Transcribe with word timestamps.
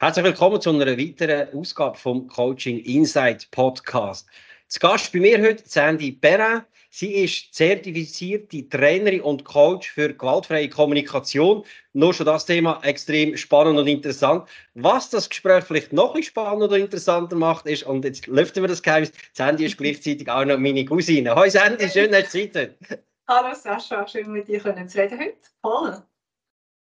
Herzlich 0.00 0.26
willkommen 0.26 0.60
zu 0.60 0.70
einer 0.70 0.96
weiteren 0.96 1.52
Ausgabe 1.58 1.98
vom 1.98 2.28
Coaching 2.28 2.78
Insight 2.84 3.50
Podcast. 3.50 4.28
Zu 4.68 4.78
Gast 4.78 5.12
bei 5.12 5.18
mir 5.18 5.42
heute 5.42 5.64
Sandy 5.66 6.12
Perrin. 6.12 6.62
Sie 6.88 7.24
ist 7.24 7.52
zertifizierte 7.52 8.68
Trainerin 8.68 9.22
und 9.22 9.44
Coach 9.44 9.90
für 9.90 10.14
gewaltfreie 10.14 10.68
Kommunikation. 10.68 11.64
Nur 11.94 12.14
schon 12.14 12.26
das 12.26 12.46
Thema 12.46 12.80
extrem 12.84 13.36
spannend 13.36 13.76
und 13.76 13.88
interessant. 13.88 14.48
Was 14.74 15.10
das 15.10 15.28
Gespräch 15.28 15.64
vielleicht 15.64 15.92
noch 15.92 16.16
spannender 16.22 16.66
oder 16.66 16.78
interessanter 16.78 17.34
macht, 17.34 17.66
ist, 17.66 17.82
und 17.82 18.04
jetzt 18.04 18.28
lüften 18.28 18.62
wir 18.62 18.68
das 18.68 18.84
Geheimnis, 18.84 19.10
Sandy 19.32 19.64
ist 19.64 19.78
gleichzeitig 19.78 20.30
auch 20.30 20.44
noch 20.44 20.58
meine 20.58 20.84
Cousine. 20.84 21.34
Hallo 21.34 21.50
Sandy, 21.50 21.88
schön, 21.88 22.12
dass 22.12 22.30
du 22.30 22.48
Zeit 22.48 22.72
hast. 22.88 23.00
Hallo 23.26 23.52
Sascha, 23.52 24.06
schön 24.06 24.30
mit 24.30 24.46
dir 24.46 24.60
zu 24.60 24.68
reden 24.96 25.18
heute. 25.18 25.34
Voll. 25.60 26.02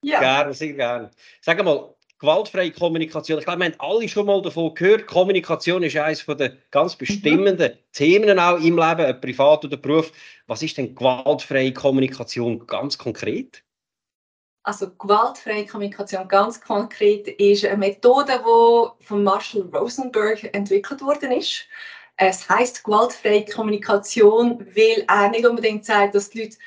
Ja. 0.01 0.19
Gerne, 0.19 0.53
sehr 0.55 0.73
gerne. 0.73 1.11
Sag 1.41 1.63
mal, 1.63 1.93
gewaltfreie 2.23 2.71
Kommunikation. 2.71 3.39
Ich 3.39 3.45
glaube, 3.45 3.59
wir 3.59 3.65
haben 3.65 3.79
alle 3.79 4.07
schon 4.07 4.25
mal 4.25 4.41
davon 4.41 4.73
gehört. 4.73 5.07
Kommunikation 5.07 5.83
ist 5.83 5.97
eines 5.97 6.25
der 6.25 6.53
ganz 6.71 6.95
bestimmenden 6.95 7.73
mhm. 7.73 7.77
Themen 7.91 8.39
auch 8.39 8.57
im 8.59 8.77
Leben, 8.77 9.19
privat 9.19 9.65
oder 9.65 9.75
Beruf. 9.75 10.11
Was 10.47 10.63
ist 10.63 10.77
denn 10.77 10.95
gewaltfreie 10.95 11.73
Kommunikation 11.73 12.65
ganz 12.65 12.97
konkret? 12.97 13.61
Also 14.63 14.89
gewaltfreie 14.91 15.65
Kommunikation 15.65 16.25
ganz 16.29 16.61
konkret 16.61 17.27
ist 17.27 17.65
eine 17.65 17.75
Methode, 17.75 18.39
die 18.39 19.05
von 19.05 19.23
Marshall 19.23 19.69
Rosenberg 19.73 20.55
entwickelt 20.55 21.01
worden 21.01 21.33
ist. 21.33 21.65
Es 22.15 22.47
heißt 22.47 22.85
gewaltfreie 22.85 23.43
Kommunikation, 23.43 24.65
weil 24.73 25.03
er 25.09 25.29
nicht 25.29 25.45
unbedingt 25.45 25.83
sagt, 25.83 26.15
dass 26.15 26.29
die 26.29 26.43
Leute 26.43 26.57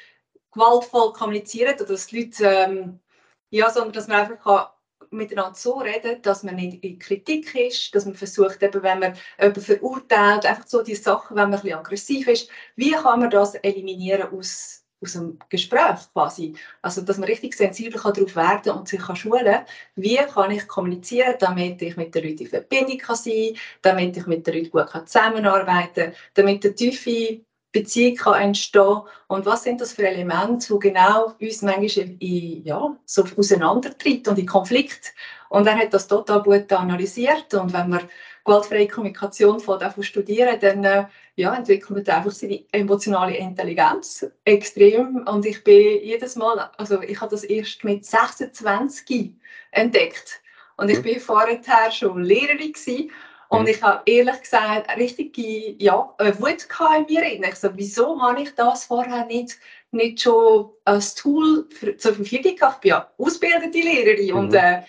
gewaltvoll 0.53 1.15
kommunizieren 1.15 1.77
oder 1.77 1.87
dass 1.87 2.09
die 2.09 2.25
Leute, 2.25 2.45
ähm, 2.45 3.01
ja, 3.49 3.71
sondern 3.71 3.95
dass 3.95 4.09
man 4.09 4.19
einfach 4.31 4.76
miteinander 5.11 5.55
so 5.55 5.79
reden, 5.79 6.21
dass 6.23 6.43
man 6.43 6.57
nicht 6.57 6.83
in 6.85 6.99
Kritik 6.99 7.55
ist, 7.55 7.95
dass 7.95 8.05
man 8.05 8.15
versucht, 8.15 8.63
eben, 8.63 8.83
wenn 8.83 8.99
man 8.99 9.15
jemanden 9.39 9.61
verurteilt, 9.61 10.47
einfach 10.47 10.67
so 10.67 10.83
die 10.83 10.95
Sachen, 10.95 11.37
wenn 11.37 11.51
man 11.51 11.55
ein 11.55 11.63
bisschen 11.63 11.79
aggressiv 11.79 12.29
ist, 12.29 12.51
wie 12.77 12.93
kann 12.93 13.21
man 13.21 13.31
das 13.31 13.55
eliminieren 13.57 14.33
aus, 14.33 14.85
aus 15.03 15.17
einem 15.17 15.39
Gespräch 15.49 16.13
quasi? 16.13 16.55
Also, 16.83 17.03
dass 17.03 17.19
man 17.19 17.29
richtig 17.29 17.55
sensibel 17.55 18.01
kann 18.01 18.15
darauf 18.15 18.37
werden 18.37 18.73
und 18.73 18.89
sich 18.89 19.01
kann 19.01 19.17
schulen 19.17 19.65
wie 19.95 20.17
kann 20.17 20.51
ich 20.51 20.67
kommunizieren, 20.69 21.37
damit 21.39 21.83
ich 21.83 21.97
mit 21.97 22.15
den 22.15 22.25
Leuten 22.25 22.45
in 22.45 22.49
Verbindung 22.49 22.99
kann 22.99 23.17
sein 23.17 23.55
kann, 23.55 23.61
damit 23.83 24.17
ich 24.17 24.27
mit 24.27 24.47
den 24.47 24.55
Leuten 24.55 24.71
gut 24.71 24.87
kann 24.89 25.07
zusammenarbeiten 25.07 26.13
kann, 26.13 26.15
damit 26.35 26.65
der 26.65 26.75
tiefe 26.75 27.41
Beziehung 27.81 28.17
kann 28.17 28.41
entstehen 28.41 29.03
und 29.29 29.45
was 29.45 29.65
sind 29.65 29.81
das 29.81 29.93
für 29.93 30.09
Elemente, 30.09 30.73
die 30.73 30.89
genau 30.89 31.35
uns 31.41 31.63
manchmal 31.63 32.17
in, 32.21 32.65
ja, 32.65 32.97
so 33.05 33.25
auseinandertritt 33.37 34.27
und 34.29 34.39
in 34.39 34.47
Konflikt. 34.47 35.13
Und 35.51 35.67
er 35.67 35.77
hat 35.77 35.93
das 35.93 36.09
total 36.09 36.43
gut 36.43 36.73
analysiert 36.73 37.53
und 37.55 37.73
wenn 37.73 37.91
man 37.91 38.09
gewaltfreie 38.47 38.89
Kommunikation 38.89 39.61
von 39.61 39.81
studieren, 40.01 40.59
dann 40.61 40.85
äh, 40.85 41.05
ja, 41.35 41.55
entwickelt 41.55 42.07
man 42.07 42.17
einfach 42.17 42.31
seine 42.31 42.65
emotionale 42.73 43.37
Intelligenz 43.37 44.27
extrem. 44.45 45.27
Und 45.27 45.45
ich 45.45 45.63
bin 45.63 46.03
jedes 46.03 46.37
Mal, 46.37 46.71
also 46.79 47.03
ich 47.03 47.21
habe 47.21 47.33
das 47.33 47.45
erst 47.45 47.85
mit 47.85 48.07
26 48.07 49.35
entdeckt. 49.73 50.41
Und 50.79 50.91
ich 50.91 50.99
mhm. 50.99 51.03
bin 51.03 51.21
vorher 51.21 51.91
schon 51.91 52.23
Lehrerin 52.23 52.73
gewesen 52.73 53.11
und 53.49 53.63
mhm. 53.63 53.69
ich 53.69 53.83
habe 53.83 54.03
ehrlich 54.07 54.41
gesagt 54.41 54.97
richtige 54.97 55.77
ja, 55.79 56.15
Wut 56.39 56.67
in 56.99 57.07
mir. 57.09 57.49
Ich 57.49 57.55
so, 57.57 57.71
wieso 57.75 58.21
habe 58.21 58.43
ich 58.43 58.55
das 58.55 58.87
vorher 58.87 59.25
nicht, 59.27 59.59
nicht 59.93 60.21
schon 60.21 60.71
als 60.85 61.15
Tool 61.15 61.69
für, 61.71 61.97
zur 61.97 62.15
Verfügung 62.15 62.57
gehabt? 62.57 62.77
Ich 62.77 62.81
bin 62.83 62.91
ja 62.91 63.11
ausgebildete 63.19 63.79
Lehrerin 63.79 64.31
mhm. 64.31 64.39
und 64.39 64.55
äh, 64.55 64.83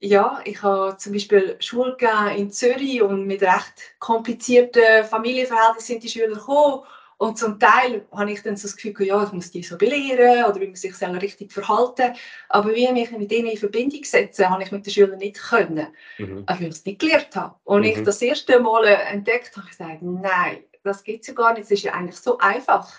ja, 0.00 0.40
ich 0.44 0.62
habe 0.62 0.96
zum 0.98 1.12
Beispiel 1.12 1.56
Schule 1.60 1.96
in 2.36 2.50
Zürich 2.50 3.00
und 3.02 3.26
mit 3.26 3.42
recht 3.42 3.98
komplizierten 4.00 5.04
Familienverhältnissen 5.04 5.94
sind 5.94 6.02
die 6.02 6.08
Schüler 6.08 6.34
gekommen. 6.34 6.84
Und 7.18 7.38
zum 7.38 7.58
Teil 7.58 8.06
habe 8.12 8.32
ich 8.32 8.42
dann 8.42 8.56
so 8.56 8.68
das 8.68 8.76
Gefühl, 8.76 9.06
ja, 9.06 9.22
ich 9.22 9.32
muss 9.32 9.50
die 9.50 9.62
so 9.62 9.78
belehren 9.78 10.44
oder 10.44 10.60
wie 10.60 10.66
man 10.66 10.74
sich 10.74 10.94
richtig 11.00 11.52
verhalten 11.52 12.14
Aber 12.48 12.74
wie 12.74 12.84
ich 12.84 12.92
mich 12.92 13.10
mit 13.12 13.32
ihnen 13.32 13.48
in 13.48 13.56
Verbindung 13.56 14.04
setze, 14.04 14.50
habe 14.50 14.62
ich 14.62 14.72
mit 14.72 14.84
den 14.84 14.92
Schülern 14.92 15.18
nicht 15.18 15.40
können, 15.40 15.88
mhm. 16.18 16.44
weil 16.46 16.62
ich 16.62 16.68
es 16.68 16.84
nicht 16.84 17.00
gelernt 17.00 17.34
habe. 17.36 17.54
Und 17.64 17.82
mhm. 17.82 17.86
ich 17.86 18.02
das 18.02 18.20
erste 18.20 18.60
Mal 18.60 18.84
entdeckt 18.84 19.56
habe, 19.56 19.66
ich 19.70 19.78
gesagt, 19.78 20.02
nein, 20.02 20.64
das 20.82 21.02
gibt 21.02 21.22
es 21.22 21.28
ja 21.28 21.34
gar 21.34 21.54
nicht, 21.54 21.64
es 21.64 21.70
ist 21.70 21.82
ja 21.84 21.92
eigentlich 21.92 22.16
so 22.16 22.38
einfach. 22.38 22.92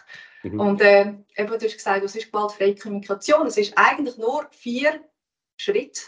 Mhm. 0.43 0.59
Und 0.59 0.81
äh, 0.81 1.13
eben, 1.35 1.47
du 1.47 1.53
hast 1.53 1.77
gesagt, 1.77 2.03
es 2.03 2.15
ist 2.15 2.31
gewaltfreie 2.31 2.75
Kommunikation. 2.75 3.47
Es 3.47 3.57
ist 3.57 3.73
eigentlich 3.75 4.17
nur 4.17 4.47
vier 4.51 5.01
Schritte, 5.57 6.01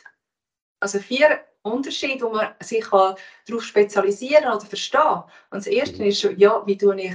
also 0.79 1.00
vier 1.00 1.39
Unterschiede, 1.63 2.25
wo 2.25 2.29
man 2.29 2.53
sich 2.62 2.85
darauf 2.85 3.63
spezialisieren 3.63 4.45
oder 4.45 4.66
verstehen. 4.66 5.24
Und 5.50 5.57
das 5.59 5.68
erste 5.68 6.01
mhm. 6.01 6.09
ist 6.09 6.22
schon, 6.22 6.38
ja, 6.38 6.66
wie 6.66 6.78
tue 6.78 7.00
ich 7.01 7.13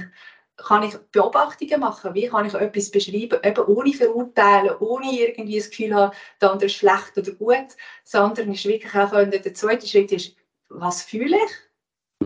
kann 0.57 0.83
ich 0.83 0.95
Beobachtungen 1.11 1.79
machen? 1.79 2.13
Wie 2.13 2.27
kann 2.27 2.45
ich 2.45 2.53
etwas 2.53 2.91
beschreiben, 2.91 3.39
eben 3.43 3.65
ohne 3.65 3.93
verurteilen, 3.93 4.75
ohne 4.79 5.11
irgendwie 5.11 5.57
das 5.57 5.69
Gefühl 5.69 5.95
haben, 5.95 6.15
der 6.41 6.51
andere 6.51 6.67
ist 6.67 6.75
schlecht 6.75 7.17
oder 7.17 7.31
gut, 7.31 7.75
sondern 8.03 8.53
ist 8.53 8.65
wirklich 8.65 8.93
auch, 8.93 9.11
der 9.11 9.53
zweite 9.53 9.87
Schritt 9.87 10.11
ist, 10.11 10.35
was 10.69 11.01
fühle 11.01 11.37
ich? 11.37 11.51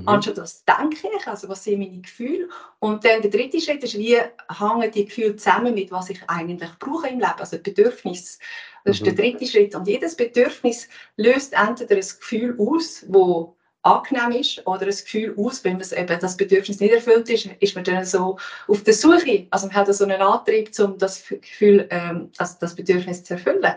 Mhm. 0.02 0.08
Anstatt 0.08 0.38
was 0.38 0.64
denke 0.66 1.10
ich, 1.18 1.28
also 1.28 1.50
was 1.50 1.64
sind 1.64 1.80
meine 1.80 2.02
Gefühle? 2.02 2.50
Und 2.80 3.04
dann 3.06 3.22
der 3.22 3.32
dritte 3.32 3.60
Schritt 3.60 3.84
ist, 3.84 3.98
wie 3.98 4.18
hängen 4.18 4.92
die 4.92 5.06
Gefühle 5.06 5.36
zusammen 5.36 5.74
mit, 5.74 5.92
was 5.92 6.10
ich 6.10 6.22
eigentlich 6.28 6.72
brauche 6.80 7.08
im 7.08 7.20
Leben, 7.20 7.40
also 7.40 7.58
Bedürfnis. 7.58 8.40
Das 8.84 8.98
ist 8.98 9.06
der 9.06 9.14
mhm. 9.14 9.18
dritte 9.18 9.48
Schritt. 9.48 9.76
Und 9.76 9.88
jedes 9.88 10.16
Bedürfnis 10.16 10.88
löst 11.16 11.54
entweder 11.54 11.96
ein 11.96 12.02
Gefühl 12.02 12.56
aus, 12.60 13.06
wo 13.08 13.57
angenehm 13.84 14.32
ist 14.32 14.66
oder 14.68 14.86
ein 14.86 14.90
Gefühl 14.90 15.36
aus, 15.38 15.64
wenn 15.64 15.78
man 15.78 15.88
eben 15.96 16.20
das 16.20 16.38
Bedürfnis 16.38 16.80
nicht 16.80 16.94
erfüllt 16.94 17.30
ist, 17.30 17.48
ist 17.60 17.76
man 17.76 17.84
dann 17.84 18.06
so 18.06 18.38
auf 18.68 18.84
der 18.84 18.94
Suche. 18.94 19.48
Also 19.50 19.68
man 19.68 19.76
hat 19.76 19.94
so 19.94 20.04
einen 20.04 20.22
Antrieb, 20.22 20.72
um 20.80 20.98
das 20.98 21.28
Gefühl, 21.28 21.88
ähm, 21.90 22.32
also 22.38 22.56
das 22.60 22.76
Bedürfnis 22.76 23.24
zu 23.24 23.36
erfüllen. 23.36 23.74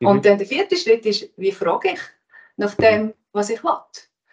Mhm. 0.00 0.06
Und 0.06 0.24
dann 0.24 0.38
der 0.38 0.46
vierte 0.46 0.76
Schritt 0.76 1.04
ist, 1.06 1.28
wie 1.36 1.52
frage 1.52 1.92
ich 1.92 2.00
nach 2.56 2.74
dem, 2.74 3.12
was 3.32 3.50
ich 3.50 3.62
will. 3.62 3.78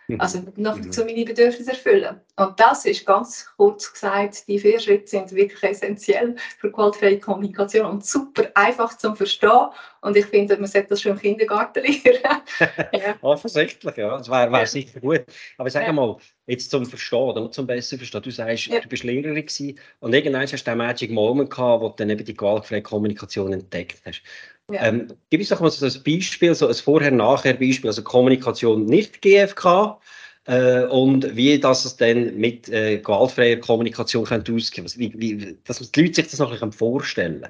Also 0.20 0.42
noch 0.56 0.78
mhm. 0.78 0.92
zu 0.92 1.04
meine 1.04 1.26
Bedürfnisse 1.26 1.72
erfüllen. 1.72 2.22
Und 2.38 2.60
das 2.60 2.86
ist 2.86 3.06
ganz 3.06 3.48
kurz 3.58 3.92
gesagt, 3.92 4.48
die 4.48 4.60
vier 4.60 4.80
Schritte 4.80 5.08
sind 5.08 5.32
wirklich 5.34 5.62
essentiell 5.64 6.36
für 6.60 6.72
gewaltfreie 6.72 7.20
Kommunikation 7.20 7.86
und 7.86 8.06
super 8.06 8.50
einfach 8.56 8.98
zu 8.98 9.14
verstehen. 9.16 9.68
Und 10.02 10.16
ich 10.16 10.26
finde, 10.26 10.56
man 10.58 10.68
sollte 10.68 10.90
das 10.90 11.02
schon 11.02 11.14
im 11.14 11.20
Kindergarten 11.20 11.84
lernen. 12.04 12.42
ja. 12.94 13.16
Offensichtlich, 13.22 13.98
ja. 13.98 14.18
Das 14.18 14.30
wäre 14.30 14.52
wär 14.52 14.66
sicher 14.66 15.00
gut. 15.00 15.26
Aber 15.58 15.70
sag 15.70 15.86
ja. 15.86 15.92
mal, 15.92 16.18
jetzt 16.46 16.72
zum 16.72 16.86
Verstehen 16.86 17.20
oder 17.20 17.52
zum 17.52 17.68
besser 17.68 17.98
Verstehen. 17.98 18.22
Du 18.22 18.32
sagst, 18.32 18.68
ja. 18.68 18.80
du 18.80 18.88
bist 18.88 19.04
Lehrerin 19.04 19.36
gewesen 19.36 19.78
und 20.00 20.14
irgendwann 20.14 20.44
hast 20.44 20.54
du 20.54 20.58
den 20.58 20.78
Magic 20.78 21.12
Moment 21.12 21.50
gehabt, 21.50 21.82
wo 21.82 21.90
du 21.90 21.96
dann 21.98 22.10
eben 22.10 22.24
die 22.24 22.34
gewaltfreie 22.34 22.82
Kommunikation 22.82 23.52
entdeckt 23.52 24.02
hast. 24.06 24.22
Ja. 24.70 24.84
Ähm, 24.84 25.08
gib 25.30 25.40
uns 25.40 25.50
doch 25.50 25.62
mal 25.62 25.72
so 25.72 25.86
ein 25.86 26.04
Beispiel, 26.04 26.54
so 26.54 26.68
ein 26.68 26.74
Vorher-Nachher-Beispiel, 26.74 27.90
also 27.90 28.04
Kommunikation 28.04 28.86
nicht 28.86 29.22
GFK 29.22 29.98
äh, 30.46 30.84
und 30.86 31.36
wie 31.38 31.58
das 31.58 31.86
es 31.86 31.96
dann 31.96 32.36
mit 32.36 32.68
äh, 32.68 32.98
gewaltfreier 32.98 33.58
Kommunikation 33.58 34.26
könnte 34.26 34.54
ausgehen 34.54 34.86
also 34.86 35.00
wie, 35.00 35.14
wie, 35.16 35.58
dass 35.64 35.80
die 35.92 36.02
Leute 36.02 36.16
sich 36.16 36.30
das 36.30 36.40
noch 36.40 36.74
vorstellen 36.74 37.48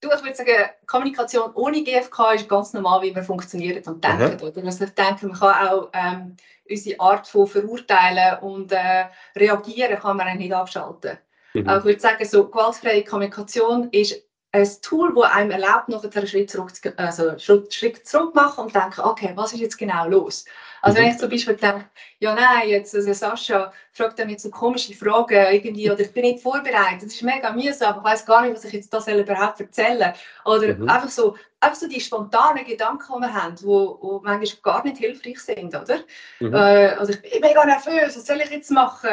Du, 0.00 0.08
ich 0.10 0.24
würde 0.24 0.34
sagen, 0.34 0.50
Kommunikation 0.88 1.52
ohne 1.54 1.84
GFK 1.84 2.32
ist 2.34 2.48
ganz 2.48 2.72
normal, 2.72 3.02
wie 3.02 3.14
wir 3.14 3.22
funktionieren 3.22 3.84
und 3.86 4.02
denken. 4.02 4.36
Mhm. 4.36 4.48
Oder? 4.48 4.64
Also 4.66 4.84
ich 4.84 4.90
denke, 4.90 5.28
man 5.28 5.38
kann 5.38 5.68
auch 5.68 5.90
ähm, 5.92 6.36
unsere 6.68 6.98
Art 6.98 7.28
von 7.28 7.46
verurteilen 7.46 8.40
und 8.40 8.72
äh, 8.72 9.04
reagieren 9.36 9.96
kann 10.00 10.16
man 10.16 10.36
nicht 10.38 10.52
abschalten. 10.52 11.18
Mhm. 11.54 11.68
Aber 11.68 11.78
ich 11.78 11.84
würde 11.84 12.00
sagen, 12.00 12.24
so 12.24 12.48
gewaltfreie 12.48 13.04
Kommunikation 13.04 13.90
ist 13.92 14.24
ein 14.54 14.68
Tool, 14.82 15.14
das 15.14 15.32
einem 15.32 15.50
erlaubt, 15.50 15.88
noch 15.88 16.04
einen 16.04 16.26
Schritt 16.26 16.50
zurück, 16.50 16.72
also 16.98 17.38
Schritt, 17.38 18.06
zurück 18.06 18.34
machen 18.34 18.64
und 18.64 18.74
denken, 18.74 19.00
okay, 19.00 19.32
was 19.34 19.54
ist 19.54 19.60
jetzt 19.60 19.78
genau 19.78 20.06
los? 20.06 20.44
Also 20.82 20.98
mhm. 20.98 21.02
wenn 21.02 21.12
ich 21.12 21.18
zum 21.18 21.30
Beispiel 21.30 21.56
denke, 21.56 21.86
ja 22.18 22.34
nein, 22.34 22.68
jetzt 22.68 22.94
also 22.94 23.14
Sascha 23.14 23.72
fragt 23.92 24.22
mich 24.26 24.40
so 24.40 24.50
komische 24.50 24.92
Fragen 24.92 25.46
irgendwie 25.52 25.90
oder 25.90 26.00
ich 26.00 26.12
bin 26.12 26.24
nicht 26.24 26.42
vorbereitet, 26.42 27.04
das 27.04 27.14
ist 27.14 27.22
mega 27.22 27.50
mühsam, 27.50 27.96
ich 27.96 28.04
weiß 28.04 28.26
gar 28.26 28.42
nicht, 28.42 28.54
was 28.54 28.64
ich 28.64 28.74
jetzt 28.74 28.92
da 28.92 28.98
überhaupt 29.10 29.60
erzählen 29.60 30.12
Oder 30.44 30.74
mhm. 30.74 30.86
einfach, 30.86 31.08
so, 31.08 31.34
einfach 31.60 31.78
so 31.78 31.88
die 31.88 32.00
spontanen 32.00 32.66
Gedanken, 32.66 33.10
die 33.16 33.20
wir 33.20 33.32
haben, 33.34 33.56
die 33.56 34.20
manchmal 34.22 34.60
gar 34.62 34.84
nicht 34.84 34.98
hilfreich 34.98 35.40
sind, 35.40 35.74
oder? 35.74 36.00
Mhm. 36.40 36.52
Äh, 36.52 36.98
oder 37.00 37.10
ich 37.10 37.22
bin 37.22 37.40
mega 37.40 37.64
nervös, 37.64 38.16
was 38.16 38.26
soll 38.26 38.42
ich 38.42 38.50
jetzt 38.50 38.70
machen? 38.70 39.08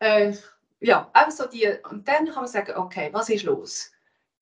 Äh, 0.00 0.34
ja, 0.80 1.08
einfach 1.14 1.32
so 1.32 1.46
die, 1.46 1.66
und 1.90 2.06
dann 2.06 2.26
kann 2.26 2.42
man 2.42 2.46
sagen, 2.46 2.76
okay, 2.76 3.08
was 3.12 3.30
ist 3.30 3.44
los? 3.44 3.90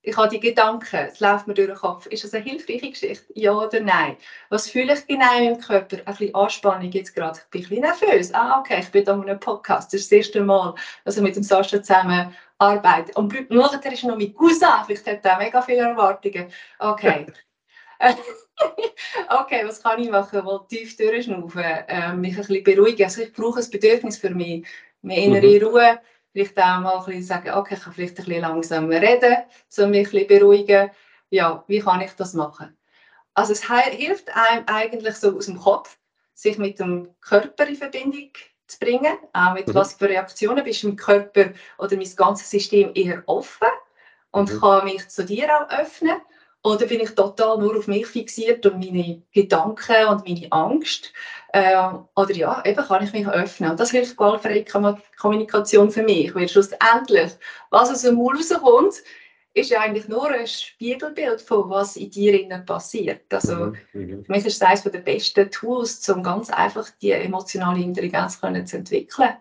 Ich 0.05 0.17
habe 0.19 0.29
die 0.29 0.41
Gedanken, 0.41 0.97
es 0.97 1.21
läuft 1.21 1.47
mir 1.47 1.55
durch 1.55 1.69
den 1.69 1.77
Kopf. 1.77 2.07
Ist 2.07 2.25
das 2.25 2.35
eine 2.35 2.45
hilfreiche 2.45 2.91
Geschichte? 2.91 3.25
Ja 3.35 3.53
oder 3.53 3.81
nein? 3.81 4.17
Was 4.51 4.69
fühle 4.69 4.93
ich 4.93 5.07
genau 5.07 5.39
im 5.39 5.59
Körper? 5.59 5.97
Ein 5.97 6.05
bisschen 6.05 6.35
Anspannung 6.35 6.91
jetzt 6.93 7.15
gerade. 7.15 7.41
Ich 7.55 7.71
bin 7.71 7.83
ein 7.83 7.91
bisschen 7.91 8.11
nervös. 8.11 8.35
Ah, 8.35 8.61
okay, 8.61 8.81
ich 8.81 8.91
bin 8.91 9.05
da 9.05 9.17
mit 9.17 9.31
einem 9.31 9.41
Podcast. 9.41 9.93
Das 9.93 10.03
ist 10.03 10.13
das 10.13 10.19
erste 10.19 10.43
Mal, 10.43 10.75
dass 11.05 11.17
ich 11.17 11.23
mit 11.23 11.37
dem 11.37 11.43
Sascha 11.43 11.83
zusammen 11.83 12.35
arbeite. 12.59 13.13
Und 13.15 13.51
nachher 13.51 13.93
ist 13.93 14.05
noch 14.05 14.17
mit 14.17 14.35
Cousin. 14.37 14.69
Vielleicht 14.87 15.07
hat 15.07 15.25
er 15.25 15.39
mega 15.39 15.63
viele 15.63 15.89
Erwartungen. 15.89 16.53
Okay. 16.79 17.27
okay, 19.31 19.63
was 19.65 19.83
kann 19.83 20.03
ich 20.03 20.11
machen? 20.11 20.45
Mal 20.45 20.67
tief 20.69 20.99
durchschnaufen, 20.99 21.63
äh, 21.63 22.13
mich 22.13 22.33
ein 22.33 22.37
bisschen 22.37 22.63
beruhigen. 22.63 23.05
Also 23.05 23.23
ich 23.23 23.33
brauche 23.33 23.61
ein 23.61 23.71
Bedürfnis 23.71 24.19
für 24.19 24.31
mich, 24.31 24.67
mehr 25.01 25.17
innere 25.17 25.47
mhm. 25.47 25.67
Ruhe 25.67 26.01
vielleicht 26.35 26.59
auch 26.59 26.81
mal 26.81 26.99
ein 26.99 27.05
bisschen 27.07 27.23
sagen, 27.23 27.51
okay, 27.53 27.75
ich 27.75 27.81
kann 27.81 27.93
vielleicht 27.93 28.19
ein 28.19 28.25
bisschen 28.25 28.43
langsamer 28.43 29.01
reden, 29.01 29.37
um 29.79 29.91
mich 29.91 30.07
ein 30.07 30.13
bisschen 30.13 30.27
beruhigen. 30.27 30.91
Ja, 31.31 31.65
wie 31.69 31.81
kann 31.81 32.01
ich 32.01 32.13
das 32.13 32.35
machen? 32.35 32.77
Also 33.35 33.53
es 33.53 33.69
hilft 33.69 34.35
einem 34.37 34.65
eigentlich 34.67 35.15
so 35.15 35.37
aus 35.37 35.47
dem 35.47 35.59
Kopf, 35.59 35.97
sich 36.35 36.59
mit 36.59 36.79
dem 36.79 37.09
Körper 37.21 37.67
in 37.67 37.77
Verbindung 37.77 38.31
zu 38.67 38.79
bringen, 38.79 39.17
auch 39.33 39.55
mit 39.55 39.69
mhm. 39.69 39.75
was 39.75 39.95
für 39.95 40.09
Reaktionen 40.09 40.65
bist 40.65 40.83
du 40.83 40.89
im 40.89 40.97
Körper 40.97 41.53
oder 41.79 41.97
mein 41.97 42.17
ganzes 42.17 42.51
System 42.51 42.91
eher 42.95 43.23
offen 43.27 43.69
und 44.31 44.53
mhm. 44.53 44.61
kann 44.61 44.85
mich 44.85 45.09
zu 45.09 45.25
dir 45.25 45.49
auch 45.57 45.71
öffnen 45.71 46.17
oder 46.65 46.87
bin 46.87 47.01
ich 47.01 47.11
total 47.11 47.59
nur 47.59 47.77
auf 47.77 47.87
mich 47.87 48.07
fixiert 48.07 48.65
und 48.65 48.81
meine 48.81 49.23
Gedanken 49.33 50.07
und 50.09 50.27
meine 50.27 50.51
Angst? 50.51 51.13
Äh, 51.53 51.77
oder 52.17 52.33
ja, 52.33 52.63
eben 52.65 52.83
kann 52.83 53.05
ich 53.05 53.13
mich 53.13 53.29
öffnen. 53.29 53.71
Und 53.71 53.79
das 53.79 53.91
hilft 53.91 54.17
gewaltfreie 54.17 54.65
Kommunikation 55.21 55.91
für 55.91 56.03
mich. 56.03 56.35
Weil 56.35 56.49
schlussendlich, 56.49 57.33
was 57.69 57.91
aus 57.91 58.03
dem 58.03 58.15
Mund 58.15 58.39
rauskommt, 58.39 58.95
ist 59.53 59.71
ja 59.71 59.81
eigentlich 59.81 60.09
nur 60.09 60.29
ein 60.31 60.47
Spiegelbild 60.47 61.43
von 61.43 61.69
was 61.69 61.97
in 61.97 62.11
dir 62.11 62.59
passiert. 62.67 63.33
Also 63.33 63.57
mhm, 63.57 63.77
mhm. 63.93 64.25
für 64.25 64.33
mich 64.33 64.47
ist 64.47 64.57
es 64.57 64.63
eines 64.63 64.83
der 64.83 64.99
besten 64.99 65.51
Tools, 65.51 66.09
um 66.09 66.23
ganz 66.23 66.49
einfach 66.51 66.89
die 67.03 67.13
emotionale 67.13 67.83
Intelligenz 67.83 68.41
können 68.41 68.67
zu 68.67 68.79
entwickeln 68.79 69.37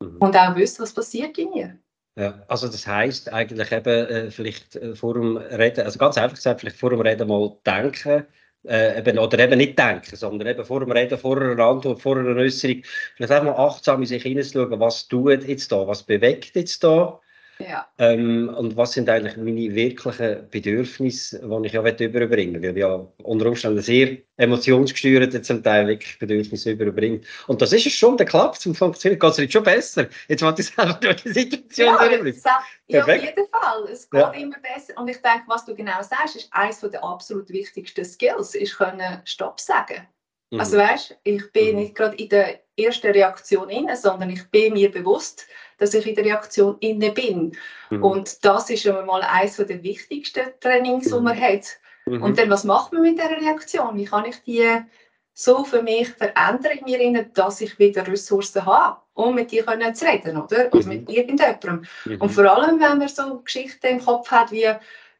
mhm. 0.00 0.16
und 0.18 0.36
auch 0.36 0.56
wissen, 0.56 0.82
was 0.82 0.94
passiert 0.94 1.36
in 1.36 1.50
mir. 1.50 1.78
Ja, 2.16 2.44
also 2.46 2.68
das 2.68 2.86
heißt 2.86 3.32
eigentlich 3.32 3.72
eben 3.72 3.86
äh, 4.08 4.30
vielleicht 4.30 4.76
äh, 4.76 4.94
vor 4.94 5.14
dem 5.14 5.36
Reden, 5.36 5.84
also 5.84 5.98
ganz 5.98 6.16
einfach 6.16 6.36
gesagt, 6.36 6.60
vielleicht 6.60 6.76
vor 6.76 6.90
dem 6.90 7.00
Reden 7.00 7.26
mal 7.26 7.56
denken, 7.66 8.24
äh, 8.64 8.98
eben, 8.98 9.18
oder 9.18 9.38
eben 9.40 9.58
nicht 9.58 9.76
denken, 9.76 10.14
sondern 10.14 10.46
eben 10.46 10.64
vor 10.64 10.78
dem 10.80 10.92
Reden, 10.92 11.18
vor 11.18 11.40
einer 11.40 11.58
Antwort, 11.64 12.00
vor 12.00 12.16
einer 12.16 12.36
Äußerung, 12.36 12.82
vielleicht 13.16 13.32
auch 13.32 13.42
mal 13.42 13.56
achtsam 13.56 14.00
in 14.02 14.06
sich 14.06 14.22
hineinschauen, 14.22 14.78
was 14.78 15.08
tut 15.08 15.42
jetzt 15.44 15.72
da, 15.72 15.88
was 15.88 16.04
bewegt 16.04 16.54
jetzt 16.54 16.84
da, 16.84 17.20
ja. 17.58 17.88
Ähm, 17.98 18.48
und 18.48 18.76
was 18.76 18.92
sind 18.92 19.08
eigentlich 19.08 19.36
meine 19.36 19.74
wirklichen 19.74 20.48
Bedürfnisse, 20.50 21.38
die 21.38 21.66
ich 21.66 21.72
ja 21.72 21.80
überbringen 21.80 22.60
will? 22.60 22.70
Weil 22.70 22.78
ja 22.78 23.06
unter 23.22 23.46
Umständen 23.46 23.80
sehr 23.80 24.18
emotionsgesteuert 24.36 25.44
zum 25.44 25.62
Teil 25.62 25.86
wirklich 25.86 26.18
Bedürfnisse 26.18 26.72
überbringt. 26.72 27.24
Und 27.46 27.62
das 27.62 27.72
ist 27.72 27.86
es 27.86 27.92
schon, 27.92 28.16
der 28.16 28.26
klappt 28.26 28.60
zum 28.60 28.74
Funktionieren, 28.74 29.20
geht 29.20 29.30
es 29.30 29.36
jetzt 29.36 29.52
schon 29.52 29.62
besser. 29.62 30.08
Jetzt 30.28 30.42
wollte 30.42 30.62
ich 30.62 30.68
selber 30.68 30.94
durch 30.94 31.22
die 31.22 31.32
Situation 31.32 31.86
ja, 31.86 32.08
durchbringen. 32.08 32.42
Ja, 32.88 33.02
auf 33.02 33.08
jeden 33.08 33.48
Fall. 33.50 33.84
Es 33.90 34.10
geht 34.10 34.20
ja. 34.20 34.30
immer 34.30 34.56
besser. 34.60 35.00
Und 35.00 35.08
ich 35.08 35.22
denke, 35.22 35.44
was 35.46 35.64
du 35.64 35.74
genau 35.74 36.02
sagst, 36.02 36.36
ist 36.36 36.48
eines 36.52 36.80
der 36.80 37.04
absolut 37.04 37.48
wichtigsten 37.50 38.04
Skills, 38.04 38.54
ist 38.54 38.76
können 38.76 39.20
Stopp 39.24 39.60
sagen. 39.60 40.06
Mhm. 40.50 40.60
Also 40.60 40.76
weißt, 40.76 41.16
ich 41.24 41.52
bin 41.52 41.72
mhm. 41.72 41.82
nicht 41.82 41.94
gerade 41.94 42.16
in 42.16 42.28
der 42.28 42.63
ersten 42.76 43.12
Reaktion 43.12 43.68
inne, 43.70 43.96
sondern 43.96 44.30
ich 44.30 44.48
bin 44.50 44.74
mir 44.74 44.90
bewusst, 44.90 45.46
dass 45.78 45.94
ich 45.94 46.06
in 46.06 46.14
der 46.14 46.24
Reaktion 46.24 46.76
inne 46.80 47.12
bin. 47.12 47.52
Mhm. 47.90 48.02
Und 48.02 48.44
das 48.44 48.70
ist 48.70 48.82
schon 48.82 49.06
mal 49.06 49.22
eines 49.22 49.56
der 49.56 49.82
wichtigsten 49.82 50.44
Trainings, 50.60 51.06
die 51.06 51.20
man 51.20 51.36
mhm. 51.36 51.40
hat. 51.40 51.66
Mhm. 52.06 52.22
Und 52.22 52.38
dann, 52.38 52.50
was 52.50 52.64
macht 52.64 52.92
man 52.92 53.02
mit 53.02 53.18
dieser 53.18 53.30
Reaktion? 53.30 53.96
Wie 53.96 54.04
kann 54.04 54.26
ich 54.26 54.42
die 54.42 54.80
so 55.34 55.64
für 55.64 55.82
mich 55.82 56.08
verändern 56.10 56.78
in 56.78 56.84
mir, 56.84 57.00
rein, 57.00 57.30
dass 57.34 57.60
ich 57.60 57.76
wieder 57.78 58.06
Ressourcen 58.06 58.64
habe, 58.64 59.00
um 59.14 59.34
mit 59.34 59.50
dir 59.50 59.64
zu 59.92 60.06
reden, 60.06 60.40
oder? 60.40 60.72
Oder 60.72 60.86
mit 60.86 61.08
mhm. 61.08 61.14
irgendjemandem. 61.14 61.84
Und 62.20 62.30
vor 62.30 62.44
allem, 62.44 62.80
wenn 62.80 62.98
man 62.98 63.08
so 63.08 63.40
Geschichten 63.40 63.86
im 63.86 64.04
Kopf 64.04 64.30
hat, 64.30 64.52
wie 64.52 64.68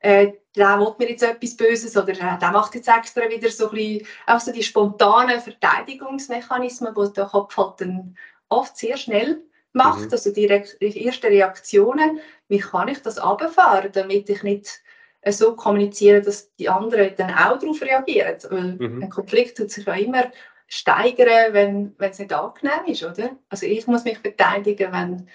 äh, 0.04 0.34
der 0.54 0.78
will 0.78 0.94
mir 0.98 1.10
jetzt 1.10 1.22
etwas 1.22 1.56
Böses 1.56 1.96
oder 1.96 2.12
äh, 2.12 2.38
der 2.38 2.50
macht 2.52 2.74
jetzt 2.74 2.88
extra 2.88 3.22
wieder 3.22 3.48
so 3.48 3.70
ein 3.70 3.74
bisschen, 3.74 4.06
auch 4.26 4.38
so 4.38 4.52
die 4.52 4.62
spontanen 4.62 5.40
Verteidigungsmechanismen, 5.40 6.94
die 6.94 7.12
der 7.14 7.24
Kopf 7.24 7.56
halt 7.56 7.80
dann 7.80 8.14
oft 8.50 8.76
sehr 8.76 8.98
schnell 8.98 9.42
macht, 9.72 10.06
mhm. 10.06 10.12
also 10.12 10.30
die, 10.30 10.46
Re 10.46 10.62
die 10.80 11.06
ersten 11.06 11.26
Reaktionen, 11.26 12.20
wie 12.48 12.58
kann 12.58 12.88
ich 12.88 13.00
das 13.00 13.18
abfahren, 13.18 13.90
damit 13.92 14.28
ich 14.28 14.42
nicht 14.42 14.82
äh, 15.22 15.32
so 15.32 15.56
kommuniziere, 15.56 16.20
dass 16.20 16.54
die 16.56 16.68
anderen 16.68 17.14
dann 17.16 17.30
auch 17.30 17.58
darauf 17.58 17.80
reagieren. 17.80 18.36
Weil 18.50 18.76
mhm. 18.78 19.02
ein 19.04 19.10
Konflikt 19.10 19.56
tut 19.56 19.70
sich 19.70 19.86
ja 19.86 19.94
immer 19.94 20.30
steigern, 20.68 21.54
wenn, 21.54 21.94
wenn 21.96 22.10
es 22.10 22.18
nicht 22.18 22.32
angenehm 22.32 22.84
ist, 22.86 23.02
oder? 23.02 23.30
Also 23.48 23.64
ich 23.64 23.86
muss 23.86 24.04
mich 24.04 24.18
verteidigen, 24.18 24.92
wenn, 24.92 25.28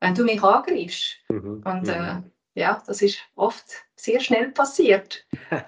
wenn 0.00 0.14
du 0.14 0.24
mich 0.24 0.42
angreifst. 0.42 1.18
Mhm. 1.28 1.62
Und 1.64 1.88
äh, 1.88 2.14
mhm. 2.14 2.32
ja, 2.54 2.82
das 2.84 3.00
ist 3.00 3.20
oft 3.36 3.87
sehr 4.00 4.20
schnell 4.20 4.50
passiert. 4.50 5.26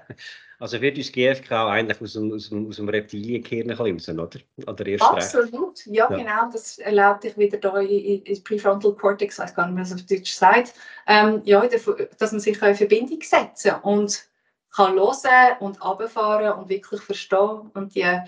Also 0.61 0.79
wird 0.83 0.99
uns 0.99 1.11
GFK 1.11 1.53
eigentlich 1.53 2.03
aus 2.03 2.13
dem, 2.13 2.31
aus 2.35 2.51
dem, 2.51 2.69
aus 2.69 2.77
dem 2.77 2.89
Reptilienkern 2.91 3.71
raus, 3.71 4.11
oder? 4.11 4.29
oder 4.67 5.03
Absolut, 5.03 5.87
ja, 5.87 6.07
ja, 6.11 6.17
genau. 6.17 6.53
Das 6.53 6.79
erlaubt 6.79 7.25
dich 7.25 7.39
wieder 7.39 7.57
da 7.57 7.79
in, 7.79 8.23
in 8.23 8.45
Prefrontal 8.45 8.93
Cortex, 8.93 9.39
ich 9.39 9.43
weiß 9.43 9.55
gar 9.55 9.69
nicht, 9.69 9.81
was 9.81 9.95
auf 9.95 10.05
Deutsch 10.05 10.33
sagt, 10.33 10.75
ähm, 11.07 11.41
ja, 11.47 11.67
dass 11.67 12.33
man 12.33 12.41
sich 12.41 12.61
in 12.61 12.75
Verbindung 12.75 13.23
setzen 13.23 13.73
und 13.83 14.23
kann 14.71 14.97
hören 14.97 15.57
und 15.61 15.83
runterfahren 15.83 16.59
und 16.59 16.69
wirklich 16.69 17.01
verstehen 17.01 17.71
und 17.73 17.95
die 17.95 18.21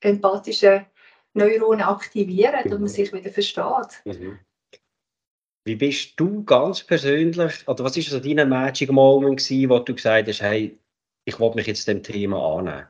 empathischen 0.00 0.86
Neuronen 1.32 1.82
aktivieren, 1.82 2.62
dass 2.62 2.72
man 2.72 2.82
mhm. 2.82 2.88
sich 2.88 3.12
wieder 3.12 3.30
versteht. 3.30 4.00
Mhm. 4.04 4.38
Wie 5.64 5.76
bist 5.76 6.20
du 6.20 6.44
ganz 6.44 6.82
persönlich, 6.82 7.66
oder 7.66 7.84
was 7.84 7.96
war 7.96 8.02
so 8.02 8.20
dein 8.20 8.48
Magic 8.48 8.92
Moment 8.92 9.38
gewesen, 9.38 9.70
wo 9.70 9.78
du 9.78 9.94
gesagt 9.94 10.28
hast, 10.28 10.42
hey, 10.42 10.78
ich 11.24 11.40
will 11.40 11.54
mich 11.54 11.66
jetzt 11.66 11.88
dem 11.88 12.02
Thema 12.02 12.58
annehmen. 12.58 12.86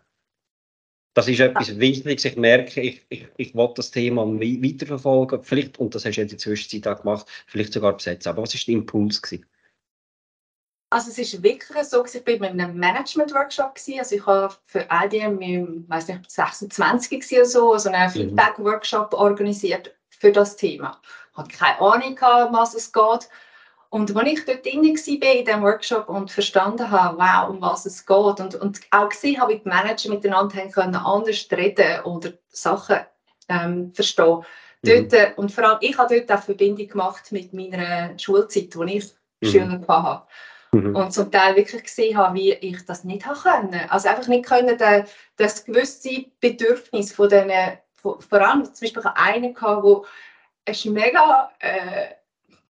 Das 1.15 1.29
ist 1.29 1.39
etwas 1.39 1.71
ah. 1.71 1.79
Wichtiges. 1.79 2.25
Ich 2.25 2.37
merke, 2.37 2.81
ich, 2.81 3.07
ich, 3.09 3.29
ich 3.37 3.55
will 3.55 3.71
das 3.77 3.93
Thema 3.93 4.27
weiterverfolgen. 4.27 5.45
Vielleicht, 5.45 5.79
und 5.79 5.95
das 5.95 6.05
hast 6.05 6.17
du 6.17 6.23
in 6.23 6.29
der 6.29 6.39
Zwischenzeit 6.39 6.93
auch 6.93 7.03
gemacht, 7.03 7.27
vielleicht 7.47 7.73
sogar 7.73 7.97
besetzen. 7.97 8.29
Aber 8.29 8.43
was 8.43 8.55
war 8.55 8.61
der 8.67 8.75
Impuls? 8.75 9.23
Gewesen? 9.23 9.47
Also 10.91 11.11
es 11.11 11.19
ist 11.19 11.43
wirklich 11.43 11.87
so, 11.87 12.05
ich 12.05 12.15
war 12.15 12.39
bei 12.39 12.51
einem 12.51 12.77
Management-Workshop. 12.77 13.79
Also 13.99 14.17
ich 14.17 14.27
habe 14.27 14.55
für 14.67 14.87
IBM, 14.91 15.41
ich 15.41 15.89
weiß 15.89 16.09
nicht, 16.09 16.31
26 16.31 17.33
oder 17.33 17.47
so, 17.47 17.79
so 17.79 17.91
einen 17.91 18.09
mhm. 18.09 18.13
Feedback-Workshop 18.13 19.15
organisiert 19.15 19.95
für 20.11 20.33
das 20.33 20.57
Thema. 20.57 21.01
Ich 21.35 21.39
hatte 21.39 21.57
keine 21.57 21.81
Ahnung, 21.81 22.19
um 22.49 22.55
was 22.55 22.75
es 22.75 22.93
geht. 22.93 23.29
Und 23.91 24.17
als 24.17 24.29
ich 24.29 24.45
dort 24.45 24.65
drin 24.65 24.83
war 24.83 25.35
in 25.35 25.45
diesem 25.45 25.63
Workshop 25.63 26.09
und 26.09 26.31
verstanden 26.31 26.91
habe, 26.91 27.17
wow, 27.17 27.49
um 27.49 27.61
was 27.61 27.87
es 27.87 28.05
geht 28.05 28.41
und, 28.41 28.55
und 28.57 28.81
auch 28.91 29.09
gesehen 29.09 29.41
habe, 29.41 29.55
wie 29.55 29.59
die 29.59 29.69
Manager 29.69 30.11
miteinander 30.11 30.57
haben 30.57 30.73
können, 30.73 30.97
anders 30.97 31.47
reden 31.53 32.01
oder 32.03 32.33
Sachen 32.49 32.99
ähm, 33.49 33.93
verstehen. 33.95 34.45
Mhm. 34.83 34.89
Dort, 35.11 35.13
äh, 35.13 35.33
und 35.37 35.53
vor 35.53 35.65
allem, 35.65 35.79
ich 35.81 35.97
habe 35.97 36.17
dort 36.17 36.41
auch 36.41 36.45
Verbindung 36.45 36.89
gemacht 36.89 37.31
mit 37.31 37.53
meiner 37.53 38.19
Schulzeit, 38.19 38.75
wo 38.75 38.83
ich 38.83 39.13
mhm. 39.41 39.47
Schüler 39.47 39.81
hatte. 39.87 40.27
Mhm. 40.73 40.97
Und 40.97 41.13
zum 41.13 41.31
Teil 41.31 41.55
wirklich 41.55 41.85
gesehen 41.85 42.17
habe, 42.17 42.35
wie 42.35 42.53
ich 42.53 42.85
das 42.85 43.05
nicht 43.05 43.25
habe 43.27 43.39
können. 43.39 43.81
Also 43.91 44.09
einfach 44.09 44.27
nicht 44.27 44.45
können, 44.45 44.77
das 45.37 45.65
gewisse 45.65 46.25
Bedürfnis 46.41 47.13
von 47.13 47.29
denen, 47.29 47.79
vor 47.95 48.33
allem 48.33 48.65
zum 48.65 48.75
Beispiel 48.81 49.03
einen 49.15 49.55
wo 49.55 50.05
es 50.65 50.85
mega 50.85 51.51
äh, 51.61 52.15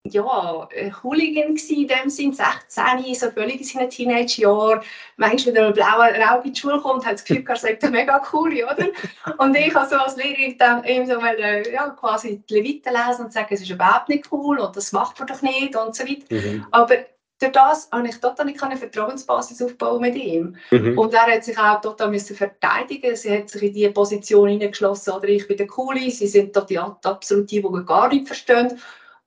ja, 0.05 0.67
Hooligan 1.03 1.55
in 1.55 1.87
dem 1.87 2.09
Sinn, 2.09 2.33
16, 2.33 3.15
so 3.15 3.31
völlig 3.31 3.61
in 3.61 3.63
seinen 3.63 3.89
Teenage-Jahren. 3.89 4.81
Manchmal, 5.17 5.55
wenn 5.55 5.63
er 5.63 5.71
blaue 5.71 6.13
Rauch 6.19 6.45
in 6.45 6.53
die 6.53 6.59
Schule 6.59 6.79
kommt, 6.79 7.05
hat 7.05 7.13
das 7.13 7.25
Gefühl, 7.25 7.43
er 7.47 7.55
sagt 7.55 7.89
mega 7.89 8.21
cool, 8.31 8.53
oder? 8.53 8.87
Und 9.37 9.55
ich 9.55 9.73
habe 9.73 9.89
so 9.89 9.95
als 9.95 10.15
Lehrerin 10.15 10.57
dann 10.57 10.83
eben 10.83 11.07
so 11.07 11.19
mal, 11.19 11.35
ja, 11.71 11.89
quasi 11.89 12.43
die 12.49 12.53
Leviten 12.53 12.93
lesen 12.93 13.25
und 13.25 13.33
sagen, 13.33 13.47
es 13.49 13.61
ist 13.61 13.69
überhaupt 13.69 14.09
nicht 14.09 14.31
cool 14.31 14.59
und 14.59 14.75
das 14.75 14.91
macht 14.91 15.19
man 15.19 15.27
doch 15.27 15.41
nicht 15.41 15.75
und 15.75 15.95
so 15.95 16.03
weiter. 16.03 16.35
Mhm. 16.35 16.67
Aber 16.71 16.97
durch 17.39 17.51
das 17.51 17.89
habe 17.91 18.07
ich 18.07 18.15
total 18.17 18.45
nicht 18.45 18.63
eine 18.63 18.77
Vertrauensbasis 18.77 19.61
aufbauen 19.61 20.01
mit 20.01 20.15
ihm. 20.15 20.55
Mhm. 20.71 20.97
Und 20.97 21.13
er 21.13 21.27
hat 21.27 21.43
sich 21.43 21.57
auch 21.57 21.81
total 21.81 22.09
müssen 22.09 22.35
verteidigen. 22.35 23.15
Sie 23.15 23.37
hat 23.37 23.49
sich 23.49 23.63
in 23.63 23.73
diese 23.73 23.91
Position 23.91 24.49
hineingeschlossen, 24.49 25.13
oder 25.13 25.27
ich 25.27 25.47
bin 25.47 25.57
der 25.57 25.67
Coole, 25.67 26.09
sie 26.09 26.27
sind 26.27 26.55
dort 26.55 26.69
die 26.69 26.79
absolut 26.79 27.51
die, 27.51 27.61
die 27.61 27.85
gar 27.85 28.07
nicht 28.07 28.27
verstehen. 28.27 28.79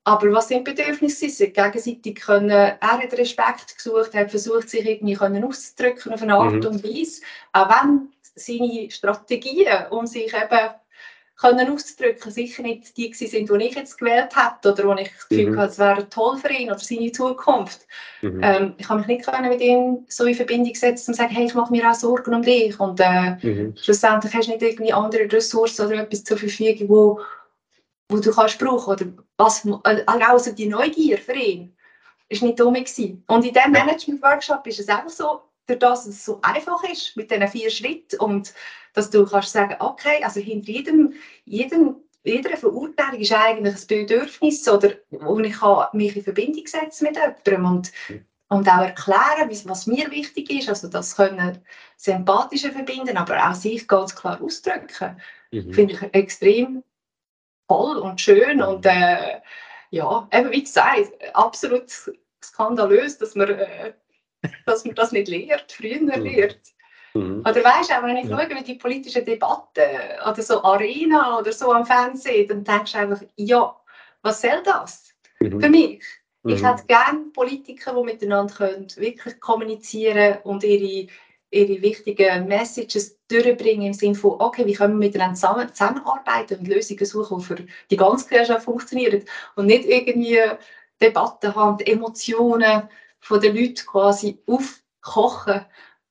Aber 0.05 0.33
was 0.33 0.49
sind 0.49 0.65
Bedürfnisse? 0.65 1.29
Sie 1.29 1.53
gegenseitig 1.53 2.21
können, 2.21 2.49
er 2.49 2.79
hat 2.81 3.13
Respekt 3.13 3.77
gesucht, 3.77 4.15
hat 4.15 4.31
versucht, 4.31 4.71
sich 4.71 4.87
irgendwie 4.87 5.15
können 5.15 5.45
auszudrücken 5.45 6.15
auf 6.15 6.23
eine 6.23 6.35
Art 6.35 6.55
mhm. 6.55 6.67
und 6.67 6.85
Weise, 6.85 7.21
auch 7.53 7.69
wenn 7.69 8.09
seine 8.35 8.91
Strategien, 8.91 9.87
um 9.91 10.07
sich 10.07 10.33
eben 10.33 10.71
können 11.41 11.71
auszudrücken, 11.71 12.33
sicher 12.33 12.63
nicht 12.63 12.97
die 12.97 13.13
sind, 13.15 13.49
die 13.49 13.65
ich 13.65 13.75
jetzt 13.77 13.99
gewählt 13.99 14.35
hätte 14.35 14.73
oder 14.73 14.89
wo 14.89 15.01
ich 15.01 15.13
das 15.13 15.29
Gefühl 15.29 15.53
mhm. 15.53 15.59
hatte, 15.59 15.71
es 15.71 15.79
wäre 15.79 16.09
toll 16.09 16.37
für 16.37 16.51
ihn 16.53 16.69
oder 16.69 16.81
seine 16.81 17.13
Zukunft. 17.13 17.87
Mhm. 18.23 18.41
Ähm, 18.43 18.75
ich 18.77 18.89
habe 18.89 18.99
mich 19.01 19.09
nicht 19.09 19.25
können 19.25 19.49
mit 19.49 19.61
ihm 19.61 20.05
so 20.09 20.25
in 20.25 20.35
Verbindung 20.35 20.75
setzen 20.75 21.13
und 21.13 21.15
sagen, 21.15 21.31
hey, 21.31 21.47
ich 21.47 21.55
mache 21.55 21.71
mir 21.71 21.89
auch 21.89 21.95
Sorgen 21.95 22.35
um 22.35 22.43
dich 22.43 22.79
und 22.81 22.99
äh, 23.01 23.37
mhm. 23.41 23.77
schlussendlich 23.77 24.35
hast 24.35 24.49
du 24.49 24.53
nicht 24.53 24.63
irgendwie 24.63 24.93
andere 24.93 25.31
Ressourcen 25.31 25.87
oder 25.87 26.03
etwas 26.03 26.25
zur 26.25 26.39
Verfügung, 26.39 26.89
wo, 26.89 27.21
wo 28.09 28.19
du 28.19 28.33
kannst 28.33 28.59
brauchen 28.59 28.93
oder 28.93 29.07
was, 29.37 29.65
äh, 29.65 30.05
außer 30.07 30.53
die 30.53 30.67
Neugier 30.67 31.19
für 31.19 31.35
ihn 31.35 31.75
ist 32.29 32.43
nicht 32.43 32.61
dumm 32.61 32.75
gewesen. 32.75 33.25
Und 33.27 33.45
in 33.47 33.55
diesem 33.55 33.73
Management-Workshop 33.73 34.67
ist 34.67 34.81
es 34.81 34.89
einfach 34.89 35.09
so, 35.09 35.41
durch 35.69 35.79
das 35.79 36.07
es 36.07 36.25
so 36.25 36.41
einfach 36.43 36.83
ist 36.85 37.17
mit 37.17 37.31
diesen 37.31 37.47
vier 37.49 37.71
Schritten 37.71 38.19
und 38.21 38.55
dass 38.95 39.11
du 39.11 39.25
kannst 39.25 39.53
sagen, 39.53 39.77
okay, 39.79 40.23
also 40.25 40.41
hinter 40.41 40.71
jedem, 40.71 41.15
jedem 41.45 41.97
jeder 42.25 42.57
Verurteilung 42.57 43.21
ist 43.21 43.33
eigentlich 43.33 43.75
ein 43.75 43.87
Bedürfnis, 43.87 44.69
oder, 44.69 44.93
wo 45.11 45.39
ich 45.41 45.57
mich 45.93 46.17
in 46.17 46.25
Verbindung 46.25 46.67
setzen 46.67 47.05
mit 47.05 47.17
jemandem 47.17 47.65
und, 47.65 47.93
und 48.49 48.69
auch 48.69 48.83
erklären, 48.83 49.51
was 49.65 49.87
mir 49.87 50.11
wichtig 50.11 50.51
ist. 50.51 50.69
Also 50.69 50.89
das 50.89 51.17
können 51.17 51.63
Empathische 52.05 52.73
verbinden, 52.73 53.17
aber 53.17 53.49
auch 53.49 53.55
sich 53.55 53.87
ganz 53.87 54.15
klar 54.15 54.41
ausdrücken. 54.43 55.21
Mhm. 55.53 55.73
Finde 55.73 55.95
ich 55.95 56.03
extrem 56.15 56.83
toll 57.69 57.99
und 57.99 58.21
schön 58.21 58.63
und 58.63 58.85
äh, 58.87 59.41
ja, 59.91 60.29
eben 60.33 60.51
wie 60.51 60.63
gesagt, 60.63 61.13
absolut 61.35 61.91
skandalös, 62.43 63.19
dass 63.19 63.35
man, 63.35 63.51
äh, 63.51 63.93
dass 64.67 64.85
man 64.85 64.95
das 64.95 65.13
nicht 65.13 65.29
lehrt, 65.29 65.73
früher 65.73 66.01
mhm. 66.01 66.25
lehrt. 66.25 66.61
Mhm. 67.15 67.41
Oder 67.41 67.65
weißt 67.65 67.91
du, 67.91 68.03
wenn 68.03 68.17
ich 68.17 68.29
ja. 68.29 68.39
schaue, 68.39 68.57
wie 68.57 68.65
die 68.65 68.75
politischen 68.75 69.25
Debatten 69.25 69.83
oder 70.23 70.43
so 70.43 70.63
Arena 70.63 71.39
oder 71.39 71.53
so 71.53 71.73
am 71.73 71.87
Fernsehen, 71.87 72.49
dann 72.49 72.65
denkst 72.65 72.93
du 72.93 72.99
einfach, 72.99 73.23
ja, 73.37 73.75
was 74.23 74.41
soll 74.41 74.63
das 74.65 75.15
mhm. 75.41 75.61
für 75.61 75.69
mich? 75.69 76.05
Mhm. 76.43 76.53
Ich 76.53 76.65
hätte 76.65 76.87
gerne 76.87 77.21
Politiker, 77.33 77.95
die 77.95 78.05
miteinander 78.05 78.55
können, 78.55 78.87
wirklich 78.97 79.41
kommunizieren 79.41 80.39
und 80.45 80.63
ihre, 80.65 81.09
ihre 81.51 81.83
wichtigen 81.83 82.47
Messages 82.47 83.19
durchbringen 83.29 83.89
im 83.89 83.93
Sinne 83.93 84.15
von, 84.15 84.41
okay, 84.41 84.67
wie 84.67 84.75
können 84.75 84.95
wir 84.95 85.07
miteinander 85.07 85.35
zusammen, 85.35 85.69
zusammenarbeiten 85.73 86.59
und 86.59 86.69
Lösungen 86.69 87.05
suchen, 87.05 87.39
die 87.39 87.45
für 87.45 87.67
die 87.91 87.97
ganze 87.97 88.29
Gesellschaft 88.29 88.65
funktionieren 88.65 89.25
und 89.57 89.67
nicht 89.67 89.87
irgendwie 89.87 90.41
Debatten 91.01 91.55
haben, 91.55 91.81
Emotionen 91.81 92.89
von 93.21 93.41
den 93.41 93.57
Leuten 93.57 93.87
quasi 93.87 94.39
aufkochen 94.47 95.65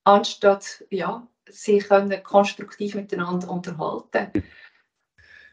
anstatt 0.04 0.84
ja, 0.90 1.28
sie 1.50 1.80
können 1.80 2.24
konstruktiv 2.24 2.96
miteinander 2.96 3.50
unterhalten. 3.50 4.44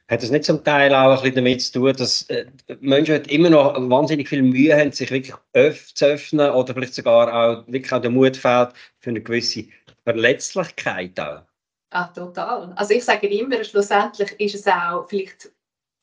Hat 0.08 0.22
das 0.22 0.30
nicht 0.30 0.44
zum 0.44 0.62
Teil 0.62 0.94
auch 0.94 1.16
ein 1.16 1.22
bisschen 1.22 1.36
damit 1.36 1.62
zu 1.62 1.72
tun, 1.72 1.94
dass 1.96 2.28
äh, 2.28 2.46
Menschen 2.80 3.12
halt 3.12 3.28
immer 3.28 3.48
noch 3.48 3.74
wahnsinnig 3.88 4.28
viel 4.28 4.42
Mühe 4.42 4.76
haben, 4.76 4.92
sich 4.92 5.10
wirklich 5.10 5.34
öff 5.54 5.94
zu 5.94 6.04
öffnen 6.04 6.50
oder 6.50 6.74
vielleicht 6.74 6.94
sogar 6.94 7.32
auch 7.32 7.66
wirklich 7.66 7.92
auch 7.92 8.02
der 8.02 8.10
Mut 8.10 8.36
fehlt 8.36 8.74
für 9.00 9.10
eine 9.10 9.22
gewisse 9.22 9.64
Verletzlichkeit 10.04 11.18
auch? 11.18 11.42
Ah, 11.90 12.08
total. 12.08 12.72
Also 12.76 12.92
ich 12.92 13.04
sage 13.04 13.28
immer, 13.28 13.64
schlussendlich 13.64 14.38
ist 14.38 14.56
es 14.56 14.66
auch 14.66 15.08
vielleicht, 15.08 15.50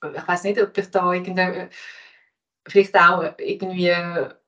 ich 0.03 0.27
weiß 0.27 0.43
nicht, 0.45 0.59
ob 0.59 0.75
ich 0.75 0.89
da 0.89 1.13
irgendeine, 1.13 1.69
vielleicht 2.67 2.95
auch 2.97 3.23
irgendwie 3.37 3.93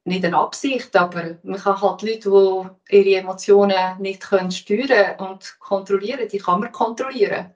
nicht 0.05 0.25
eine 0.25 0.37
Absicht, 0.37 0.95
aber 0.95 1.37
man 1.43 1.59
kann 1.59 1.81
halt 1.81 2.01
Leute, 2.01 2.29
die 2.89 2.95
ihre 2.95 3.19
Emotionen 3.21 4.01
nicht 4.01 4.21
können 4.21 4.51
steuern 4.51 5.17
und 5.19 5.57
kontrollieren, 5.59 6.27
die 6.27 6.39
kann 6.39 6.59
man 6.59 6.71
kontrollieren. 6.71 7.53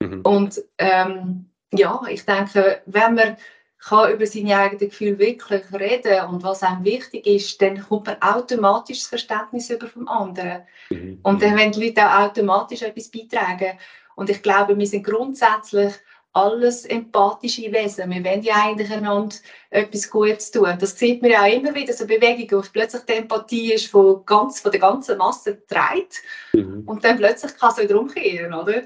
Mhm. 0.00 0.20
Und 0.22 0.62
ähm, 0.78 1.50
ja, 1.72 2.00
ich 2.08 2.24
denke, 2.24 2.82
wenn 2.86 3.14
man 3.14 3.36
kann 3.80 4.12
über 4.12 4.26
seine 4.26 4.56
eigenen 4.56 4.90
Gefühle 4.90 5.18
wirklich 5.18 5.62
reden 5.72 6.26
und 6.26 6.42
was 6.42 6.62
einem 6.62 6.84
wichtig 6.84 7.26
ist, 7.26 7.60
dann 7.62 7.80
kommt 7.80 8.06
man 8.06 8.20
automatisch 8.20 9.00
das 9.00 9.08
Verständnis 9.08 9.70
über 9.70 9.86
vom 9.86 10.08
anderen. 10.08 10.62
Mhm. 10.90 11.20
Und 11.22 11.42
dann 11.42 11.56
wenn 11.56 11.72
die 11.72 11.86
Leute 11.86 12.06
auch 12.06 12.26
automatisch 12.26 12.82
etwas 12.82 13.10
beitragen. 13.10 13.78
Und 14.16 14.30
ich 14.30 14.42
glaube, 14.42 14.76
wir 14.76 14.86
sind 14.86 15.04
grundsätzlich 15.04 15.94
alles 16.32 16.84
empathische 16.84 17.72
Wesen. 17.72 18.10
Wir 18.10 18.24
wollen 18.24 18.42
ja 18.42 18.66
eigentlich 18.66 18.90
einander 18.90 19.34
etwas 19.70 20.10
Gutes 20.10 20.50
tun. 20.50 20.76
Das 20.78 20.98
sieht 20.98 21.22
man 21.22 21.30
ja 21.30 21.42
auch 21.42 21.52
immer 21.52 21.74
wieder, 21.74 21.92
so 21.92 22.06
Bewegungen, 22.06 22.62
wo 22.62 22.68
plötzlich 22.70 23.02
die 23.02 23.14
Empathie 23.14 23.72
ist 23.72 23.86
von, 23.88 24.24
ganz, 24.24 24.60
von 24.60 24.70
der 24.70 24.80
ganzen 24.80 25.18
Masse 25.18 25.56
getragen 25.56 26.08
mhm. 26.52 26.82
und 26.86 27.04
dann 27.04 27.16
plötzlich 27.16 27.56
kann 27.56 27.70
es 27.70 27.78
wieder 27.78 27.98
umkehren, 27.98 28.54
oder? 28.54 28.82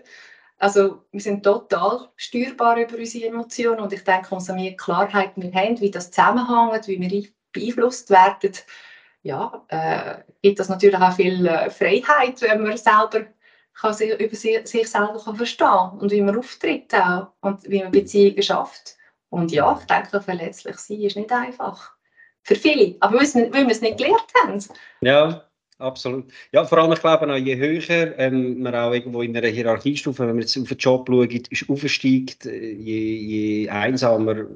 Also 0.59 1.03
wir 1.11 1.21
sind 1.21 1.43
total 1.43 2.09
steuerbar 2.17 2.79
über 2.79 2.97
unsere 2.97 3.27
Emotionen 3.27 3.81
und 3.81 3.93
ich 3.93 4.05
denke, 4.05 4.33
umso 4.33 4.55
mehr 4.55 4.77
Klarheit 4.77 5.33
wir 5.35 5.53
haben, 5.53 5.81
wie 5.81 5.91
das 5.91 6.13
zusammenhängt, 6.13 6.87
wie 6.87 7.01
wir 7.01 7.25
beeinflusst 7.53 8.11
werden, 8.11 8.53
ja, 9.23 9.65
äh, 9.69 10.19
gibt 10.41 10.61
das 10.61 10.69
natürlich 10.69 11.01
auch 11.01 11.15
viel 11.15 11.47
äh, 11.47 11.71
Freiheit, 11.71 12.41
wenn 12.43 12.63
man 12.63 12.77
selber 12.77 13.27
kann 13.75 13.95
sich 13.95 14.19
über 14.19 14.35
sich, 14.35 14.67
sich 14.67 14.89
selber 14.89 15.21
kann 15.23 15.37
verstehen 15.37 15.91
und 15.99 16.11
wie 16.11 16.21
man 16.21 16.39
auftritt 16.39 16.95
auch 16.95 17.29
und 17.41 17.69
wie 17.69 17.83
man 17.83 17.93
Beziehungen 17.93 18.43
schafft. 18.43 18.97
Und 19.31 19.51
ja, 19.51 19.77
ich 19.79 19.87
denke, 19.87 20.21
verletzlich 20.21 20.77
sein 20.77 21.01
ist 21.01 21.17
nicht 21.17 21.33
einfach. 21.33 21.93
Für 22.43 22.55
viele, 22.55 22.97
aber 23.01 23.21
weil 23.21 23.53
wir 23.53 23.69
es 23.69 23.81
nicht 23.81 23.99
gelernt 23.99 24.27
haben. 24.43 24.63
Ja, 25.01 25.49
absolut. 25.83 26.33
Ja, 26.53 26.65
vor 26.65 26.79
allem, 26.79 26.93
ich 26.93 27.01
glaube, 27.01 27.31
auch, 27.31 27.37
je 27.37 27.57
höher 27.57 28.19
ähm, 28.19 28.61
man 28.61 28.75
auch 28.75 28.93
irgendwo 28.93 29.23
in 29.23 29.37
einer 29.37 29.49
Hierarchiestufe, 29.49 30.21
wenn 30.21 30.29
man 30.29 30.41
jetzt 30.41 30.57
auf 30.57 30.69
den 30.69 30.79
Job 30.79 31.09
schaut, 31.09 31.69
aufsteigt, 31.69 32.47
äh, 32.47 32.73
je, 32.73 33.17
je 33.17 33.69
einsamer 33.69 34.47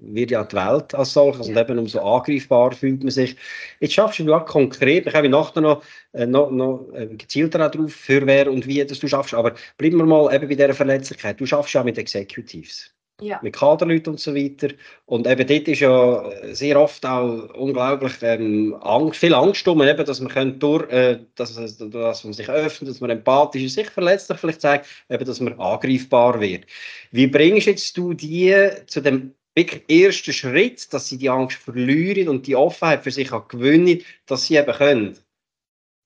wird 0.00 0.30
ja 0.30 0.44
die 0.44 0.56
Welt 0.56 0.94
als 0.94 1.12
solches 1.12 1.48
und 1.48 1.56
eben 1.56 1.78
umso 1.78 2.00
angreifbarer 2.00 2.72
fühlt 2.72 3.02
man 3.02 3.10
sich. 3.10 3.36
Jetzt 3.80 3.94
schaffst 3.94 4.18
du 4.18 4.24
ja 4.24 4.40
konkret, 4.40 5.06
ich 5.06 5.14
habe 5.14 5.28
nachher 5.28 5.60
noch, 5.60 5.82
äh, 6.12 6.26
noch, 6.26 6.50
noch 6.50 6.88
äh, 6.94 7.06
gezielter 7.06 7.58
darauf, 7.58 7.92
für 7.92 8.26
wer 8.26 8.50
und 8.50 8.66
wie 8.66 8.84
das 8.84 8.98
du 8.98 9.08
schaffst, 9.08 9.34
aber 9.34 9.54
bleiben 9.78 9.98
wir 9.98 10.06
mal 10.06 10.34
eben 10.34 10.48
bei 10.48 10.54
dieser 10.54 10.74
Verletzlichkeit. 10.74 11.40
Du 11.40 11.46
schaffst 11.46 11.74
ja 11.74 11.84
mit 11.84 11.98
Executives 11.98 12.92
ja. 13.20 13.40
mit 13.42 13.54
Kaderleuten 13.54 14.12
und 14.12 14.20
so 14.20 14.34
weiter. 14.34 14.68
Und 15.06 15.26
eben 15.26 15.46
dort 15.46 15.68
ist 15.68 15.80
ja 15.80 16.30
sehr 16.52 16.80
oft 16.80 17.04
auch 17.04 17.52
unglaublich 17.54 18.14
ähm, 18.22 18.76
Angst, 18.80 19.20
viel 19.20 19.34
Angst 19.34 19.66
um, 19.68 19.82
eben, 19.82 20.04
dass 20.04 20.20
man 20.20 20.58
durch, 20.58 20.90
äh, 20.90 21.20
dass, 21.34 21.54
dass 21.54 22.24
man 22.24 22.32
sich 22.32 22.48
öffnet, 22.48 22.90
dass 22.90 23.00
man 23.00 23.10
empathisch 23.10 23.62
ist, 23.62 23.74
sich 23.74 23.90
verletzlich 23.90 24.38
vielleicht 24.38 24.60
sagt, 24.60 24.86
eben, 25.08 25.24
dass 25.24 25.40
man 25.40 25.58
angreifbar 25.58 26.40
wird. 26.40 26.66
Wie 27.10 27.26
bringst 27.26 27.66
jetzt 27.66 27.96
du 27.96 28.14
die 28.14 28.54
zu 28.86 29.00
dem 29.00 29.34
wirklich 29.54 30.04
ersten 30.06 30.32
Schritt, 30.32 30.92
dass 30.92 31.08
sie 31.08 31.18
die 31.18 31.30
Angst 31.30 31.56
verlieren 31.56 32.28
und 32.28 32.46
die 32.46 32.56
Offenheit 32.56 33.02
für 33.02 33.10
sich 33.10 33.30
gewinnen, 33.48 34.02
dass 34.26 34.46
sie 34.46 34.56
eben 34.56 34.72
können? 34.72 35.18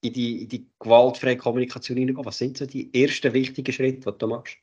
In 0.03 0.13
die, 0.13 0.43
in 0.43 0.49
die 0.51 0.67
gewaltfreie 0.81 1.39
Kommunikation 1.39 1.97
hineingehen. 1.97 2.27
Was 2.27 2.37
sind 2.37 2.59
so 2.59 2.67
die 2.67 2.93
ersten 2.93 3.33
wichtigen 3.33 3.73
Schritte, 3.73 4.13
die 4.13 4.19
du 4.19 4.27
machst? 4.27 4.59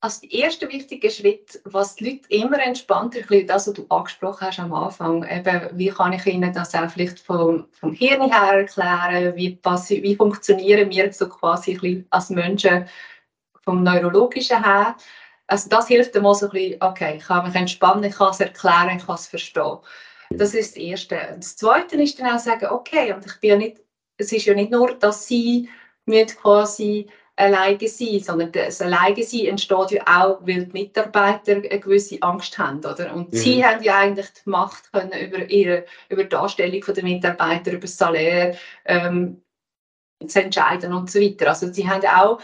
Als 0.00 0.20
der 0.20 0.32
erste 0.32 0.68
wichtige 0.68 1.10
Schritt, 1.10 1.60
was 1.64 1.96
die 1.96 2.10
Leute 2.10 2.28
immer 2.28 2.60
entspannter, 2.60 3.20
das, 3.46 3.66
was 3.66 3.74
du 3.74 3.86
angesprochen 3.88 4.46
hast 4.46 4.60
am 4.60 4.72
Anfang, 4.72 5.24
eben, 5.28 5.70
wie 5.76 5.88
kann 5.88 6.12
ich 6.12 6.24
ihnen 6.26 6.52
das 6.52 6.74
auch 6.74 6.88
vielleicht 6.88 7.18
vom, 7.18 7.66
vom 7.72 7.92
Hirn 7.92 8.30
her 8.30 8.60
erklären, 8.60 9.34
wie, 9.34 9.58
wie 10.02 10.16
funktionieren 10.16 10.90
wir 10.90 11.12
so 11.12 11.28
quasi 11.28 12.04
als 12.10 12.30
Menschen 12.30 12.86
vom 13.64 13.82
Neurologischen 13.82 14.62
her. 14.64 14.96
Also 15.48 15.68
das 15.68 15.88
hilft 15.88 16.14
mir 16.14 16.34
so 16.34 16.46
ein 16.46 16.52
bisschen, 16.52 16.82
okay, 16.82 17.16
ich 17.16 17.24
kann 17.24 17.46
mich 17.46 17.54
entspannen, 17.54 18.04
ich 18.04 18.16
kann 18.16 18.30
es 18.30 18.40
erklären, 18.40 18.96
ich 18.96 19.04
kann 19.04 19.16
es 19.16 19.26
verstehen. 19.26 19.78
Das 20.30 20.54
ist 20.54 20.76
das 20.76 20.82
Erste. 20.82 21.36
Das 21.36 21.56
Zweite 21.56 21.96
ist 21.96 22.20
dann 22.20 22.34
auch 22.34 22.38
sagen, 22.38 22.66
okay, 22.66 23.12
und 23.12 23.26
ich 23.26 23.40
bin 23.40 23.50
ja 23.50 23.56
nicht, 23.56 23.78
es 24.18 24.30
ist 24.30 24.44
ja 24.44 24.54
nicht 24.54 24.70
nur, 24.70 24.94
dass 24.94 25.26
sie 25.26 25.68
quasi 26.40 27.08
alleine 27.38 27.88
sein, 27.88 28.20
sondern 28.20 28.52
das 28.52 28.82
alleine 28.82 29.22
sein 29.22 29.46
entsteht 29.46 29.92
ja 29.92 30.02
auch, 30.06 30.40
weil 30.40 30.66
die 30.66 30.72
Mitarbeiter 30.72 31.52
eine 31.52 31.80
gewisse 31.80 32.20
Angst 32.20 32.58
haben, 32.58 32.78
oder? 32.78 33.14
Und 33.14 33.32
mhm. 33.32 33.36
sie 33.36 33.64
haben 33.64 33.82
ja 33.82 33.98
eigentlich 33.98 34.26
die 34.44 34.50
Macht 34.50 34.92
können 34.92 35.12
über 35.12 35.48
ihre, 35.48 35.84
über 36.08 36.24
die 36.24 36.28
Darstellung 36.28 36.82
der 36.84 37.04
Mitarbeiter, 37.04 37.72
über 37.72 37.82
das 37.82 37.96
Salär 37.96 38.56
ähm, 38.84 39.40
zu 40.26 40.42
entscheiden 40.42 40.92
und 40.92 41.10
so 41.10 41.20
weiter. 41.20 41.48
Also 41.48 41.72
sie 41.72 41.88
haben 41.88 42.04
auch 42.06 42.40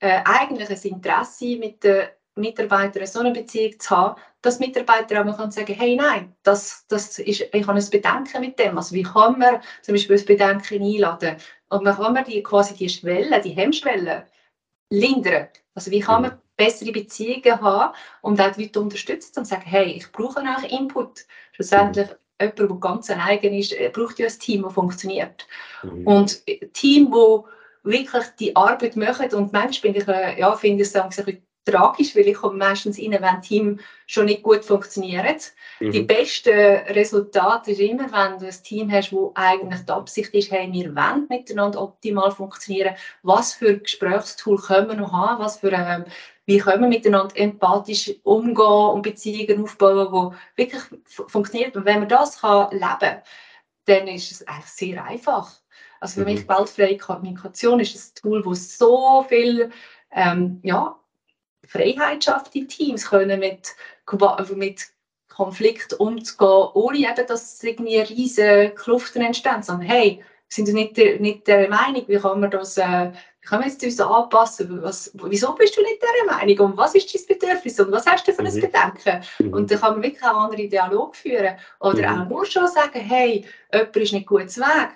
äh, 0.00 0.20
eigentlich 0.24 0.68
ein 0.68 0.92
Interesse 0.92 1.56
mit 1.56 1.82
den 1.82 2.08
Mitarbeitern 2.34 3.06
so 3.06 3.20
eine 3.20 3.32
Beziehung 3.32 3.78
zu 3.78 3.96
haben, 3.96 4.20
dass 4.42 4.60
Mitarbeiter 4.60 5.20
auch 5.20 5.24
mal 5.24 5.50
sagen 5.50 5.72
hey, 5.72 5.96
nein, 5.96 6.34
das, 6.42 6.84
das 6.88 7.18
ist, 7.18 7.48
ich 7.50 7.66
habe 7.66 7.78
ein 7.78 7.90
Bedenken 7.90 8.40
mit 8.40 8.58
dem. 8.58 8.76
Also 8.76 8.94
wie 8.94 9.04
kann 9.04 9.38
man 9.38 9.62
zum 9.80 9.94
Beispiel 9.94 10.18
ein 10.18 10.26
Bedenken 10.26 10.82
einladen? 10.82 11.36
Und 11.70 11.86
wie 11.86 11.92
kann 11.92 12.12
man 12.12 12.24
die, 12.24 12.42
quasi 12.42 12.74
die 12.74 12.90
Schwelle, 12.90 13.40
die 13.40 13.50
Hemmschwelle 13.52 14.26
lindern? 14.90 15.48
Also 15.74 15.90
wie 15.90 16.00
kann 16.00 16.22
man 16.22 16.38
bessere 16.56 16.92
Beziehungen 16.92 17.60
haben 17.60 17.94
und 18.22 18.40
auch 18.40 18.52
die 18.52 18.64
Leute 18.64 18.80
unterstützen 18.80 19.40
und 19.40 19.44
sagen, 19.44 19.64
hey, 19.64 19.86
ich 19.92 20.10
brauche 20.12 20.40
auch 20.40 20.62
Input. 20.70 21.26
Schlussendlich 21.52 22.08
jemand, 22.40 22.58
der 22.58 22.68
ganz 22.76 23.10
eigen 23.10 23.54
ist, 23.54 23.72
äh, 23.72 23.90
braucht 23.92 24.18
ja 24.18 24.26
ein 24.26 24.38
Team, 24.38 24.62
das 24.62 24.72
funktioniert. 24.72 25.46
Mhm. 25.82 26.06
Und 26.06 26.42
ein 26.48 26.72
Team, 26.72 27.10
das 27.10 27.44
wirklich 27.82 28.24
die 28.38 28.56
Arbeit 28.56 28.96
machen 28.96 29.32
und 29.34 29.52
manchmal 29.52 29.92
bin 29.92 30.02
ich, 30.02 30.08
äh, 30.08 30.38
ja, 30.38 30.54
finde 30.56 30.82
ich 30.82 30.88
es 30.88 30.96
ein 30.96 31.08
bisschen 31.08 31.42
tragisch, 31.64 32.14
weil 32.14 32.28
ich 32.28 32.36
komme 32.36 32.58
meistens 32.58 32.98
rein, 32.98 33.12
wenn 33.12 33.42
Team 33.42 33.80
schon 34.06 34.26
nicht 34.26 34.42
gut 34.42 34.64
funktioniert. 34.64 35.52
Mhm. 35.80 35.92
Die 35.92 36.02
besten 36.02 36.50
Resultate 36.50 37.72
ist 37.72 37.80
immer, 37.80 38.10
wenn 38.12 38.38
du 38.38 38.46
ein 38.46 38.62
Team 38.62 38.92
hast, 38.92 39.12
wo 39.12 39.32
eigentlich 39.34 39.80
die 39.80 39.92
Absicht 39.92 40.34
ist, 40.34 40.50
hey, 40.50 40.70
wir 40.70 40.94
wollen 40.94 41.26
miteinander 41.28 41.82
optimal 41.82 42.30
funktionieren. 42.30 42.94
Was 43.22 43.54
für 43.54 43.78
Gesprächstool 43.78 44.58
können 44.58 44.88
wir 44.88 44.96
noch 44.96 45.12
haben? 45.12 45.42
Was 45.42 45.58
für 45.58 45.72
ähm, 45.72 46.04
wie 46.46 46.58
können 46.58 46.82
wir 46.82 46.88
miteinander 46.88 47.34
empathisch 47.38 48.12
umgehen 48.22 48.90
und 48.92 49.02
Beziehungen 49.02 49.62
aufbauen, 49.62 50.34
die 50.56 50.62
wirklich 50.62 50.82
funktionieren. 51.06 51.72
Und 51.72 51.86
wenn 51.86 52.00
man 52.00 52.08
das 52.08 52.40
kann 52.40 52.70
leben 52.70 53.22
dann 53.86 54.08
ist 54.08 54.30
es 54.30 54.46
eigentlich 54.48 54.66
sehr 54.66 55.04
einfach. 55.04 55.52
Also 56.00 56.14
für 56.14 56.20
mhm. 56.20 56.34
mich 56.34 56.42
gewaltfreie 56.42 56.98
Kommunikation 56.98 57.80
ist 57.80 57.94
ein 57.94 58.20
Tool, 58.20 58.42
das 58.42 58.78
so 58.78 59.24
viel 59.28 59.70
ähm, 60.10 60.60
ja, 60.62 60.98
Freiheit 61.66 62.24
schafft 62.24 62.54
in 62.54 62.68
Teams, 62.68 63.08
können 63.08 63.40
mit, 63.40 63.74
mit 64.56 64.86
Konflikt 65.28 65.94
umzugehen, 65.94 66.68
ohne 66.74 66.98
eben, 66.98 67.26
dass 67.26 67.62
irgendwie 67.62 67.98
riesige 67.98 68.72
Kluften 68.76 69.22
entstehen, 69.22 69.62
sondern 69.62 69.88
hey, 69.88 70.22
sind 70.48 70.66
wir 70.68 70.74
nicht 70.74 70.96
nicht 71.20 71.46
der 71.46 71.68
Meinung, 71.68 72.04
wie 72.06 72.18
kann 72.18 72.40
man 72.40 72.50
das, 72.50 72.78
äh, 72.78 73.10
wie 73.40 73.46
kann 73.48 73.60
man 73.60 73.68
jetzt 73.68 73.82
uns 73.82 74.00
anpassen? 74.00 74.82
Was, 74.82 75.10
wieso 75.14 75.52
bist 75.54 75.76
du 75.76 75.82
nicht 75.82 76.00
der 76.00 76.32
Meinung? 76.32 76.70
Und 76.70 76.76
was 76.76 76.94
ist 76.94 77.12
dein 77.12 77.26
Bedürfnis? 77.26 77.80
Und 77.80 77.90
was 77.90 78.06
hast 78.06 78.28
du 78.28 78.32
für 78.32 78.42
ein 78.42 78.54
mhm. 78.54 78.60
Bedenken? 78.60 79.24
Mhm. 79.40 79.52
Und 79.52 79.70
dann 79.70 79.80
kann 79.80 79.94
man 79.94 80.02
wirklich 80.02 80.22
auch 80.22 80.36
andere 80.36 80.68
Dialog 80.68 81.16
führen. 81.16 81.56
Oder 81.80 82.10
mhm. 82.10 82.20
auch 82.20 82.28
nur 82.28 82.46
schon 82.46 82.68
sagen, 82.68 83.00
hey, 83.00 83.44
jemand 83.72 83.96
ist 83.96 84.12
nicht 84.12 84.28
gut 84.28 84.56
Weg 84.56 84.90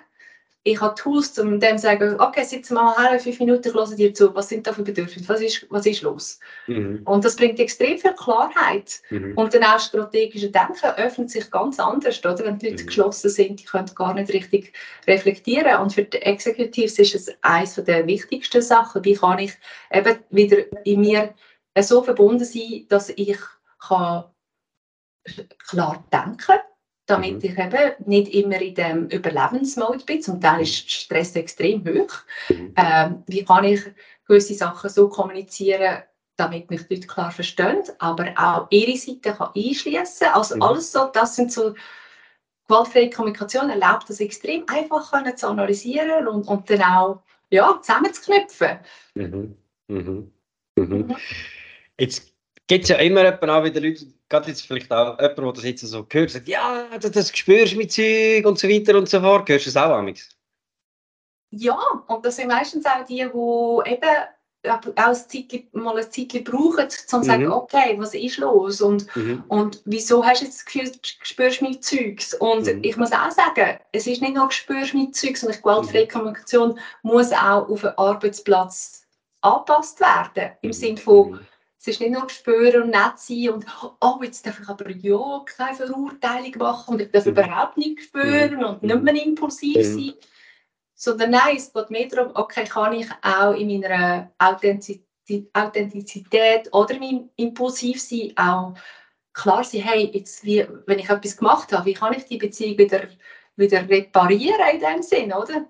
ich 0.63 0.81
habe 0.81 0.95
Tools, 0.95 1.39
um 1.39 1.59
dem 1.59 1.77
zu 1.77 1.83
sagen, 1.83 2.19
okay, 2.19 2.43
sitze 2.43 2.73
mal 2.73 2.93
her, 2.97 3.19
fünf 3.19 3.39
Minuten, 3.39 3.69
ich 3.69 3.73
höre 3.73 3.95
dir 3.95 4.13
zu, 4.13 4.35
was 4.35 4.49
sind 4.49 4.67
da 4.67 4.73
für 4.73 4.83
Bedürfnisse, 4.83 5.29
was 5.29 5.41
ist, 5.41 5.65
was 5.69 5.85
ist 5.85 6.01
los? 6.01 6.39
Mhm. 6.67 7.01
Und 7.05 7.23
das 7.23 7.37
bringt 7.37 7.59
extrem 7.59 7.97
viel 7.97 8.13
Klarheit. 8.13 9.01
Mhm. 9.09 9.37
Und 9.37 9.53
dann 9.53 9.63
auch 9.63 9.79
strategische 9.79 10.49
Denken 10.49 10.85
öffnet 10.97 11.31
sich 11.31 11.49
ganz 11.49 11.79
anders, 11.79 12.19
oder? 12.19 12.39
wenn 12.39 12.59
die 12.59 12.69
Leute 12.69 12.83
mhm. 12.83 12.87
geschlossen 12.87 13.29
sind, 13.29 13.61
die 13.61 13.65
können 13.65 13.89
gar 13.95 14.13
nicht 14.13 14.33
richtig 14.33 14.73
reflektieren. 15.07 15.79
Und 15.81 15.93
für 15.93 16.03
die 16.03 16.21
Executives 16.21 16.99
ist 16.99 17.15
es 17.15 17.31
eines 17.41 17.75
der 17.75 18.05
wichtigsten 18.05 18.61
Sachen, 18.61 19.05
wie 19.05 19.15
kann 19.15 19.39
ich 19.39 19.53
eben 19.91 20.17
wieder 20.29 20.57
in 20.83 21.01
mir 21.01 21.33
so 21.79 22.03
verbunden 22.03 22.43
sein, 22.43 22.85
dass 22.89 23.09
ich 23.09 23.37
kann 23.79 24.25
klar 25.69 26.03
denken 26.11 26.37
kann 26.37 26.59
damit 27.09 27.43
mhm. 27.43 27.49
ich 27.49 27.57
eben 27.57 27.93
nicht 28.05 28.33
immer 28.33 28.61
in 28.61 28.75
dem 28.75 29.07
Überlebensmode 29.07 30.05
bin. 30.05 30.21
Zum 30.21 30.39
Teil 30.39 30.61
ist 30.61 30.89
Stress 30.89 31.35
extrem 31.35 31.83
hoch. 31.85 32.13
Mhm. 32.49 32.73
Ähm, 32.75 33.23
wie 33.27 33.43
kann 33.43 33.63
ich 33.63 33.81
gewisse 34.27 34.53
Sachen 34.53 34.89
so 34.89 35.09
kommunizieren, 35.09 36.03
damit 36.35 36.69
mich 36.69 36.87
die 36.87 36.95
Leute 36.95 37.07
klar 37.07 37.31
verstehen, 37.31 37.83
aber 37.97 38.33
auch 38.37 38.67
ihre 38.69 38.95
Seite 38.95 39.33
kann 39.33 39.49
einschließen. 39.55 40.27
Also 40.33 40.55
mhm. 40.55 40.61
alles 40.61 40.91
so, 40.91 41.09
das 41.11 41.35
sind 41.35 41.51
so 41.51 41.73
gewaltfreie 42.67 43.09
Kommunikation 43.09 43.69
erlaubt 43.69 44.09
das 44.09 44.19
extrem 44.19 44.63
einfach 44.67 45.11
können 45.11 45.35
zu 45.35 45.47
analysieren 45.47 46.27
und, 46.27 46.47
und 46.47 46.69
dann 46.69 46.83
auch 46.83 47.23
ja, 47.49 47.79
zusammenzuknüpfen. 47.81 48.79
Mhm. 49.15 49.57
Mhm. 49.87 50.31
mhm. 50.75 51.15
Jetzt 51.99 52.31
gibt 52.67 52.83
es 52.83 52.89
ja 52.89 52.97
immer 52.97 53.33
auch 53.41 53.63
wieder 53.63 53.81
Leute, 53.81 54.05
gerade 54.29 54.49
jetzt 54.49 54.65
vielleicht 54.65 54.91
auch 54.91 55.19
jemand, 55.19 55.37
der 55.37 55.51
das 55.53 55.63
jetzt 55.63 55.81
so 55.81 56.05
gehört, 56.05 56.29
sagt, 56.29 56.47
ja, 56.47 56.85
das, 56.99 57.11
das 57.11 57.35
spürst 57.35 57.73
du 57.73 57.77
mit 57.77 57.91
Zeug 57.91 58.45
und 58.45 58.59
so 58.59 58.69
weiter 58.69 58.97
und 58.97 59.09
so 59.09 59.19
fort. 59.19 59.49
Hörst 59.49 59.65
du 59.65 59.71
das 59.71 59.77
auch 59.77 59.95
amigs? 59.95 60.29
Ja, 61.51 61.79
und 62.07 62.25
das 62.25 62.35
sind 62.35 62.47
meistens 62.47 62.85
auch 62.85 63.03
die, 63.05 63.15
die 63.15 63.91
eben 63.91 64.09
auch 64.67 64.81
ein 64.95 65.15
Zeitchen, 65.15 65.67
mal 65.71 65.97
ein 65.97 66.11
Zeitchen 66.11 66.43
brauchen, 66.43 66.83
um 66.83 66.89
zu 66.89 67.23
sagen, 67.23 67.45
mhm. 67.45 67.51
okay, 67.51 67.95
was 67.97 68.13
ist 68.13 68.37
los 68.37 68.81
und, 68.81 69.13
mhm. 69.15 69.43
und 69.47 69.81
wieso 69.85 70.23
hast 70.23 70.41
du 70.41 70.45
jetzt 70.45 70.59
das 70.59 70.65
Gefühl, 70.65 70.91
du 70.91 70.97
spürst 71.01 71.61
mein 71.61 71.81
Zeugs? 71.81 72.33
Und 72.35 72.65
mhm. 72.65 72.83
ich 72.83 72.97
muss 72.97 73.11
auch 73.11 73.31
sagen, 73.31 73.79
es 73.93 74.05
ist 74.05 74.21
nicht 74.21 74.35
nur 74.35 74.51
spürst 74.51 74.93
mein 74.93 75.13
Zeugs, 75.13 75.41
sondern 75.41 75.59
gewaltfreie 75.59 76.05
mhm. 76.05 76.09
Kommunikation 76.09 76.79
muss 77.01 77.31
auch 77.31 77.69
auf 77.69 77.81
den 77.81 77.97
Arbeitsplatz 77.97 79.07
angepasst 79.41 79.99
werden, 80.01 80.51
im 80.61 80.69
mhm. 80.69 80.73
Sinne 80.73 80.97
von. 80.97 81.39
Es 81.79 81.87
ist 81.87 82.01
nicht 82.01 82.11
nur 82.11 82.29
spüren 82.29 82.83
und 82.83 82.89
nett 82.89 83.17
sein 83.17 83.51
und 83.51 83.65
oh, 84.01 84.19
jetzt 84.21 84.45
darf 84.45 84.59
ich 84.59 84.67
aber 84.67 84.91
ja 84.91 85.41
keine 85.45 85.77
Verurteilung 85.77 86.57
machen 86.57 86.95
und 86.95 87.01
ich 87.01 87.11
darf 87.11 87.25
mhm. 87.25 87.31
überhaupt 87.31 87.77
nicht 87.77 88.01
spüren 88.01 88.57
mhm. 88.57 88.65
und 88.65 88.83
nicht 88.83 89.01
mehr 89.01 89.25
impulsiv 89.25 89.77
mhm. 89.77 89.83
sein. 89.83 90.13
Sondern 90.95 91.31
nein, 91.31 91.55
es 91.55 91.71
geht 91.71 91.89
mehr 91.89 92.09
darum, 92.09 92.33
okay, 92.35 92.65
kann 92.65 92.91
ich 92.91 93.07
auch 93.21 93.53
in 93.53 93.79
meiner 93.79 94.29
Authentizität, 94.39 96.73
oder 96.73 96.99
meinem 96.99 97.29
Impulsivsein 97.37 98.33
auch 98.35 98.73
klar 99.31 99.63
sein, 99.63 99.81
hey, 99.81 100.11
jetzt 100.13 100.43
wie, 100.43 100.67
wenn 100.85 100.99
ich 100.99 101.09
etwas 101.09 101.37
gemacht 101.37 101.71
habe, 101.71 101.85
wie 101.85 101.93
kann 101.93 102.13
ich 102.13 102.25
die 102.25 102.37
Beziehung 102.37 102.77
wieder, 102.77 103.07
wieder 103.55 103.87
reparieren 103.87 104.67
in 104.73 104.81
dem 104.81 105.01
Sinn, 105.01 105.31
oder? 105.31 105.61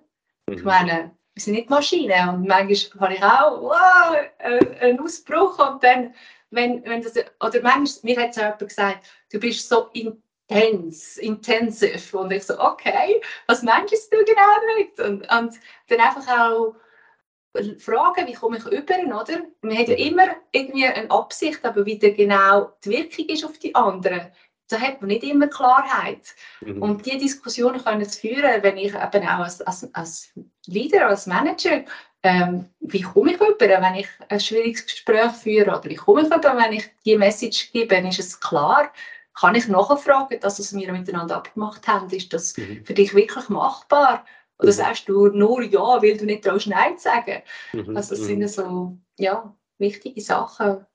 Mhm. 0.47 0.55
Ich 0.55 0.63
meine, 0.63 1.11
wir 1.39 1.43
sind 1.43 1.53
nicht 1.53 1.69
Maschinen. 1.69 2.29
Und 2.29 2.47
manchmal 2.47 3.01
habe 3.01 3.13
ich 3.13 3.23
auch 3.23 3.61
wow, 3.61 4.17
äh, 4.39 4.85
einen 4.85 4.99
Ausbruch 4.99 5.57
und 5.59 5.83
dann, 5.83 6.13
wenn, 6.51 6.83
wenn 6.85 7.01
das, 7.01 7.13
oder 7.15 7.61
manchmal, 7.61 7.87
mir 8.03 8.21
hat 8.21 8.33
so 8.33 8.41
jemand 8.41 8.59
gesagt, 8.59 9.07
du 9.31 9.39
bist 9.39 9.69
so 9.69 9.89
intens, 9.93 11.17
intensiv. 11.17 12.13
Und 12.13 12.31
ich 12.31 12.43
so, 12.43 12.59
okay, 12.59 13.21
was 13.47 13.63
meinst 13.63 14.11
du 14.11 14.17
genau 14.25 14.41
damit? 14.67 14.99
Und, 14.99 15.31
und 15.31 15.59
dann 15.87 15.99
einfach 15.99 16.27
auch 16.27 16.75
fragen, 17.79 18.27
wie 18.27 18.33
komme 18.33 18.57
ich 18.57 18.65
über, 18.65 19.21
oder? 19.21 19.41
Man 19.61 19.77
hat 19.77 19.87
ja 19.87 19.95
immer 19.95 20.27
irgendwie 20.51 20.85
eine 20.85 21.09
Absicht, 21.09 21.63
aber 21.63 21.85
wie 21.85 21.97
genau 21.97 22.73
die 22.83 22.89
Wirkung 22.89 23.25
ist 23.29 23.45
auf 23.45 23.57
die 23.59 23.73
anderen, 23.73 24.31
da 24.69 24.79
hat 24.79 25.01
man 25.01 25.09
nicht 25.09 25.23
immer 25.23 25.47
Klarheit. 25.47 26.35
Mhm. 26.61 26.81
Und 26.81 27.05
diese 27.05 27.17
Diskussionen 27.17 27.83
können 27.83 28.01
es 28.01 28.17
führen, 28.17 28.63
wenn 28.63 28.77
ich 28.77 28.93
eben 28.93 29.27
auch 29.27 29.39
als, 29.39 29.61
als, 29.61 29.93
als 29.93 30.31
Leader, 30.67 31.07
als 31.07 31.27
Manager, 31.27 31.83
ähm, 32.23 32.69
wie 32.79 33.01
komme 33.01 33.33
ich 33.33 33.41
rüber, 33.41 33.67
wenn 33.67 33.95
ich 33.95 34.07
ein 34.29 34.39
schwieriges 34.39 34.85
Gespräch 34.85 35.31
führe 35.31 35.71
oder 35.71 35.85
wie 35.85 35.95
komme 35.95 36.21
ich 36.21 36.31
rüber, 36.31 36.55
wenn 36.57 36.73
ich 36.73 36.89
die 37.05 37.17
Message 37.17 37.71
gebe, 37.71 37.95
ist 37.95 38.19
es 38.19 38.39
klar, 38.39 38.91
kann 39.33 39.55
ich 39.55 39.67
nachfragen, 39.67 40.39
dass 40.41 40.59
es 40.59 40.75
wir 40.75 40.91
miteinander 40.91 41.37
abgemacht 41.37 41.87
haben, 41.87 42.09
ist 42.09 42.33
das 42.33 42.57
mhm. 42.57 42.83
für 42.85 42.93
dich 42.93 43.13
wirklich 43.13 43.49
machbar? 43.49 44.25
Oder 44.59 44.67
mhm. 44.67 44.73
sagst 44.73 45.07
du 45.07 45.27
nur 45.27 45.63
ja, 45.63 46.01
weil 46.01 46.17
du 46.17 46.25
nicht 46.25 46.43
traust 46.43 46.67
Nein 46.67 46.97
zu 46.97 47.03
sagen? 47.03 47.41
Mhm. 47.71 47.95
Also 47.95 48.15
das 48.15 48.25
sind 48.25 48.39
mhm. 48.39 48.47
so 48.47 48.97
ja, 49.17 49.55
wichtige 49.77 50.19
Sachen. 50.19 50.85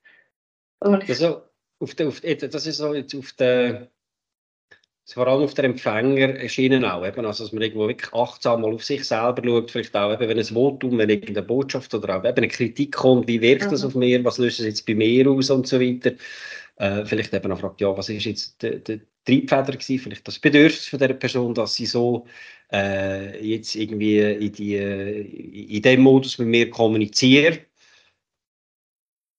Und 0.81 1.03
ich, 1.05 1.11
also, 1.11 1.43
auf 1.85 1.95
der, 1.95 2.09
auf, 2.09 2.21
das 2.21 2.67
ist 2.67 2.79
so 2.79 2.95
jetzt 2.95 3.15
auf 3.15 3.33
der, 3.33 3.89
vor 5.07 5.27
allem 5.27 5.43
auf 5.43 5.55
der 5.55 5.65
Empfängerschiene 5.65 6.93
auch, 6.93 7.07
eben, 7.07 7.27
also 7.27 7.45
dass 7.45 7.53
man 7.53 7.63
irgendwo 7.63 7.89
wirklich 7.89 8.13
achtsam 8.15 8.63
mal 8.63 8.73
auf 8.73 8.85
sich 8.85 9.05
selber 9.05 9.43
schaut, 9.45 9.71
vielleicht 9.71 9.95
auch 9.95 10.13
eben, 10.13 10.29
wenn 10.29 10.39
ein 10.39 10.45
Votum, 10.45 10.99
wenn 10.99 11.11
irgendeine 11.11 11.43
Botschaft 11.43 11.93
oder 11.95 12.17
auch 12.19 12.25
eben 12.25 12.37
eine 12.39 12.49
Kritik 12.49 12.93
kommt, 12.93 13.29
wie 13.29 13.41
wirkt 13.41 13.67
mhm. 13.67 13.71
das 13.71 13.85
auf 13.85 13.95
mir, 13.95 14.25
was 14.25 14.39
löst 14.39 14.61
es 14.61 14.67
jetzt 14.67 14.87
bei 14.87 14.95
mir 14.95 15.29
aus 15.31 15.51
und 15.51 15.67
so 15.67 15.79
weiter. 15.81 16.13
Äh, 16.77 17.05
vielleicht 17.05 17.33
eben 17.35 17.53
auch 17.53 17.61
fragt, 17.61 17.81
ja, 17.81 17.97
was 17.97 18.09
ist 18.09 18.25
jetzt 18.25 18.63
der, 18.63 18.79
der 18.79 19.01
Triebfeder 19.25 19.73
gewesen, 19.73 19.99
vielleicht 20.01 20.27
das 20.27 20.39
Bedürfnis 20.39 20.89
von 20.89 20.99
der 20.99 21.15
Person, 21.15 21.55
dass 21.55 21.75
sie 21.75 21.87
so 21.87 22.27
äh, 22.73 23.47
jetzt 23.47 23.75
irgendwie 23.77 24.19
in, 24.19 24.53
die, 24.53 24.77
in 24.77 25.83
dem 25.83 26.01
Modus 26.01 26.39
mit 26.39 26.49
mir 26.49 26.71
kommuniziert. 26.71 27.61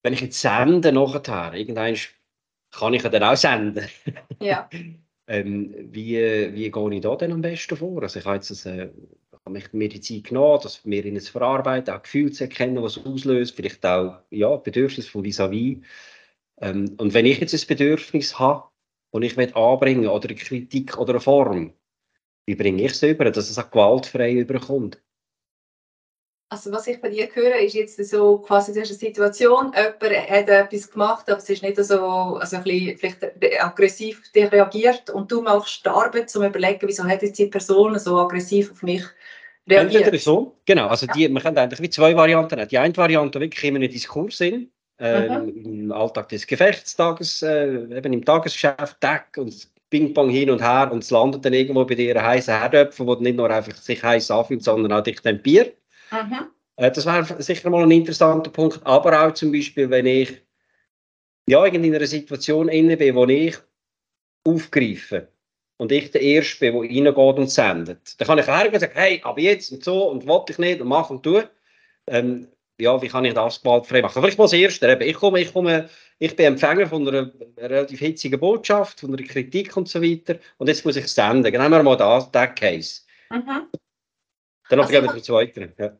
Wenn 0.03 0.13
ich 0.13 0.21
jetzt 0.21 0.39
sende 0.39 0.91
nachher, 0.91 1.53
irgendwann 1.55 1.95
kann 2.79 2.93
ich 2.93 3.03
ja 3.03 3.09
dann 3.09 3.23
auch 3.23 3.35
senden. 3.35 3.85
Ja. 4.39 4.69
ähm, 5.27 5.73
wie, 5.91 6.17
wie 6.53 6.71
gehe 6.71 6.93
ich 6.93 7.01
da 7.01 7.15
denn 7.15 7.31
am 7.31 7.41
besten 7.41 7.77
vor? 7.77 8.03
Also 8.03 8.19
ich 8.19 8.25
habe 8.25 8.35
jetzt 8.35 8.51
das, 8.51 8.65
äh, 8.65 8.89
habe 9.45 9.61
mir 9.71 9.89
die 9.89 10.01
Zeit 10.01 10.25
genommen, 10.25 10.59
das 10.63 10.85
mir 10.85 11.05
in 11.05 11.15
es 11.15 11.29
verarbeiten, 11.29 11.93
auch 11.93 12.01
Gefühle 12.01 12.31
zu 12.31 12.43
erkennen, 12.43 12.81
was 12.81 13.03
auslöst, 13.03 13.55
vielleicht 13.55 13.85
auch 13.85 14.19
ja, 14.29 14.55
Bedürfnis 14.57 15.07
von 15.07 15.23
vis-à-vis. 15.23 15.81
Ähm, 16.61 16.95
und 16.97 17.13
wenn 17.13 17.25
ich 17.25 17.39
jetzt 17.39 17.53
ein 17.53 17.67
Bedürfnis 17.67 18.39
habe, 18.39 18.69
und 19.15 19.23
ich 19.23 19.37
will 19.37 19.53
anbringen 19.53 20.09
oder 20.09 20.27
eine 20.27 20.35
Kritik 20.35 20.97
oder 20.97 21.13
eine 21.13 21.21
Form, 21.21 21.73
wie 22.45 22.55
bringe 22.55 22.83
ich 22.83 22.91
es 22.91 23.01
über, 23.01 23.31
dass 23.31 23.49
es 23.49 23.57
auch 23.57 23.71
gewaltfrei 23.71 24.33
überkommt? 24.33 25.01
Also 26.49 26.71
was 26.71 26.85
ich 26.85 26.99
von 26.99 27.11
dir 27.11 27.27
höre, 27.33 27.55
ist 27.55 27.73
jetzt 27.73 28.03
so 28.05 28.37
quasi 28.37 28.71
du 28.71 28.79
hast 28.79 28.89
eine 28.89 28.99
Situation, 28.99 29.73
jemand 29.75 30.29
hat 30.29 30.49
etwas 30.49 30.91
gemacht, 30.91 31.29
aber 31.29 31.39
es 31.39 31.49
ist 31.49 31.63
nicht 31.63 31.77
so 31.77 31.99
also 32.39 32.57
ein 32.57 32.63
bisschen, 32.63 32.97
vielleicht 32.97 33.23
aggressiv 33.59 34.21
reagiert 34.35 35.09
und 35.09 35.31
du 35.31 35.41
machst 35.41 35.87
Arbeit, 35.87 36.21
um 36.21 36.27
zu 36.27 36.45
überlegen, 36.45 36.87
wieso 36.87 37.03
hat 37.03 37.23
jetzt 37.23 37.39
die 37.39 37.47
Person 37.47 37.97
so 37.97 38.19
aggressiv 38.19 38.71
auf 38.71 38.83
mich 38.83 39.03
reagiert. 39.67 40.03
Entweder 40.03 40.19
so, 40.19 40.55
genau, 40.65 40.87
also 40.87 41.07
die, 41.07 41.27
man 41.29 41.41
kann 41.41 41.57
eigentlich 41.57 41.81
wie 41.81 41.89
zwei 41.89 42.15
Varianten 42.15 42.59
haben. 42.59 42.69
Die 42.69 42.77
eine 42.77 42.95
Variante 42.95 43.39
wirklich 43.39 43.63
immer 43.63 43.81
in 43.81 43.91
Diskurs 43.91 44.37
sind, 44.37 44.69
äh, 44.99 45.27
mhm. 45.27 45.65
im 45.65 45.91
Alltag 45.91 46.29
des 46.29 46.45
Gefechtstages, 46.45 47.41
äh, 47.41 47.97
eben 47.97 48.13
im 48.13 48.23
Tagesgeschäft, 48.23 49.01
Tag 49.01 49.35
und 49.37 49.67
Ping-Pong 49.89 50.29
hin 50.29 50.49
und 50.49 50.61
her 50.61 50.89
und 50.91 51.03
es 51.03 51.11
landet 51.11 51.45
dann 51.45 51.53
irgendwo 51.53 51.85
bei 51.85 51.95
dir 51.95 52.15
ein 52.15 52.25
heißer 52.25 52.59
Herdöpfel, 52.59 53.05
wo 53.07 53.15
nicht 53.15 53.37
nur 53.37 53.49
einfach 53.49 53.75
sich 53.75 54.03
heiß 54.03 54.29
anfühlt, 54.31 54.63
sondern 54.63 54.91
auch 54.91 55.03
dich 55.03 55.21
dann 55.21 55.41
Bier. 55.41 55.71
Mhm. 56.11 56.47
Das 56.77 57.05
wäre 57.05 57.41
sicher 57.41 57.69
mal 57.69 57.83
ein 57.83 57.91
interessanter 57.91 58.51
Punkt. 58.51 58.81
Aber 58.83 59.25
auch 59.25 59.33
zum 59.33 59.51
Beispiel, 59.51 59.89
wenn 59.89 60.05
ich 60.05 60.41
ja, 61.47 61.65
in 61.65 61.83
einer 61.83 62.05
Situation 62.05 62.69
inne 62.69 62.97
bin, 62.97 63.15
wo 63.15 63.25
ich 63.25 63.55
aufgreife 64.43 65.27
und 65.77 65.91
ich 65.91 66.11
der 66.11 66.21
Erste 66.21 66.71
bin, 66.71 67.03
der 67.03 67.15
reingeht 67.15 67.37
und 67.37 67.51
sendet, 67.51 68.19
dann 68.19 68.27
kann 68.27 68.39
ich 68.39 68.47
hergehen 68.47 68.73
und 68.73 68.79
sagen, 68.79 68.93
hey, 68.95 69.21
aber 69.23 69.39
jetzt 69.39 69.71
und 69.71 69.83
so 69.83 70.09
und 70.09 70.27
wollte 70.27 70.53
ich 70.53 70.57
nicht 70.57 70.81
und 70.81 70.87
mach 70.87 71.09
und 71.09 71.23
tu. 71.23 71.41
Ähm, 72.07 72.47
ja, 72.79 73.01
wie 73.01 73.07
kann 73.07 73.25
ich 73.25 73.33
das 73.33 73.61
gewaltfrei 73.61 74.01
machen? 74.01 74.21
Vielleicht 74.21 74.37
mal 74.37 74.45
das 74.45 74.53
Erste. 74.53 74.97
Ich, 75.01 75.15
komme, 75.15 75.39
ich, 75.39 75.53
komme, 75.53 75.89
ich 76.19 76.35
bin 76.35 76.47
Empfänger 76.47 76.87
von 76.87 77.07
einer 77.07 77.31
relativ 77.57 77.99
hitzigen 77.99 78.39
Botschaft, 78.39 78.99
von 78.99 79.13
einer 79.13 79.25
Kritik 79.25 79.75
und 79.77 79.87
so 79.87 80.01
weiter 80.01 80.37
und 80.57 80.67
jetzt 80.67 80.83
muss 80.85 80.97
ich 80.97 81.07
senden. 81.07 81.51
Nehmen 81.51 81.71
wir 81.71 81.83
mal 81.83 81.95
das, 81.95 82.31
den 82.31 82.55
Case. 82.55 83.01
Mhm. 83.29 83.67
Dann 84.69 84.79
also, 84.79 84.91
gehen 84.91 85.03
wir 85.03 85.11
zum 85.11 85.23
Zweiten. 85.23 85.73
Ja 85.77 85.91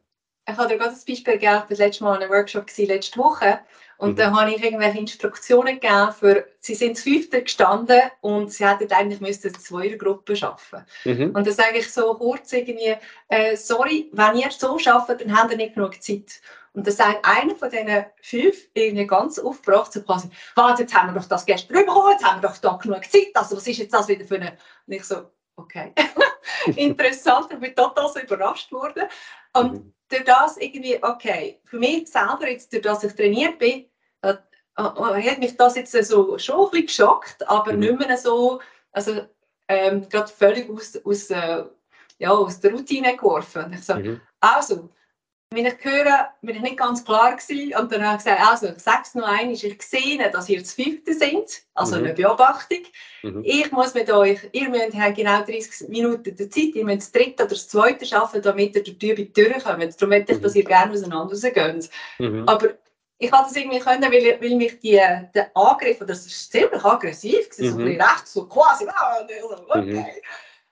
ich 0.48 0.58
habe 0.58 0.70
dir 0.70 0.78
gerade 0.78 0.92
das 0.92 1.06
Beispiel 1.06 1.34
gegeben, 1.34 1.64
das 1.68 1.80
letzte 1.80 2.04
Mal 2.04 2.18
in 2.18 2.24
einem 2.24 2.32
Workshop 2.32 2.66
war, 2.68 2.86
letzte 2.86 3.20
Woche. 3.20 3.60
Und 3.98 4.12
mhm. 4.12 4.16
da 4.18 4.36
habe 4.36 4.52
ich 4.52 4.64
irgendwelche 4.64 5.00
Instruktionen 5.00 5.80
gegeben 5.80 6.12
für, 6.12 6.46
sie 6.60 6.76
sind 6.76 6.98
zu 6.98 7.04
fünfter 7.04 7.42
gestanden 7.42 8.02
und 8.22 8.52
sie 8.52 8.68
hätten 8.68 8.92
eigentlich 8.92 9.22
müssen 9.22 9.48
eine 9.48 9.58
Zweiergruppe 9.58 10.34
arbeiten. 10.42 10.86
Mhm. 11.06 11.32
Und 11.36 11.48
dann 11.48 11.54
sage 11.54 11.80
ich 11.80 11.92
so 11.92 12.14
kurz 12.16 12.52
irgendwie, 12.52 12.96
äh, 13.30 13.56
sorry, 13.56 14.10
wenn 14.12 14.36
ihr 14.36 14.52
so 14.52 14.78
arbeitet, 14.86 15.22
dann 15.22 15.38
habt 15.38 15.52
ihr 15.52 15.58
nicht 15.58 15.76
genug 15.76 16.02
Zeit. 16.04 16.42
Und 16.74 16.86
dann 16.86 16.94
sagt 16.94 17.26
einer 17.26 17.56
von 17.56 17.70
diesen 17.70 18.06
fünf 18.22 18.58
irgendwie 18.74 19.08
ganz 19.08 19.40
aufgebracht, 19.40 19.94
so 19.94 20.02
quasi, 20.02 20.30
warte, 20.56 20.82
jetzt 20.82 20.94
haben 20.94 21.14
wir 21.14 21.20
doch 21.20 21.28
das 21.28 21.46
gestern 21.46 21.78
bekommen, 21.78 22.12
jetzt 22.12 22.26
haben 22.26 22.42
wir 22.42 22.50
doch 22.50 22.58
da 22.58 22.78
genug 22.84 23.10
Zeit, 23.10 23.32
also 23.34 23.56
was 23.56 23.66
ist 23.66 23.78
jetzt 23.78 23.94
das 23.94 24.10
wieder 24.10 24.26
für 24.26 24.36
eine... 24.36 24.58
Und 24.86 24.94
ich 24.94 25.06
so, 25.06 25.32
okay. 25.56 25.94
Interessant, 26.76 27.48
ich 27.52 27.60
bin 27.60 27.76
total 27.76 28.10
so 28.10 28.20
überrascht 28.20 28.72
worden. 28.72 29.04
Und 29.54 29.74
mhm 29.74 29.96
durch 30.10 30.24
das 30.24 30.58
irgendwie, 30.58 31.02
okay, 31.04 31.60
für 31.66 31.78
mich 31.78 32.08
selber, 32.08 32.50
jetzt, 32.50 32.72
durch 32.72 32.84
das 32.84 33.04
ich 33.04 33.14
trainiert 33.14 33.58
bin, 33.60 33.86
hat, 34.22 34.44
hat 34.78 35.40
mich 35.40 35.58
das 35.58 35.76
jetzt 35.76 35.92
so 35.92 36.38
schon 36.38 36.66
ein 36.66 36.72
bisschen 36.72 36.86
geschockt, 36.88 37.48
aber 37.48 37.74
mhm. 37.74 37.80
nicht 37.80 38.00
mehr 38.00 38.18
so, 38.18 38.62
also 38.92 39.26
ähm, 39.68 40.08
gerade 40.10 40.32
völlig 40.32 40.70
aus, 40.70 40.96
aus, 41.04 41.30
äh, 41.30 41.64
ja, 42.20 42.32
aus 42.32 42.60
der 42.60 42.72
Routine 42.72 43.16
geworfen. 43.16 43.66
Und 43.66 43.74
ich 43.74 43.84
so, 43.84 43.96
mhm. 43.96 44.22
also, 44.40 44.90
wenn 45.52 45.66
ich 45.66 45.76
höre, 45.82 46.30
bin 46.42 46.56
ich 46.56 46.62
nicht 46.62 46.78
ganz 46.78 47.06
klar 47.06 47.36
gewesen 47.36 47.76
und 47.80 47.92
dann 47.92 48.04
habe 48.04 48.18
ich 48.18 48.24
gesagt, 48.24 48.42
also 48.42 48.68
ich 48.68 48.80
sage 48.80 49.02
es 49.04 49.16
noch 49.16 49.28
einmal, 49.28 49.54
ich 49.54 49.82
sehe, 49.82 50.32
dass 50.32 50.50
ihr 50.50 50.64
zu 50.64 50.76
fünfte 50.84 51.14
sind, 51.14 51.46
also 51.74 51.96
mhm. 51.96 52.04
eine 52.04 52.14
Beobachtung. 52.14 52.80
Mhm. 53.24 53.42
Ich 53.46 53.72
muss 53.72 53.94
mit 53.94 54.12
euch, 54.12 54.40
ihr 54.52 54.70
müsst 54.70 54.92
genau 54.92 55.44
30 55.44 55.90
Minuten 55.90 56.36
der 56.36 56.50
Zeit, 56.50 56.76
ihr 56.76 56.84
müsst 56.84 57.02
das 57.02 57.12
dritte 57.12 57.44
oder 57.44 57.54
das 57.54 57.68
zweite 57.68 58.06
schaffen, 58.06 58.42
damit 58.42 58.76
ihr 58.76 58.84
durch 58.84 58.98
die 58.98 59.12
Übung 59.12 59.34
durchkommt. 59.34 60.02
Darum 60.02 60.10
möchte 60.10 60.34
ich, 60.34 60.42
dass 60.42 60.54
mhm. 60.54 60.60
ihr 60.60 60.66
gerne 60.66 60.94
auseinander 60.94 61.34
rausgeht. 61.34 61.90
Mhm. 62.20 62.44
Aber 62.48 62.70
ich 63.18 63.32
konnte 63.32 63.48
das 63.48 63.56
irgendwie 63.56 63.80
können, 63.80 64.12
weil, 64.12 64.42
weil 64.42 64.56
mich 64.56 64.80
die, 64.80 65.00
der 65.34 65.52
Angriff, 65.56 66.00
das 66.00 66.26
ist 66.26 66.52
ziemlich 66.52 66.84
aggressiv, 66.84 67.48
mhm. 67.58 67.70
so 67.70 67.78
ein 67.78 67.86
bisschen 67.86 68.02
recht, 68.02 68.28
so 68.28 68.48
quasi, 68.48 68.86
ah, 68.88 69.26
okay. 69.70 69.94
Mhm. 69.94 70.06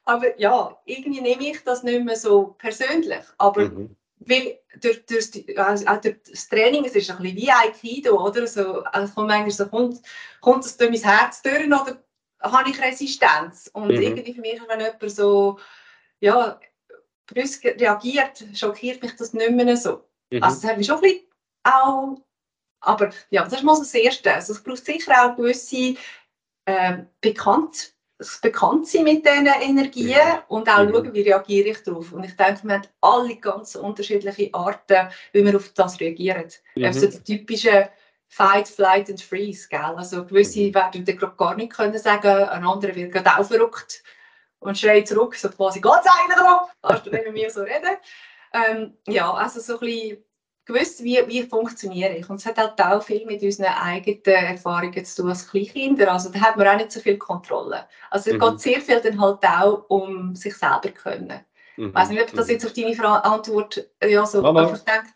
Aber 0.06 0.38
ja, 0.38 0.78
irgendwie 0.84 1.22
nehme 1.22 1.48
ich 1.48 1.64
das 1.64 1.84
nicht 1.84 2.04
mehr 2.04 2.18
so 2.18 2.56
persönlich. 2.58 3.24
Aber 3.38 3.70
mhm 3.70 3.96
weil 4.26 4.60
durch, 4.80 5.06
durch, 5.06 5.32
die, 5.32 5.58
also 5.58 5.86
auch 5.88 6.02
durch 6.02 6.18
das 6.30 6.48
Training, 6.48 6.86
es 6.86 6.96
ist 6.96 7.10
ein 7.10 7.18
bisschen 7.18 7.38
wie 7.38 7.52
Aikido, 7.52 8.24
oder? 8.24 8.48
So, 8.48 8.84
also 8.84 9.14
kommt 9.14 9.28
manchmal 9.28 9.52
so, 9.52 9.68
kommt, 9.68 10.02
kommt 10.42 10.66
das 10.66 10.78
durch 10.78 10.92
mein 10.92 11.02
Herz 11.02 11.42
durch 11.42 11.66
oder 11.66 12.04
habe 12.42 12.70
ich 12.70 12.82
Resistenz? 12.82 13.70
Und 13.74 13.88
mhm. 13.88 14.02
irgendwie 14.02 14.34
für 14.34 14.42
mich, 14.42 14.62
wenn 14.68 14.80
jemand 14.80 15.12
so, 15.12 15.60
ja, 16.20 16.60
brüsk 17.28 17.66
reagiert, 17.66 18.44
schockiert 18.54 19.02
mich 19.02 19.16
das 19.16 19.34
nicht 19.34 19.52
mehr 19.52 19.78
so. 19.78 20.04
Mhm. 20.32 20.44
Also 20.44 20.62
das 20.62 20.70
hat 20.70 20.78
mich 20.78 20.88
schon 20.88 20.98
ein 20.98 21.02
bisschen 21.02 21.28
auch, 21.64 22.18
aber 22.82 23.12
ja, 23.30 23.44
das 23.44 23.54
ist 23.54 23.64
mal 23.64 23.78
das 23.78 23.94
Erste. 23.94 24.34
Also 24.34 24.54
es 24.54 24.64
braucht 24.64 24.86
sicher 24.86 25.26
auch 25.26 25.36
gewisse 25.36 25.96
äh, 26.66 26.98
Bekannt 27.22 27.93
das 28.17 28.39
Bekanntsein 28.39 29.04
mit 29.04 29.26
diesen 29.26 29.47
Energien 29.47 30.19
und 30.47 30.69
auch 30.69 30.84
mhm. 30.84 30.93
schauen, 30.93 31.13
wie 31.13 31.21
reagiere 31.21 31.69
ich 31.69 31.84
darauf. 31.84 32.12
Und 32.13 32.23
ich 32.23 32.36
denke, 32.36 32.63
wir 32.63 32.76
haben 32.76 32.88
alle 33.02 33.36
ganz 33.38 33.76
unterschiedliche 33.76 34.49
Arten, 34.54 35.10
wie 35.32 35.45
wir 35.45 35.56
auf 35.56 35.69
das 35.69 35.99
reagieren. 35.99 36.49
Mhm. 36.76 36.86
Also 36.86 37.08
die 37.08 37.23
typische 37.23 37.89
Fight, 38.28 38.67
Flight 38.67 39.10
and 39.10 39.21
Freeze. 39.21 39.67
Gell? 39.69 39.80
Also 39.80 40.26
gewisse 40.26 40.62
mhm. 40.62 40.76
werden 40.76 41.06
dann 41.06 41.36
gar 41.38 41.56
nicht 41.56 41.73
können 41.73 41.97
sagen, 41.97 42.49
ein 42.49 42.65
anderer 42.65 42.95
wird 42.95 43.12
gerade 43.12 43.38
auch 43.38 43.45
verrückt 43.45 44.04
und 44.60 44.78
schreit 44.78 45.08
zurück, 45.08 45.36
so 45.36 45.49
quasi, 45.49 45.82
geht's 45.82 46.08
eigentlich 46.08 46.38
noch? 46.38 46.69
Kannst 46.82 47.06
du 47.06 47.12
nicht 47.12 47.26
mit 47.26 47.34
mir 47.34 47.49
so 47.49 47.62
reden? 47.62 47.97
Ähm, 48.54 48.97
ja, 49.08 49.32
also 49.34 49.60
so 49.60 49.73
ein 49.73 49.80
bisschen 49.80 50.23
gewusst, 50.65 51.04
wie, 51.04 51.19
wie 51.28 51.43
funktioniere 51.43 52.15
ich. 52.15 52.30
Und 52.30 52.38
es 52.38 52.45
hat 52.45 52.58
halt 52.58 52.80
auch 52.82 53.04
viel 53.04 53.26
mit 53.26 53.41
unseren 53.41 53.73
eigenen 53.73 54.23
Erfahrungen 54.23 55.06
zu 55.06 55.21
tun 55.21 55.30
als 55.30 55.49
Kleinkinder. 55.49 56.12
Also 56.12 56.30
da 56.30 56.39
hat 56.39 56.58
man 56.58 56.67
auch 56.67 56.78
nicht 56.78 56.91
so 56.91 56.99
viel 56.99 57.17
Kontrolle. 57.17 57.86
Also 58.10 58.32
es 58.32 58.38
mhm. 58.38 58.39
geht 58.39 58.60
sehr 58.60 58.82
viel 58.82 59.02
dann 59.02 59.19
halt 59.19 59.43
auch 59.43 59.86
um 59.89 60.36
sich 60.36 60.56
selber 60.56 60.82
zu 60.84 60.91
können. 60.93 61.41
Mhm. 61.78 61.88
Ich 61.88 61.93
weiß 61.93 62.10
nicht, 62.10 62.21
ob 62.21 62.32
das 62.34 62.47
mhm. 62.47 62.54
jetzt 62.54 62.65
auf 62.65 62.73
deine 62.73 63.26
Antwort 63.26 63.89
ja, 64.02 64.26
so 64.26 64.45
einfach 64.45 64.80
denkt. 64.80 65.13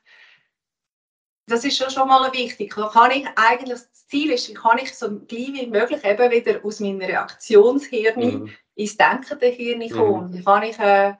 Das 1.49 1.63
ist 1.63 1.77
schon, 1.77 1.89
schon 1.89 2.09
mal 2.09 2.31
wichtig. 2.33 2.71
Kann 2.71 3.11
ich 3.11 3.25
eigentlich, 3.37 3.79
das 3.79 4.07
Ziel 4.07 4.31
ist, 4.31 4.53
kann 4.53 4.79
ich 4.79 4.93
so 4.93 5.17
gleich 5.19 5.53
wie 5.53 5.67
möglich 5.67 6.03
eben 6.03 6.31
wieder 6.31 6.59
aus 6.65 6.81
meinem 6.81 6.99
Reaktionshirn 6.99 8.19
mhm. 8.19 8.49
ins 8.75 8.97
denkende 8.97 9.47
Hirn 9.47 9.79
mhm. 9.79 9.89
kommen. 9.91 10.33
Wie 10.33 10.43
kann 10.43 10.63
ich 10.63 10.77
äh, 10.77 11.13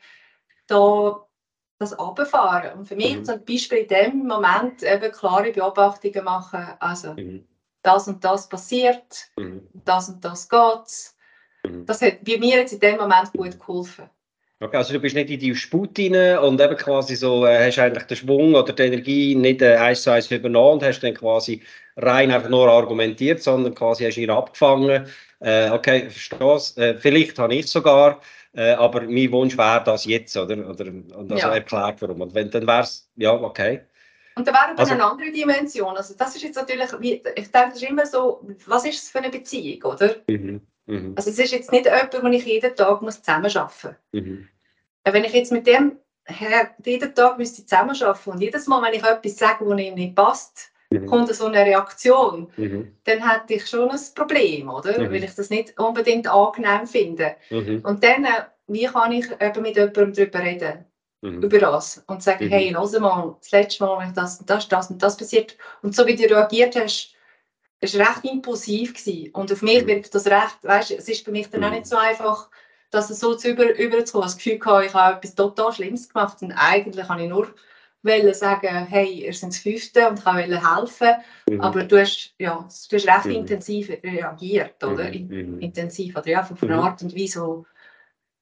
da 0.68 1.27
das 1.80 1.98
runterfahren. 1.98 2.80
Und 2.80 2.88
für 2.88 2.96
mich 2.96 3.18
mhm. 3.18 3.26
zum 3.26 3.46
Beispiel 3.46 3.80
in 3.80 3.88
dem 3.88 4.28
Moment 4.28 4.84
eben 4.84 5.12
klare 5.12 5.52
Beobachtungen 5.52 6.24
machen. 6.24 6.68
Also, 6.80 7.14
mhm. 7.14 7.46
das 7.84 8.08
und 8.08 8.24
das 8.24 8.50
passiert, 8.50 9.30
mhm. 9.38 9.68
das 9.86 10.10
und 10.10 10.24
das 10.26 10.50
geht. 10.50 11.14
Mhm. 11.64 11.86
Das 11.86 12.02
hat 12.02 12.24
bei 12.24 12.38
mir 12.38 12.58
jetzt 12.58 12.74
in 12.74 12.80
dem 12.80 12.98
Moment 12.98 13.32
gut 13.34 13.60
geholfen. 13.60 14.10
Okay, 14.60 14.78
also 14.78 14.92
du 14.92 15.00
bist 15.00 15.14
nicht 15.14 15.30
in 15.30 15.40
die 15.40 15.56
Sput 15.56 16.00
rein 16.00 16.40
und 16.40 16.60
eben 16.60 16.76
quasi 16.78 17.16
so, 17.16 17.46
äh, 17.46 17.68
hast 17.68 17.78
eigentlich 17.78 18.06
den 18.06 18.18
Schwung 18.18 18.56
oder 18.56 18.74
die 18.74 18.84
Energie 18.84 19.36
nicht 19.36 19.62
äh, 19.62 19.76
eins 19.76 20.02
zu 20.02 20.10
eins 20.10 20.32
übernommen 20.32 20.80
und 20.80 20.84
hast 20.84 21.02
dann 21.02 21.14
quasi 21.14 21.62
rein 21.96 22.32
einfach 22.32 22.50
nur 22.50 22.68
argumentiert, 22.68 23.44
sondern 23.44 23.76
quasi 23.76 24.06
hast 24.06 24.18
ihn 24.18 24.32
abgefangen. 24.32 25.06
Äh, 25.42 25.70
okay, 25.70 26.10
verstehe 26.10 26.84
äh, 26.84 26.96
Vielleicht 26.96 27.38
habe 27.38 27.54
ich 27.54 27.68
sogar 27.68 28.20
äh, 28.54 28.74
aber 28.74 29.02
mein 29.02 29.32
Wunsch 29.32 29.58
wäre 29.58 29.84
das 29.84 30.06
jetzt, 30.06 30.36
oder? 30.38 30.70
oder 30.70 30.86
und 30.88 31.32
also 31.32 31.48
ja. 31.48 31.54
erklärt 31.54 32.02
warum. 32.02 32.22
Und 32.22 32.34
wenn, 32.34 32.50
dann 32.50 32.66
wäre 32.66 32.82
es, 32.82 33.10
ja, 33.16 33.34
okay. 33.34 33.82
Und 34.36 34.48
da 34.48 34.54
wäre 34.54 34.68
dann 34.68 34.78
also, 34.78 34.94
eine 34.94 35.04
andere 35.04 35.32
Dimension. 35.32 35.98
Also 35.98 36.14
das 36.16 36.36
ist 36.36 36.44
jetzt 36.44 36.56
natürlich, 36.56 36.92
ich 37.02 37.24
denke, 37.24 37.52
das 37.52 37.76
ist 37.76 37.84
immer 37.84 38.06
so, 38.06 38.46
was 38.68 38.86
ist 38.86 39.04
es 39.04 39.10
für 39.10 39.20
eine 39.20 39.30
Beziehung, 39.30 39.84
oder? 39.84 40.16
Mhm. 40.28 40.62
Mhm. 40.86 41.14
Also 41.16 41.30
es 41.30 41.40
ist 41.40 41.52
jetzt 41.52 41.72
nicht 41.72 41.86
jemand, 41.86 42.24
wo 42.24 42.28
ich 42.28 42.46
jeden 42.46 42.76
Tag 42.76 43.02
muss 43.02 43.22
zusammenarbeiten 43.22 43.96
muss. 44.12 44.24
Mhm. 44.24 44.48
Wenn 45.04 45.24
ich 45.24 45.34
jetzt 45.34 45.52
mit 45.52 45.66
dem 45.68 45.98
Herr 46.26 46.72
jeden 46.84 47.16
Tag 47.16 47.38
müsste 47.38 47.66
zusammenarbeiten 47.66 48.30
und 48.32 48.42
jedes 48.42 48.68
Mal, 48.68 48.82
wenn 48.84 48.94
ich 48.94 49.04
etwas 49.04 49.38
sage, 49.38 49.66
das 49.66 49.80
ihm 49.80 49.96
nicht 49.96 50.16
passt, 50.16 50.72
mhm. 50.92 51.06
kommt 51.06 51.34
so 51.34 51.46
eine 51.46 51.66
Reaktion, 51.66 52.52
mhm. 52.58 52.96
dann 53.04 53.30
hätte 53.30 53.56
ich 53.56 53.68
schon 53.68 53.90
ein 53.90 54.00
Problem, 54.16 54.70
oder? 54.70 55.00
Mhm. 55.00 55.12
Weil 55.12 55.24
ich 55.24 55.36
das 55.36 55.50
nicht 55.50 55.78
unbedingt 55.80 56.28
angenehm 56.28 56.88
finde. 56.88 57.36
Mhm. 57.50 57.82
Und 57.84 58.04
dann, 58.04 58.26
äh, 58.26 58.44
wie 58.68 58.86
kann 58.86 59.12
ich 59.12 59.26
eben 59.40 59.62
mit 59.62 59.76
jemandem 59.76 60.14
darüber 60.14 60.40
reden? 60.40 60.86
Mhm. 61.22 61.42
Über 61.42 61.60
das 61.60 62.04
und 62.08 62.22
sagen, 62.22 62.46
mhm. 62.46 62.50
hey, 62.50 62.70
lass 62.70 62.98
mal, 63.00 63.36
das 63.40 63.52
letzte 63.52 63.84
Mal, 63.84 64.06
wenn 64.06 64.14
das 64.14 64.40
und 64.40 64.50
das, 64.50 64.68
das 64.68 64.92
und 64.92 65.02
das 65.02 65.18
passiert. 65.18 65.58
Und 65.82 65.96
so 65.96 66.06
wie 66.06 66.16
du 66.16 66.26
reagiert 66.26 66.76
hast, 66.76 67.16
war 67.82 68.08
recht 68.08 68.26
impulsiv 68.26 68.94
gewesen. 68.94 69.32
Und 69.34 69.52
auf 69.52 69.62
mich 69.62 69.86
wirkt 69.88 70.14
das 70.14 70.28
recht, 70.28 70.58
weißt 70.62 70.92
es 70.92 71.10
ist 71.10 71.26
für 71.26 71.32
mich 71.32 71.50
dann 71.50 71.64
auch 71.64 71.72
nicht 71.72 71.88
so 71.88 71.98
einfach, 71.98 72.50
dass 72.92 73.10
es 73.10 73.20
so 73.20 73.36
zu 73.36 73.50
über, 73.50 73.78
überzukommen. 73.78 74.28
Das 74.28 74.38
Gefühl 74.38 74.60
hatte, 74.64 74.86
ich 74.86 74.94
habe 74.94 75.18
etwas 75.18 75.36
total 75.36 75.74
Schlimmes 75.74 76.08
gemacht 76.08 76.38
und 76.42 76.54
eigentlich 76.54 77.10
habe 77.10 77.24
ich 77.24 77.30
nur 77.30 77.48
wollte 78.04 78.34
sagen, 78.34 78.86
hey, 78.88 79.26
ihr 79.26 79.34
seid 79.34 79.50
das 79.50 79.60
Fünfte 79.60 80.08
und 80.08 80.26
wollte 80.26 80.76
helfen. 80.76 81.16
Mhm. 81.50 81.62
Aber 81.62 81.84
du 81.84 82.00
hast, 82.00 82.34
ja, 82.40 82.56
du 82.56 82.96
hast 82.96 83.08
recht 83.08 83.26
mhm. 83.26 83.32
intensiv 83.32 83.90
reagiert, 83.90 84.84
oder? 84.84 85.06
Mhm. 85.06 85.60
Intensiv, 85.60 86.16
oder 86.16 86.28
ja, 86.28 86.42
auf 86.42 86.64
eine 86.64 86.76
mhm. 86.76 86.80
Art 86.80 87.02
und 87.02 87.16
Weise, 87.16 87.66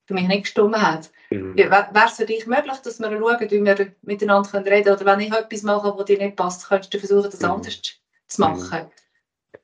für 0.06 0.14
mich 0.14 0.28
nicht 0.28 0.44
gestimmt 0.44 0.76
hat. 0.76 1.10
Mhm. 1.30 1.56
Wäre 1.56 1.88
es 2.06 2.12
für 2.12 2.26
dich 2.26 2.46
möglich, 2.46 2.78
dass 2.78 3.00
wir 3.00 3.10
schauen, 3.10 3.50
wie 3.50 3.64
wir 3.64 3.92
miteinander 4.02 4.48
können 4.48 4.68
reden 4.68 4.84
können? 4.84 4.96
Oder 4.96 5.06
wenn 5.06 5.20
ich 5.20 5.32
etwas 5.32 5.62
mache, 5.62 5.94
das 5.96 6.04
dir 6.06 6.18
nicht 6.18 6.36
passt, 6.36 6.68
könntest 6.68 6.94
du 6.94 6.98
versuchen, 6.98 7.30
das 7.30 7.40
Mhm. 7.40 7.50
anders 7.50 7.82
zu 8.28 8.40
machen? 8.40 8.86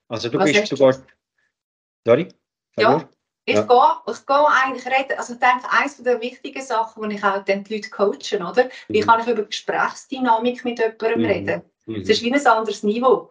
Also 0.08 0.28
du 0.28 0.38
Was 0.38 0.50
bist, 0.52 0.70
gehst... 0.70 1.04
Sorry? 2.04 2.28
Ja. 2.76 3.08
Ich, 3.44 3.54
Ja. 3.56 3.62
gehe, 3.62 4.14
ich 4.14 4.26
gehe 4.26 4.46
eigentlich 4.64 4.86
reden. 4.86 5.18
Also 5.18 5.32
ich 5.34 5.40
denke, 5.40 5.64
eines 5.70 6.02
der 6.02 6.20
wichtigen 6.20 6.62
Sachen, 6.62 7.08
die 7.08 7.16
ich 7.16 7.24
auch 7.24 7.44
dann 7.44 7.64
die 7.64 7.74
Leute 7.74 7.90
coachen, 7.90 8.46
oder? 8.46 8.68
Wie 8.88 9.00
Mhm. 9.00 9.06
kann 9.06 9.20
ich 9.20 9.26
über 9.26 9.42
Gesprächsdynamik 9.42 10.64
mit 10.64 10.78
jemandem 10.78 11.20
Mhm. 11.20 11.26
reden? 11.26 11.62
Mhm. 11.86 11.96
Es 11.96 12.08
ist 12.08 12.22
wie 12.22 12.32
ein 12.32 12.46
anderes 12.46 12.82
Niveau. 12.82 13.30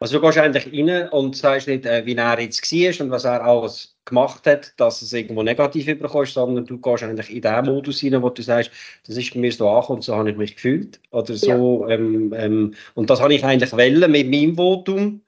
Also 0.00 0.18
du 0.18 0.26
gehst 0.26 0.38
eigentlich 0.38 0.66
rein 0.66 1.08
und 1.10 1.36
sagst 1.36 1.68
nicht, 1.68 1.86
äh, 1.86 2.04
wie 2.04 2.16
er 2.16 2.40
jetzt 2.40 2.72
war 2.72 3.04
und 3.04 3.12
was 3.12 3.24
er 3.24 3.40
alles 3.44 3.96
gemacht 4.04 4.44
hat, 4.48 4.72
dass 4.76 5.00
es 5.00 5.12
irgendwo 5.12 5.44
negativ 5.44 5.86
überkommst, 5.86 6.34
sondern 6.34 6.66
du 6.66 6.76
gehst 6.76 7.04
eigentlich 7.04 7.30
in 7.30 7.40
den 7.40 7.64
Modus 7.66 8.02
rein, 8.02 8.20
wo 8.20 8.28
du 8.28 8.42
sagst, 8.42 8.72
das 9.06 9.16
ist 9.16 9.32
bei 9.32 9.38
mir 9.38 9.52
so 9.52 9.68
angekommen, 9.70 10.02
so 10.02 10.16
habe 10.16 10.32
ich 10.32 10.36
mich 10.36 10.56
gefühlt. 10.56 10.98
Oder 11.12 11.34
so, 11.34 11.86
ähm, 11.88 12.34
ähm, 12.36 12.74
und 12.94 13.10
das 13.10 13.20
habe 13.20 13.32
ich 13.32 13.44
eigentlich 13.44 13.70
wollen 13.70 14.10
mit 14.10 14.28
meinem 14.28 14.56
Votum. 14.56 15.21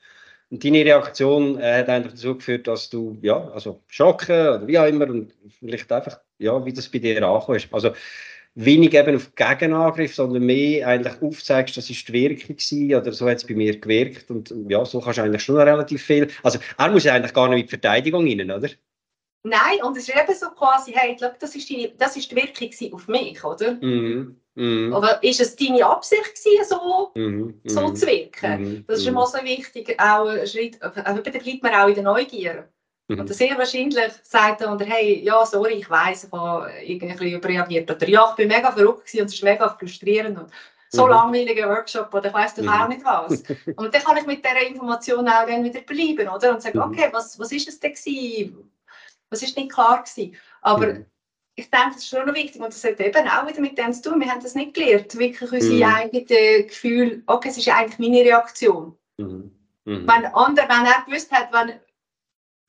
Und 0.55 0.63
deine 0.63 0.85
Reaktion 0.85 1.59
äh, 1.59 1.79
hat 1.81 1.89
eigentlich 1.89 2.13
dazu 2.13 2.37
geführt, 2.37 2.69
dass 2.69 2.89
du, 2.89 3.19
ja, 3.23 3.49
also 3.49 3.83
schocken 3.89 4.37
oder 4.37 4.65
wie 4.69 4.79
auch 4.79 4.87
immer 4.87 5.09
und 5.11 5.33
vielleicht 5.59 5.91
einfach, 5.91 6.21
ja, 6.39 6.65
wie 6.65 6.73
das 6.73 6.89
bei 6.89 7.01
dir 7.01 7.21
angekommen 7.27 7.57
ist. 7.57 7.75
Also 7.75 7.91
wenig 8.55 8.95
eben 8.95 9.17
auf 9.17 9.35
Gegenangriff, 9.35 10.15
sondern 10.15 10.47
mehr 10.47 10.87
eigentlich 10.87 11.21
aufzeigst, 11.21 11.77
das 11.77 11.91
ist 11.91 12.07
die 12.07 12.13
Wirkung 12.13 12.57
gewesen, 12.57 12.95
oder 12.95 13.13
so 13.13 13.29
hat 13.29 13.39
es 13.39 13.47
bei 13.49 13.55
mir 13.55 13.77
gewirkt 13.81 14.31
und 14.31 14.55
ja, 14.69 14.85
so 14.85 15.01
kannst 15.01 15.19
du 15.19 15.23
eigentlich 15.23 15.43
schon 15.43 15.57
relativ 15.57 16.05
viel, 16.05 16.29
also 16.45 16.61
er 16.79 16.89
muss 16.89 17.03
ja 17.03 17.15
eigentlich 17.15 17.35
gar 17.35 17.49
nicht 17.49 17.65
die 17.65 17.71
Verteidigung 17.71 18.25
rein, 18.25 18.49
oder? 18.49 18.69
Nein, 19.47 19.83
und 19.83 19.97
es 19.99 20.09
ist 20.09 20.17
eben 20.17 20.35
so 20.35 20.49
quasi, 20.51 20.93
hey, 20.93 21.17
schau, 21.21 21.29
das 21.39 21.55
ist 21.55 21.69
die, 21.69 21.93
das 21.99 22.17
ist 22.17 22.31
die 22.31 22.37
Wirkung 22.37 22.95
auf 22.95 23.09
mich, 23.09 23.45
oder? 23.45 23.73
Mhm. 23.75 24.41
Mhm. 24.55 24.95
Aber 24.95 25.23
ist 25.23 25.41
es 25.41 25.55
deine 25.55 25.85
Absicht 25.85 26.35
gewesen, 26.35 26.65
so, 26.65 27.13
Mhm. 27.15 27.61
so 27.65 27.89
Mhm. 27.89 27.95
zu 27.95 28.07
wirken? 28.07 28.61
Mhm. 28.63 28.85
Das 28.87 29.01
ist 29.01 29.07
immer 29.07 29.27
so 29.27 29.39
wichtig, 29.45 30.01
auch 30.01 30.29
ein 30.29 30.47
Schritt, 30.47 30.81
also 30.83 31.21
da 31.21 31.31
bleibt 31.31 31.63
man 31.63 31.75
auch 31.75 31.89
in 31.89 31.95
der 31.95 32.05
Neugier. 32.05 32.69
Mhm. 33.09 33.21
Und 33.21 33.35
sehr 33.35 33.59
wahrscheinlich 33.59 34.13
sagt 34.23 34.63
er, 34.63 34.73
oder, 34.73 34.87
hey, 34.87 35.23
ja, 35.23 35.45
sorry, 35.45 35.75
ich 35.75 35.91
weiss, 35.91 36.25
ich 36.25 36.33
habe 36.33 36.71
irgendwie 36.83 37.35
überreagiert. 37.35 37.91
Oder 37.91 38.09
ja, 38.09 38.27
ich 38.31 38.37
bin 38.37 38.49
mega 38.49 38.73
verrückt 38.73 39.13
und 39.13 39.27
es 39.27 39.35
ist 39.35 39.45
mega 39.45 39.69
frustrierend. 39.69 40.39
Und 40.39 40.49
so 40.91 41.05
Mhm. 41.05 41.11
langweiliger 41.11 41.69
Workshop 41.69 42.15
oder 42.15 42.29
ich 42.29 42.35
weiss 42.35 42.55
doch 42.55 42.63
Mhm. 42.63 42.69
auch 42.71 42.89
nicht 42.89 43.05
was. 43.05 43.43
Und 43.77 43.93
dann 43.95 44.03
kann 44.03 44.17
ich 44.17 44.27
mit 44.27 44.45
dieser 44.45 44.67
Information 44.67 45.29
auch 45.29 45.45
dann 45.47 45.65
wieder 45.65 45.81
bleiben, 45.81 46.29
oder? 46.29 46.55
Und 46.55 46.63
sagen, 46.63 46.79
Mhm. 46.79 46.85
okay, 46.85 47.09
was, 47.13 47.39
was 47.39 47.51
ist 47.53 47.69
es 47.69 47.81
denn 47.81 47.93
gewesen? 47.93 48.71
Was 49.35 49.43
ist 49.43 49.57
nicht 49.57 49.73
klar 49.73 50.05
gewesen? 50.05 50.37
Aber 50.63 50.87
Mhm. 50.87 51.07
ich 51.57 51.69
denke, 51.71 51.89
das 51.95 51.99
ist 51.99 52.09
schon 52.09 52.25
noch 52.25 52.35
wichtig 52.35 52.61
und 52.61 52.73
das 52.73 52.85
hat 52.85 53.01
eben 53.01 53.29
auch 53.29 53.49
wieder 53.49 53.61
mit 53.61 53.77
dem 53.77 53.93
zu 53.93 54.03
tun. 54.03 54.21
Wir 54.21 54.31
haben 54.31 54.43
das 54.43 54.55
nicht 54.55 54.75
gelernt, 54.75 55.19
wirklich 55.19 55.51
unsere 55.51 55.75
Mhm. 55.75 55.95
eigenen 55.95 56.67
Gefühle, 56.69 57.23
okay, 57.27 57.49
es 57.49 57.59
ist 57.59 57.69
eigentlich 57.69 57.99
meine 57.99 58.25
Reaktion. 58.25 58.97
Mhm. 59.19 59.51
Mhm. 59.85 60.07
Wenn, 60.07 60.27
andere, 60.27 60.69
wenn 60.69 60.87
er 60.87 61.05
gewusst 61.05 61.33
hat, 61.33 61.53
wenn, 61.53 61.81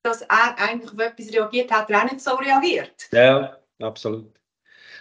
dass 0.04 0.23
er 0.23 0.58
eigentlich 0.58 0.91
auf 0.91 0.99
etwas 0.99 1.32
reagiert, 1.32 1.71
hat 1.71 1.89
er 1.91 1.99
auch 1.99 2.12
nicht 2.12 2.21
so 2.21 2.34
reagiert. 2.34 3.08
Ja, 3.12 3.58
absolut. 3.80 4.32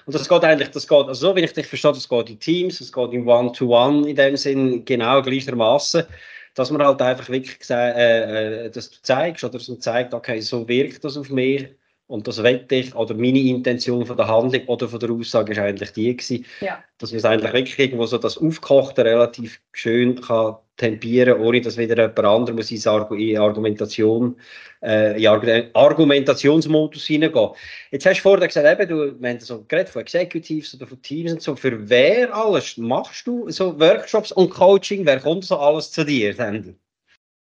Und 0.06 0.14
das 0.14 0.28
geht 0.28 0.44
eigentlich, 0.44 0.70
das 0.70 0.86
geht, 0.86 1.06
also 1.06 1.28
so 1.28 1.34
wie 1.36 1.40
ich 1.40 1.52
dich 1.54 1.66
verstehe, 1.66 1.92
das 1.92 2.06
geht 2.06 2.28
in 2.28 2.38
Teams, 2.38 2.78
es 2.80 2.92
geht 2.92 3.12
in 3.12 3.26
One-to-One 3.26 4.08
in 4.08 4.16
dem 4.16 4.36
Sinn 4.36 4.84
genau 4.84 5.22
gleichermaßen, 5.22 6.04
dass 6.54 6.70
man 6.70 6.82
halt 6.82 7.02
einfach 7.02 7.28
wirklich 7.28 7.58
äh, 7.70 8.66
äh, 8.66 8.70
dass 8.70 8.90
du 8.90 8.96
zeigst 9.02 9.44
oder 9.44 9.54
dass 9.58 9.68
man 9.68 9.80
zeigt, 9.80 10.14
okay, 10.14 10.40
so 10.40 10.66
wirkt 10.68 11.04
das 11.04 11.16
auf 11.16 11.30
mich 11.30 11.68
und 12.06 12.26
das 12.28 12.42
wette 12.42 12.74
ich, 12.76 12.94
oder 12.94 13.14
meine 13.14 13.38
Intention 13.40 14.06
von 14.06 14.16
der 14.16 14.28
Handlung 14.28 14.66
oder 14.66 14.88
von 14.88 15.00
der 15.00 15.10
Aussage 15.10 15.52
ist 15.52 15.58
eigentlich 15.58 15.92
die 15.92 16.16
gewesen, 16.16 16.44
Ja. 16.60 16.82
dass 16.98 17.10
man 17.12 17.18
es 17.18 17.24
eigentlich 17.24 17.52
wirklich 17.52 17.78
irgendwo 17.78 18.06
so 18.06 18.18
das 18.18 18.38
Aufkochte 18.38 19.04
relativ 19.04 19.60
schön 19.72 20.20
kann 20.20 20.56
tempieren, 20.76 21.40
ohne 21.40 21.60
dass 21.60 21.76
wieder 21.76 21.96
jemand 21.96 22.18
anderes 22.18 22.70
muss 22.70 23.10
in 23.10 23.38
Argumentation, 23.38 24.36
äh, 24.82 25.22
in 25.22 25.70
Argumentationsmodus 25.74 27.06
hineingehen. 27.06 27.50
Jetzt 27.90 28.06
hast 28.06 28.18
du 28.18 28.22
vorher 28.22 28.48
gesagt, 28.48 28.80
eben, 28.80 28.88
du, 28.88 29.20
wir 29.20 29.30
haben 29.30 29.40
so 29.40 29.64
geredet 29.68 29.90
von 29.90 30.02
Executives 30.02 30.74
oder 30.74 30.86
von 30.86 31.00
Teams 31.00 31.32
und 31.32 31.42
so. 31.42 31.54
Für 31.54 31.88
wer 31.88 32.34
alles 32.34 32.76
machst 32.76 33.26
du 33.26 33.48
so 33.50 33.78
Workshops 33.78 34.32
und 34.32 34.50
Coaching? 34.50 35.06
Wer 35.06 35.20
kommt 35.20 35.44
so 35.44 35.56
alles 35.56 35.92
zu 35.92 36.04
dir? 36.04 36.34
Sandy? 36.34 36.74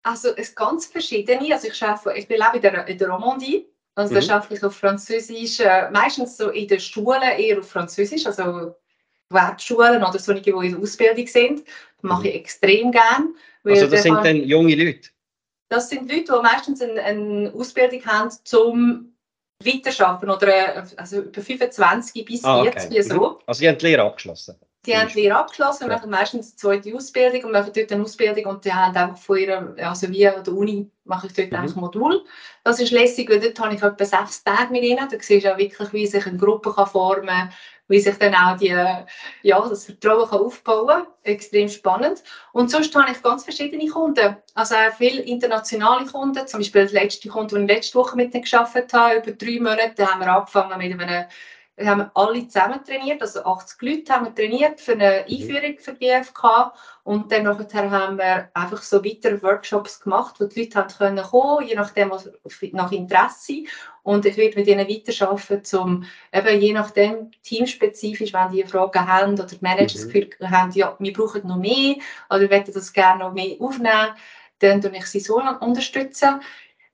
Also 0.02 0.28
es 0.36 0.54
ganz 0.54 0.86
verschiedene. 0.86 1.52
Also 1.52 1.68
ich 1.68 1.82
arbeite, 1.82 2.18
ich 2.18 2.28
bin 2.28 2.42
auch 2.42 2.54
in 2.54 2.60
der, 2.60 2.86
in 2.86 2.98
der 2.98 3.08
Romandie. 3.08 3.66
Also 3.96 4.14
Mhm. 4.14 4.26
da 4.26 4.34
arbeite 4.36 4.54
ich 4.54 4.62
auf 4.62 4.76
Französisch, 4.76 5.58
äh, 5.60 5.90
meistens 5.90 6.36
so 6.36 6.50
in 6.50 6.68
den 6.68 6.78
Schulen 6.78 7.22
eher 7.22 7.58
auf 7.58 7.70
Französisch, 7.70 8.26
also 8.26 8.74
Gewerbschulen 9.28 10.04
oder 10.04 10.18
solche, 10.18 10.42
die 10.42 10.50
in 10.50 10.72
der 10.72 10.80
Ausbildung 10.80 11.26
sind. 11.26 11.60
Das 11.66 12.02
mache 12.02 12.28
ich 12.28 12.34
extrem 12.34 12.92
gern. 12.92 13.34
weil 13.62 13.74
Also 13.74 13.86
das 13.88 14.02
sind 14.02 14.14
dann 14.14 14.36
junge 14.44 14.74
Leute? 14.74 15.10
das 15.68 15.88
sind 15.88 16.10
Leute, 16.10 16.32
die 16.32 16.42
meistens 16.42 16.80
eine, 16.80 17.02
eine 17.02 17.52
Ausbildung 17.54 18.04
haben 18.06 18.30
zum 18.44 19.12
Weiterarbeiten 19.64 20.30
oder 20.30 20.48
äh, 20.48 20.82
also 20.96 21.20
über 21.20 21.40
25 21.40 22.24
bis 22.24 22.42
40 22.42 23.04
so. 23.04 23.14
Mhm. 23.14 23.36
Also 23.46 23.60
die 23.60 23.68
haben 23.68 23.78
die 23.78 23.86
Lehre 23.86 24.02
abgeschlossen? 24.02 24.56
Die 24.84 24.96
haben 24.96 25.08
die 25.08 25.22
Lehre 25.22 25.36
abgeschlossen 25.36 25.88
machen 25.88 26.10
meistens 26.10 26.52
eine 26.52 26.56
zweite 26.56 26.94
Ausbildung 26.94 27.44
und 27.44 27.52
machen 27.52 27.72
dort 27.74 27.90
eine 27.90 28.04
Ausbildung 28.04 28.44
und 28.46 28.64
die 28.64 28.72
haben 28.72 28.96
einfach 28.96 29.18
von 29.18 29.36
ihrer, 29.38 29.74
also 29.78 30.08
wie 30.10 30.28
an 30.28 30.44
der 30.44 30.54
Uni 30.54 30.88
mache 31.04 31.26
ich 31.26 31.32
dort 31.32 31.50
Mhm. 31.50 31.56
einfach 31.56 31.76
ein 31.76 31.80
Modul. 31.80 32.24
Das 32.62 32.78
ist 32.78 32.92
lässig, 32.92 33.28
weil 33.28 33.40
dort 33.40 33.58
habe 33.58 33.74
ich 33.74 33.82
etwa 33.82 34.04
sechs 34.04 34.44
Tage 34.44 34.70
mit 34.70 34.84
ihnen. 34.84 35.08
Da 35.10 35.16
siehst 35.18 35.44
du 35.44 35.52
auch 35.52 35.58
wirklich, 35.58 35.92
wie 35.92 36.06
sich 36.06 36.24
eine 36.26 36.38
Gruppe 36.38 36.72
kann 36.72 36.86
formen 36.86 37.26
kann, 37.26 37.52
wie 37.88 38.00
sich 38.00 38.16
dann 38.16 38.34
auch 38.34 38.56
die, 38.56 38.76
ja, 39.42 39.68
das 39.68 39.84
Vertrauen 39.84 40.28
kann 40.28 40.40
aufbauen 40.40 40.86
kann. 40.88 41.06
Extrem 41.22 41.68
spannend. 41.68 42.22
Und 42.52 42.70
sonst 42.70 42.94
habe 42.94 43.10
ich 43.10 43.22
ganz 43.22 43.44
verschiedene 43.44 43.88
Kunden. 43.88 44.36
Also 44.54 44.74
auch 44.74 44.92
viele 44.96 45.22
internationale 45.22 46.06
Kunden. 46.06 46.46
Zum 46.46 46.60
Beispiel 46.60 46.86
der 46.86 47.02
letzte 47.02 47.28
Kunde, 47.28 47.54
den 47.54 47.68
ich 47.68 47.76
letzte 47.76 47.98
Woche 47.98 48.16
mit 48.16 48.34
denen 48.34 48.44
gearbeitet 48.44 48.92
habe, 48.92 49.16
über 49.16 49.32
drei 49.32 49.60
Monate, 49.60 49.94
da 49.96 50.08
haben 50.08 50.20
wir 50.20 50.32
angefangen 50.32 50.78
mit 50.78 51.00
einem 51.00 51.26
wir 51.76 51.86
haben 51.86 52.10
alle 52.14 52.48
zusammen 52.48 52.82
trainiert, 52.84 53.20
also 53.20 53.44
80 53.44 53.82
Leute 53.82 54.12
haben 54.14 54.24
wir 54.24 54.34
trainiert 54.34 54.80
für 54.80 54.92
eine 54.92 55.26
Einführung 55.26 55.78
für 55.78 55.92
die 55.92 56.06
GFK 56.06 56.72
und 57.04 57.30
dann 57.30 57.44
nachher 57.44 57.90
haben 57.90 58.16
wir 58.16 58.48
einfach 58.54 58.80
so 58.82 59.04
weitere 59.04 59.42
Workshops 59.42 60.00
gemacht, 60.00 60.36
wo 60.40 60.46
die 60.46 60.62
Leute 60.62 60.78
haben 60.78 60.88
können 60.88 61.22
kommen, 61.22 61.66
je 61.66 61.74
nachdem 61.74 62.10
was, 62.10 62.30
nach 62.72 62.92
Interesse 62.92 63.64
und 64.02 64.24
ich 64.24 64.38
werde 64.38 64.58
mit 64.58 64.68
ihnen 64.68 64.88
weiterarbeiten, 64.88 65.78
um 65.78 66.04
eben 66.32 66.60
je 66.60 66.72
nachdem 66.72 67.30
teamspezifisch, 67.42 68.32
wenn 68.32 68.52
die 68.52 68.64
Fragen 68.64 69.06
haben 69.06 69.34
oder 69.34 69.44
die 69.44 69.58
Manager 69.60 69.92
das 69.94 70.06
Mhm. 70.06 70.12
Gefühl 70.12 70.50
haben, 70.50 70.70
ja, 70.72 70.96
wir 70.98 71.12
brauchen 71.12 71.46
noch 71.46 71.56
mehr 71.58 71.96
oder 72.30 72.40
wir 72.40 72.48
möchten 72.48 72.72
das 72.72 72.92
gerne 72.92 73.22
noch 73.24 73.34
mehr 73.34 73.56
aufnehmen, 73.60 74.14
dann 74.60 74.80
tue 74.80 74.96
ich 74.96 75.06
sie 75.06 75.20
so 75.20 75.36
unterstützen. 75.60 76.40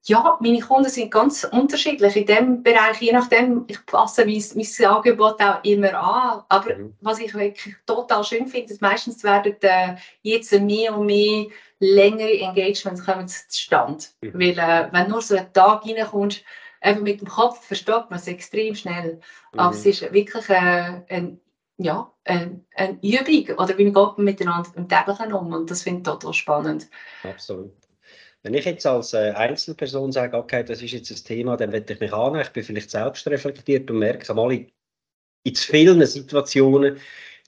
Ja, 0.05 0.37
meine 0.41 0.59
Kunden 0.61 0.89
sind 0.89 1.13
ganz 1.13 1.45
unterschiedlich 1.45 2.17
in 2.17 2.27
dem 2.27 2.63
Bereich, 2.65 3.01
je 3.01 3.13
nachdem, 3.13 3.65
ich 3.69 3.85
passe 3.87 4.25
mein, 4.27 4.43
mein 4.55 4.91
Angebot 4.91 5.41
auch 5.41 5.63
immer 5.63 5.95
an. 5.95 6.43
Aber 6.49 6.75
Mhm. 6.75 6.95
was 7.01 7.21
ich 7.21 7.33
wirklich 7.35 7.77
total 7.87 8.25
schön 8.25 8.49
finde, 8.49 8.73
ist, 8.73 8.83
meistens 8.83 9.23
werden 9.23 9.55
äh, 9.61 9.95
jetzt 10.23 10.53
mehr 10.61 10.97
und 10.97 11.07
mehr 11.07 11.47
längere 11.79 12.41
Engagements 12.41 13.05
kommen 13.05 13.29
zustande. 13.29 14.05
Mhm. 14.23 14.33
Weil 14.35 14.59
äh, 14.59 14.89
wenn 14.93 15.05
du 15.05 15.11
nur 15.11 15.23
so 15.23 15.37
einen 15.37 15.53
Tag 15.53 15.87
reinkommst, 15.87 16.43
eben 16.83 17.03
mit 17.05 17.21
dem 17.21 17.29
Kopf 17.29 17.65
versteht 17.65 18.11
man 18.11 18.19
es 18.19 18.27
extrem 18.27 18.75
schnell. 18.75 19.21
Aber 19.53 19.69
Mhm. 19.71 19.75
es 19.77 19.87
ist 19.87 20.13
wirklich 20.13 20.49
äh, 20.49 21.01
ein, 21.11 21.41
ja, 21.77 22.13
ein, 22.25 22.65
eine 22.75 22.99
Übung 23.03 23.57
oder 23.57 23.79
wie 23.79 23.85
geht 23.85 23.95
man 23.95 24.15
miteinander 24.25 24.69
im 24.75 24.89
Täglichen 24.89 25.33
um 25.33 25.53
und 25.53 25.71
das 25.71 25.83
finde 25.85 25.99
ich 26.01 26.05
total 26.05 26.33
spannend. 26.35 26.89
Absolut. 27.23 27.73
Wenn 28.43 28.55
ich 28.55 28.65
jetzt 28.65 28.87
als 28.87 29.13
äh, 29.15 29.31
Einzelperson 29.31 30.11
sage, 30.11 30.37
okay, 30.37 30.65
das 30.65 30.83
ist 30.83 30.93
jetzt 30.93 31.11
ein 31.11 31.25
Thema, 31.25 31.57
dann 31.57 31.73
werde 31.73 31.93
ich 31.93 32.01
mich 32.01 32.13
an, 32.13 32.41
ich 32.41 32.49
bin 32.51 32.65
vielleicht 32.65 32.91
selbst 32.91 33.27
reflektiert 33.29 33.91
und 33.91 33.99
merke, 34.01 34.29
einmal 34.31 34.53
in, 34.53 34.73
in 35.45 35.55
vielen 35.55 36.05
Situationen 36.07 36.99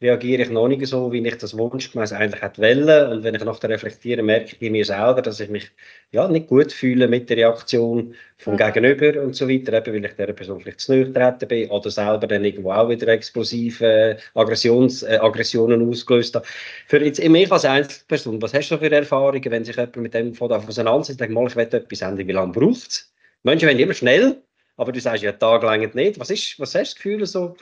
reagiere 0.02 0.42
ich 0.42 0.50
noch 0.50 0.68
nicht 0.68 0.86
so, 0.86 1.12
wie 1.12 1.26
ich 1.26 1.38
das 1.38 1.56
wunschgemäß 1.56 2.12
eigentlich 2.12 2.42
hätte 2.42 2.60
wollen. 2.60 3.12
Und 3.12 3.24
wenn 3.24 3.34
ich 3.34 3.44
nachher 3.44 3.70
reflektiere, 3.70 4.22
merke 4.22 4.46
ich 4.46 4.58
bei 4.58 4.70
mir 4.70 4.84
selber, 4.84 5.22
dass 5.22 5.40
ich 5.40 5.48
mich 5.48 5.70
ja, 6.10 6.26
nicht 6.28 6.48
gut 6.48 6.72
fühle 6.72 7.08
mit 7.08 7.30
der 7.30 7.38
Reaktion 7.38 8.14
vom 8.38 8.54
Mhm. 8.54 8.58
Gegenüber 8.58 9.22
und 9.22 9.34
so 9.36 9.48
weiter, 9.48 9.72
eben 9.72 9.94
weil 9.94 10.04
ich 10.04 10.12
dieser 10.12 10.32
Person 10.32 10.60
vielleicht 10.60 10.80
zu 10.80 10.92
getreten 11.04 11.48
bin 11.48 11.70
oder 11.70 11.90
selber 11.90 12.26
dann 12.26 12.44
irgendwo 12.44 12.72
auch 12.72 12.88
wieder 12.88 13.08
explosive 13.08 14.16
Aggressions, 14.34 15.02
äh, 15.02 15.18
Aggressionen 15.20 15.88
ausgelöst 15.88 16.34
habe. 16.34 16.46
Für 16.86 17.02
jetzt 17.04 17.22
mich 17.22 17.50
als 17.50 17.64
Einzelperson, 17.64 18.42
was 18.42 18.52
hast 18.52 18.70
du 18.70 18.78
für 18.78 18.90
Erfahrungen, 18.90 19.44
wenn 19.50 19.64
sich 19.64 19.76
jemand 19.76 19.96
mit 19.96 20.14
dem 20.14 20.34
von 20.34 20.50
auseinandersetzt, 20.52 21.20
denkt 21.20 21.34
mal, 21.34 21.46
ich 21.46 21.56
will 21.56 21.64
etwas 21.64 22.02
ändern, 22.02 22.26
wie 22.28 22.32
lange 22.32 22.52
braucht 22.52 22.88
es? 22.88 23.12
Menschen 23.44 23.68
wollen 23.68 23.78
immer 23.78 23.94
schnell, 23.94 24.42
aber 24.76 24.92
du 24.92 25.00
sagst 25.00 25.22
ja, 25.22 25.32
Tag 25.32 25.62
lang 25.62 25.80
nicht. 25.94 26.18
Was, 26.18 26.30
ist, 26.30 26.58
was 26.58 26.74
hast 26.74 26.74
du 26.74 26.78
das 26.78 26.94
Gefühl, 26.96 27.26
so, 27.26 27.56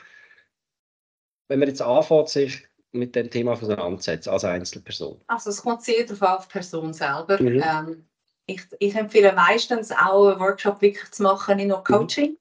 wenn 1.52 1.58
man 1.60 1.68
jetzt 1.68 1.82
anfängt, 1.82 2.28
sich 2.28 2.66
mit 2.92 3.14
dem 3.14 3.30
Thema 3.30 3.52
auseinanderzusetzen, 3.52 4.32
als 4.32 4.44
Einzelperson? 4.44 5.20
Also 5.26 5.50
es 5.50 5.62
kommt 5.62 5.82
sehr 5.82 6.04
darauf 6.04 6.22
an, 6.22 6.36
auf 6.36 6.46
die 6.46 6.52
Person 6.52 6.92
selber. 6.92 7.42
Mhm. 7.42 7.62
Ähm, 7.64 8.04
ich, 8.46 8.62
ich 8.80 8.94
empfehle 8.94 9.32
meistens 9.32 9.92
auch 9.92 10.28
einen 10.28 10.40
Workshop 10.40 10.80
wirklich 10.82 11.10
zu 11.10 11.22
machen, 11.22 11.56
nicht 11.56 11.68
nur 11.68 11.84
Coaching, 11.84 12.36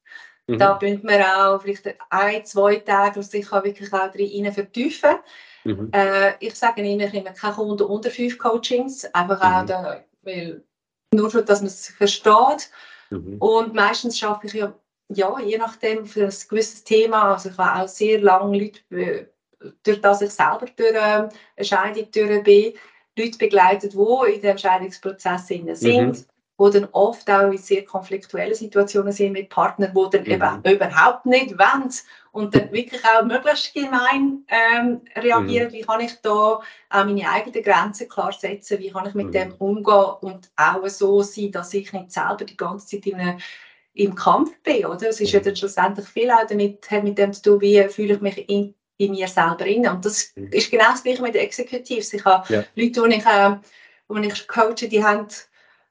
Mhm. 0.51 0.57
Da 0.57 0.73
bünden 0.73 1.07
wir 1.07 1.47
auch 1.47 1.61
vielleicht 1.61 1.95
ein, 2.09 2.45
zwei 2.45 2.77
Tage, 2.77 3.17
wo 3.17 3.21
sich 3.21 3.51
wirklich 3.51 3.93
auch 3.93 4.13
rein 4.13 4.53
vertiefen. 4.53 5.17
Mhm. 5.63 5.89
Äh, 5.93 6.33
ich 6.39 6.55
sage 6.55 6.81
immer, 6.81 7.05
ich 7.05 7.13
nehme 7.13 7.33
keine 7.33 7.53
Kunden 7.53 7.83
unter 7.83 8.09
fünf 8.09 8.37
Coachings, 8.37 9.05
einfach 9.13 9.39
mhm. 9.39 9.55
auch, 9.55 9.65
da, 9.65 10.03
weil, 10.23 10.63
nur 11.13 11.29
schon, 11.29 11.45
dass 11.45 11.59
man 11.59 11.67
es 11.67 11.87
versteht. 11.87 12.69
Mhm. 13.09 13.37
Und 13.39 13.73
meistens 13.73 14.17
schaffe 14.17 14.47
ich 14.47 14.53
ja, 14.53 14.73
ja, 15.13 15.39
je 15.39 15.57
nachdem 15.57 16.05
für 16.05 16.25
ein 16.25 16.33
gewisses 16.49 16.83
Thema, 16.83 17.33
also 17.33 17.49
ich 17.49 17.57
habe 17.57 17.81
auch 17.81 17.87
sehr 17.87 18.19
lange 18.21 18.57
Leute, 18.57 19.27
durch 19.83 20.01
das 20.01 20.21
ich 20.21 20.31
selber 20.31 20.65
durch 20.75 20.93
ähm, 20.95 21.29
eine 21.55 21.65
Scheidung 21.65 22.07
durch 22.11 22.43
bin, 22.43 22.73
Leute 23.17 23.37
begleitet, 23.37 23.93
die 23.93 24.33
in 24.33 24.41
dem 24.41 24.57
Scheidungsprozess 24.57 25.47
sind. 25.47 25.65
Mhm 25.65 26.25
die 26.69 26.79
dann 26.79 26.89
oft 26.91 27.29
auch 27.29 27.51
in 27.51 27.57
sehr 27.57 27.83
konfliktuellen 27.85 28.53
Situationen 28.53 29.11
sind 29.11 29.33
mit 29.33 29.49
Partnern, 29.49 29.93
die 29.93 30.09
dann 30.09 30.23
mhm. 30.23 30.31
eben 30.31 30.75
überhaupt 30.75 31.25
nicht 31.25 31.57
wollen 31.57 31.91
und 32.31 32.55
dann 32.55 32.71
wirklich 32.71 33.01
auch 33.05 33.23
möglichst 33.23 33.73
gemein 33.73 34.45
ähm, 34.47 35.01
reagieren. 35.15 35.69
Mhm. 35.69 35.73
Wie 35.73 35.81
kann 35.81 36.01
ich 36.01 36.13
da 36.21 36.29
auch 36.29 36.63
meine 36.89 37.29
eigenen 37.29 37.63
Grenzen 37.63 38.07
klar 38.07 38.31
setzen? 38.31 38.79
Wie 38.79 38.91
kann 38.91 39.07
ich 39.07 39.15
mit 39.15 39.27
mhm. 39.27 39.31
dem 39.31 39.53
umgehen 39.55 40.13
und 40.21 40.51
auch 40.55 40.87
so 40.87 41.21
sein, 41.23 41.51
dass 41.51 41.73
ich 41.73 41.91
nicht 41.93 42.11
selber 42.11 42.45
die 42.45 42.57
ganze 42.57 42.87
Zeit 42.87 43.05
in 43.07 43.15
einem 43.15 43.39
im 43.93 44.15
Kampf 44.15 44.57
bin, 44.63 44.85
oder? 44.85 45.09
Es 45.09 45.19
ist 45.19 45.31
ja 45.31 45.39
dann 45.39 45.55
schlussendlich 45.55 46.07
viel 46.07 46.31
auch 46.31 46.47
damit, 46.47 46.89
mit 47.03 47.17
dem 47.17 47.33
zu 47.33 47.41
tun, 47.41 47.61
wie 47.61 47.83
fühle 47.89 48.15
ich 48.15 48.21
mich 48.21 48.49
in, 48.49 48.73
in 48.97 49.11
mir 49.11 49.27
selber 49.27 49.61
rein. 49.61 49.87
Und 49.87 50.05
das 50.05 50.31
mhm. 50.35 50.47
ist 50.51 50.71
genau 50.71 50.91
das 50.91 51.03
Gleiche 51.03 51.21
mit 51.21 51.35
den 51.35 51.41
Executives. 51.41 52.13
Ich 52.13 52.23
habe 52.23 52.53
ja. 52.53 52.63
Leute, 52.75 53.09
die 53.09 53.15
ich, 53.15 53.25
äh, 53.25 53.55
die 54.09 54.27
ich 54.27 54.47
coache, 54.47 54.87
die 54.87 55.03
haben 55.03 55.27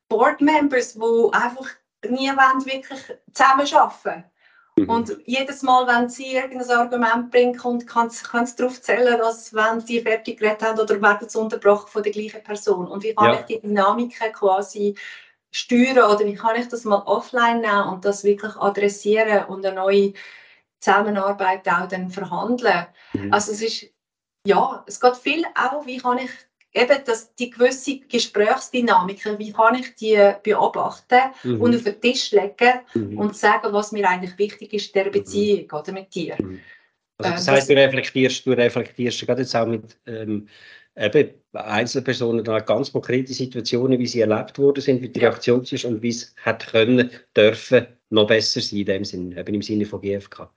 Board 0.08 0.40
Members, 0.40 0.94
die 0.94 1.28
einfach 1.32 1.68
nie 2.08 2.30
wollen, 2.30 2.64
wirklich 2.64 3.00
zusammenarbeiten 3.32 4.24
mhm. 4.76 4.88
Und 4.88 5.16
jedes 5.26 5.62
Mal, 5.62 5.86
wenn 5.86 6.08
sie 6.08 6.34
irgendein 6.34 6.70
Argument 6.70 7.30
bringen, 7.30 7.56
kann 7.56 8.06
es 8.06 8.56
darauf 8.56 8.80
zählen, 8.80 9.18
dass 9.18 9.52
wenn 9.52 9.80
sie 9.80 10.00
fertig 10.00 10.38
geredet 10.38 10.62
haben 10.62 10.80
oder 10.80 11.00
werden 11.02 11.28
sie 11.28 11.38
unterbrochen 11.38 11.88
von 11.88 12.02
der 12.02 12.12
gleichen 12.12 12.42
Person. 12.42 12.88
Und 12.88 13.04
wie 13.04 13.14
kann 13.14 13.34
ja. 13.34 13.40
ich 13.40 13.46
die 13.46 13.60
Dynamiken 13.60 14.32
quasi 14.32 14.96
steuern 15.50 16.10
oder 16.10 16.24
wie 16.24 16.34
kann 16.34 16.56
ich 16.56 16.68
das 16.68 16.84
mal 16.84 17.02
offline 17.06 17.60
nehmen 17.60 17.88
und 17.88 18.04
das 18.04 18.24
wirklich 18.24 18.54
adressieren 18.56 19.46
und 19.46 19.64
eine 19.64 19.74
neue 19.74 20.12
Zusammenarbeit 20.80 21.68
auch 21.68 21.88
dann 21.88 22.10
verhandeln. 22.10 22.86
Mhm. 23.12 23.32
Also 23.32 23.52
es 23.52 23.62
ist, 23.62 23.86
ja, 24.46 24.84
es 24.86 25.00
geht 25.00 25.16
viel 25.16 25.44
auch, 25.54 25.86
wie 25.86 25.98
kann 25.98 26.18
ich 26.18 26.30
eben 26.72 26.98
das, 27.04 27.34
die 27.34 27.50
gewisse 27.50 27.98
Gesprächsdynamiken, 27.98 29.38
wie 29.38 29.52
kann 29.52 29.74
ich 29.74 29.94
die 29.96 30.34
beobachten 30.42 31.32
mhm. 31.42 31.60
und 31.60 31.74
auf 31.74 31.82
den 31.82 32.00
Tisch 32.00 32.30
legen 32.30 32.80
mhm. 32.94 33.18
und 33.18 33.36
sagen, 33.36 33.72
was 33.72 33.92
mir 33.92 34.08
eigentlich 34.08 34.38
wichtig 34.38 34.72
ist 34.72 34.94
in 34.94 35.02
der 35.02 35.06
mhm. 35.06 35.12
Beziehung 35.12 35.68
mhm. 35.70 35.78
oder 35.78 35.92
mit 35.92 36.14
dir. 36.14 36.36
Also 37.22 37.36
das 37.36 37.48
ähm, 37.48 37.54
heißt, 37.54 37.70
du 37.70 37.74
reflektierst, 37.74 38.46
du 38.46 38.52
reflektierst 38.52 39.26
gerade 39.26 39.42
jetzt 39.42 39.54
auch 39.54 39.66
mit 39.66 39.98
ähm, 40.06 40.48
eben 40.96 41.30
Einzelpersonen 41.52 42.44
dann 42.44 42.64
ganz 42.64 42.92
konkrete 42.92 43.32
Situationen, 43.32 43.98
wie 43.98 44.06
sie 44.06 44.20
erlebt 44.20 44.58
worden 44.58 44.80
sind, 44.80 45.02
wie 45.02 45.08
die 45.08 45.20
Reaktion 45.20 45.62
ist 45.62 45.84
und 45.84 46.02
wie 46.02 46.08
es 46.08 46.34
hat 46.42 46.66
können, 46.68 47.10
dürfen 47.36 47.86
noch 48.10 48.26
besser 48.26 48.60
sein 48.60 48.80
in 48.80 48.86
dem 48.86 49.04
Sinne, 49.04 49.40
eben 49.40 49.54
im 49.54 49.62
Sinne 49.62 49.86
von 49.86 50.00
GFK. 50.00 50.50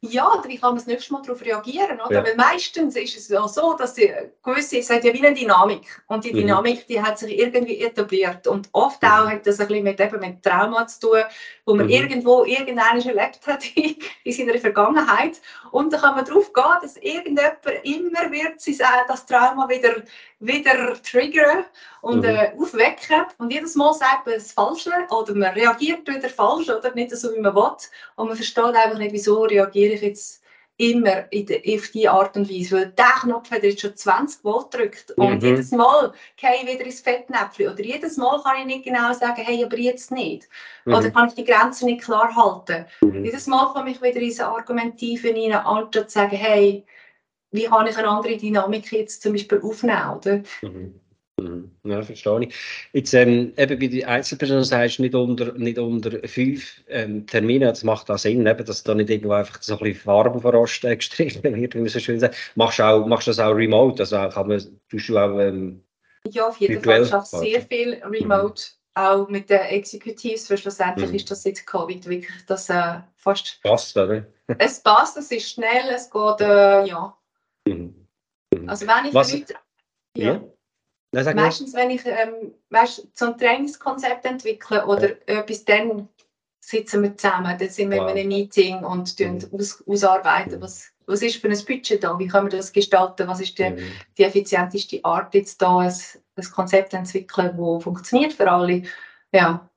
Ja, 0.00 0.32
oder 0.32 0.48
wie 0.48 0.56
kann 0.58 0.70
man 0.70 0.76
das 0.76 0.86
nächste 0.86 1.12
Mal 1.12 1.22
darauf 1.22 1.42
reagieren? 1.42 2.00
Oder? 2.00 2.18
Ja. 2.18 2.24
Weil 2.24 2.36
meistens 2.36 2.94
ist 2.94 3.16
es 3.16 3.28
ja 3.28 3.48
so, 3.48 3.74
dass 3.76 3.94
die 3.94 4.12
gewisse, 4.44 4.78
es 4.78 4.90
hat 4.90 5.02
ja 5.02 5.12
wie 5.12 5.26
eine 5.26 5.34
Dynamik 5.34 6.02
und 6.06 6.22
die 6.22 6.32
mhm. 6.32 6.38
Dynamik, 6.38 6.86
die 6.86 7.02
hat 7.02 7.18
sich 7.18 7.36
irgendwie 7.36 7.80
etabliert 7.80 8.46
und 8.46 8.68
oft 8.72 9.02
mhm. 9.02 9.08
auch 9.08 9.28
hat 9.28 9.44
das 9.44 9.58
ein 9.58 9.66
bisschen 9.66 9.82
mit, 9.82 9.98
eben 9.98 10.20
mit 10.20 10.40
Trauma 10.44 10.86
zu 10.86 11.00
tun, 11.00 11.22
wo 11.66 11.74
man 11.74 11.86
mhm. 11.86 11.92
irgendwo 11.92 12.44
irgendeines 12.44 13.06
erlebt 13.06 13.44
hat 13.44 13.64
in 13.74 14.32
seiner 14.32 14.58
Vergangenheit 14.58 15.40
und 15.72 15.92
da 15.92 15.98
kann 15.98 16.14
man 16.14 16.24
darauf 16.24 16.52
gehen, 16.52 16.78
dass 16.80 16.96
irgendjemand 16.98 17.58
immer 17.82 18.30
wird 18.30 19.08
das 19.08 19.26
Trauma 19.26 19.68
wieder, 19.68 19.96
wieder 20.40 20.94
triggern 21.02 21.64
und 22.00 22.18
mhm. 22.18 22.24
äh, 22.24 22.52
aufwecken 22.56 23.24
und 23.38 23.52
jedes 23.52 23.74
Mal 23.74 23.92
sagt 23.92 24.26
man 24.26 24.36
das 24.36 24.52
Falsche 24.52 24.92
oder 25.10 25.34
man 25.34 25.54
reagiert 25.54 26.06
wieder 26.06 26.28
falsch 26.28 26.68
oder 26.68 26.94
nicht 26.94 27.10
so, 27.16 27.34
wie 27.34 27.40
man 27.40 27.54
will 27.54 27.76
und 28.16 28.28
man 28.28 28.36
versteht 28.36 28.64
einfach 28.64 28.98
nicht, 28.98 29.12
wieso 29.12 29.42
reagiere 29.42 29.94
ich 29.94 30.02
jetzt 30.02 30.42
immer 30.78 31.30
in 31.32 31.44
de, 31.44 31.76
auf 31.76 31.88
diese 31.88 32.10
Art 32.10 32.36
und 32.36 32.48
Weise, 32.48 32.76
weil 32.76 32.92
der 32.92 33.06
Knopf 33.20 33.50
hat 33.50 33.64
jetzt 33.64 33.80
schon 33.80 33.96
20 33.96 34.44
Volt 34.44 34.70
gedrückt 34.70 35.10
und 35.16 35.42
mhm. 35.42 35.48
jedes 35.48 35.72
Mal 35.72 36.12
gehe 36.36 36.50
ich 36.62 36.72
wieder 36.72 36.84
ins 36.84 37.00
Fettnäpfchen 37.00 37.68
oder 37.72 37.82
jedes 37.82 38.16
Mal 38.16 38.40
kann 38.42 38.60
ich 38.60 38.66
nicht 38.66 38.84
genau 38.84 39.12
sagen, 39.12 39.42
hey, 39.42 39.64
aber 39.64 39.76
jetzt 39.76 40.12
nicht. 40.12 40.48
Mhm. 40.84 40.94
Oder 40.94 41.10
kann 41.10 41.28
ich 41.28 41.34
die 41.34 41.44
Grenzen 41.44 41.86
nicht 41.86 42.04
klar 42.04 42.34
halten. 42.34 42.86
Mhm. 43.00 43.24
Jedes 43.24 43.48
Mal 43.48 43.72
komme 43.72 43.90
ich 43.90 44.00
wieder 44.00 44.14
in 44.14 44.20
diese 44.20 44.46
Argumentative 44.46 45.28
hinein, 45.28 45.66
anstatt 45.66 46.10
zu 46.10 46.18
sagen, 46.20 46.36
hey, 46.36 46.86
wie 47.50 47.64
kann 47.64 47.86
ich 47.86 47.96
eine 47.96 48.08
andere 48.08 48.36
Dynamik 48.36 48.92
jetzt 48.92 49.22
zum 49.22 49.32
Beispiel 49.32 49.60
aufnehmen, 49.62 50.16
oder? 50.16 50.42
Mhm. 50.62 51.00
Mhm. 51.38 51.70
Ja, 51.84 52.02
verstehe 52.02 52.44
ich. 52.44 52.54
Jetzt 52.92 53.14
ähm, 53.14 53.52
eben 53.56 53.78
bei 53.78 53.86
den 53.86 54.04
Einzelpersonen 54.04 54.64
sagst 54.64 54.98
du 54.98 55.02
nicht 55.02 55.14
unter, 55.14 55.52
nicht 55.52 55.78
unter 55.78 56.26
fünf 56.26 56.82
ähm, 56.88 57.26
Termine, 57.26 57.66
das 57.66 57.84
macht 57.84 58.10
auch 58.10 58.18
Sinn, 58.18 58.46
eben, 58.46 58.64
dass 58.64 58.82
da 58.82 58.94
nicht 58.94 59.10
irgendwo 59.10 59.32
einfach 59.32 59.62
so 59.62 59.74
ein 59.74 59.78
bisschen 59.78 60.00
Farbe 60.02 60.50
Rost 60.50 60.84
äh, 60.84 60.96
gestrichen 60.96 61.42
wird, 61.42 61.74
wie 61.74 61.78
man 61.78 61.88
so 61.88 62.00
schön 62.00 62.18
sagt. 62.18 62.36
Machst 62.56 62.78
du 62.78 62.82
auch, 62.82 63.06
machst 63.06 63.28
das 63.28 63.38
auch 63.38 63.52
remote, 63.52 64.02
also 64.02 64.16
kann 64.16 64.48
man, 64.48 64.80
tust 64.90 65.08
du 65.08 65.18
auch 65.18 65.38
ähm, 65.38 65.82
Ja, 66.28 66.48
auf 66.48 66.56
jeden 66.58 66.82
Fall. 66.82 67.04
Ich 67.04 67.12
arbeite 67.12 67.38
sehr 67.38 67.62
viel 67.62 68.02
remote, 68.04 68.62
mhm. 68.96 69.02
auch 69.02 69.28
mit 69.28 69.48
den 69.48 69.60
Executives, 69.60 70.50
weil 70.50 70.58
schlussendlich 70.58 71.10
mhm. 71.10 71.16
ist 71.16 71.30
das 71.30 71.44
seit 71.44 71.64
Covid 71.66 72.08
wirklich 72.08 72.46
das 72.46 72.68
äh, 72.68 72.98
fast... 73.16 73.60
Passt, 73.62 73.96
oder? 73.96 74.26
es 74.58 74.80
passt, 74.80 75.16
es 75.16 75.30
ist 75.30 75.50
schnell, 75.50 75.88
es 75.94 76.10
geht, 76.10 76.40
äh, 76.40 76.86
ja. 76.86 77.14
Mhm. 77.74 78.06
mhm. 78.54 78.68
Also 78.68 78.86
wenn 78.86 79.06
ich 79.06 79.14
Was, 79.14 79.32
Leute... 79.32 79.54
ja. 80.16 80.32
ja. 80.32 80.40
Nein, 81.10 81.36
Meistens, 81.36 81.72
wenn 81.72 81.90
ich 81.90 82.04
ähm, 82.04 82.52
weißt, 82.68 83.08
so 83.14 83.26
ein 83.26 83.38
Trainingskonzept 83.38 84.26
entwickle 84.26 84.84
oder 84.84 85.08
ja. 85.08 85.40
etwas, 85.40 85.64
dann 85.64 86.08
sitzen 86.60 87.02
wir 87.02 87.16
zusammen, 87.16 87.56
dann 87.58 87.70
sind 87.70 87.90
wir 87.90 88.02
wow. 88.02 88.10
in 88.10 88.18
einem 88.18 88.28
Meeting 88.28 88.84
und 88.84 89.18
mhm. 89.18 89.48
aus, 89.52 89.82
ausarbeiten, 89.86 90.60
was, 90.60 90.92
was 91.06 91.22
ist 91.22 91.36
für 91.36 91.48
ein 91.48 91.64
Budget 91.66 92.04
da, 92.04 92.18
wie 92.18 92.28
können 92.28 92.50
wir 92.50 92.58
das 92.58 92.72
gestalten, 92.72 93.26
was 93.26 93.40
ist 93.40 93.58
die, 93.58 93.70
mhm. 93.70 93.92
die 94.18 94.24
effizienteste 94.24 95.02
Art, 95.02 95.34
jetzt 95.34 95.62
da 95.62 95.78
ein, 95.78 95.94
ein 96.36 96.44
Konzept 96.54 96.90
zu 96.90 96.98
entwickeln, 96.98 97.56
das 97.56 97.82
funktioniert 97.82 98.34
für 98.34 98.50
alle. 98.50 98.82
Ja. 99.32 99.67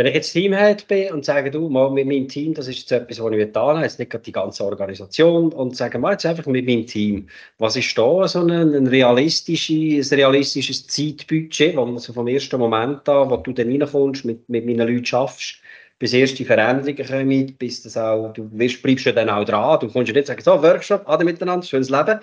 Wenn 0.00 0.06
ich 0.06 0.14
jetzt 0.14 0.32
Teamhead 0.32 0.88
bin 0.88 1.12
und 1.12 1.26
sage, 1.26 1.50
du, 1.50 1.68
mal 1.68 1.90
mit 1.90 2.06
meinem 2.06 2.26
Team, 2.26 2.54
das 2.54 2.68
ist 2.68 2.78
jetzt 2.78 2.92
etwas, 2.92 3.20
was 3.20 3.32
ich 3.32 3.36
will 3.36 3.52
habe, 3.54 3.82
jetzt 3.82 3.98
nicht 3.98 4.26
die 4.26 4.32
ganze 4.32 4.64
Organisation, 4.64 5.52
und 5.52 5.76
sage 5.76 5.98
mal 5.98 6.12
jetzt 6.12 6.24
einfach 6.24 6.46
mit 6.46 6.64
meinem 6.64 6.86
Team, 6.86 7.28
was 7.58 7.76
ist 7.76 7.98
da 7.98 8.26
so 8.26 8.40
ein, 8.40 8.50
ein, 8.50 8.86
realistisches, 8.86 10.10
ein 10.10 10.18
realistisches 10.18 10.86
Zeitbudget, 10.86 11.76
wo 11.76 11.84
man 11.84 11.98
so 11.98 12.14
vom 12.14 12.26
ersten 12.28 12.58
Moment 12.58 13.06
an, 13.10 13.28
wo 13.28 13.36
du 13.36 13.52
dann 13.52 13.68
reinkommst, 13.68 14.24
mit, 14.24 14.48
mit 14.48 14.64
meinen 14.64 14.88
Leuten 14.88 15.04
schaffst, 15.04 15.56
bis 15.98 16.14
erste 16.14 16.46
Veränderungen 16.46 17.06
kommen, 17.06 17.54
bis 17.58 17.82
das 17.82 17.98
auch, 17.98 18.32
du 18.32 18.48
bleibst 18.48 19.04
ja 19.04 19.12
dann 19.12 19.28
auch 19.28 19.44
dran, 19.44 19.80
du 19.80 19.88
kommst 19.88 20.08
ja 20.08 20.14
nicht 20.14 20.28
sagen, 20.28 20.40
so, 20.42 20.62
Workshop, 20.62 21.06
alle 21.10 21.26
miteinander, 21.26 21.66
schönes 21.66 21.90
Leben, 21.90 22.20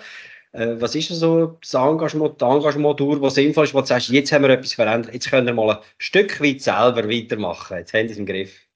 was 0.52 0.94
ist 0.94 1.08
so 1.08 1.58
das 1.60 1.74
Engagement, 1.74 2.40
das 2.40 2.54
Engagement 2.54 2.98
durch, 3.00 3.20
was 3.20 3.34
sinnvoll 3.34 3.64
ist, 3.64 3.74
wo 3.74 3.80
du 3.80 3.86
sagst, 3.86 4.08
jetzt 4.08 4.32
haben 4.32 4.42
wir 4.42 4.50
etwas 4.50 4.72
verändert, 4.72 5.12
jetzt 5.12 5.30
können 5.30 5.46
wir 5.46 5.54
mal 5.54 5.76
ein 5.76 5.82
Stück 5.98 6.40
weit 6.40 6.62
selber 6.62 7.08
weitermachen, 7.08 7.78
jetzt 7.78 7.92
haben 7.92 8.08
sie 8.08 8.12
es 8.12 8.18
im 8.18 8.26
Griff? 8.26 8.68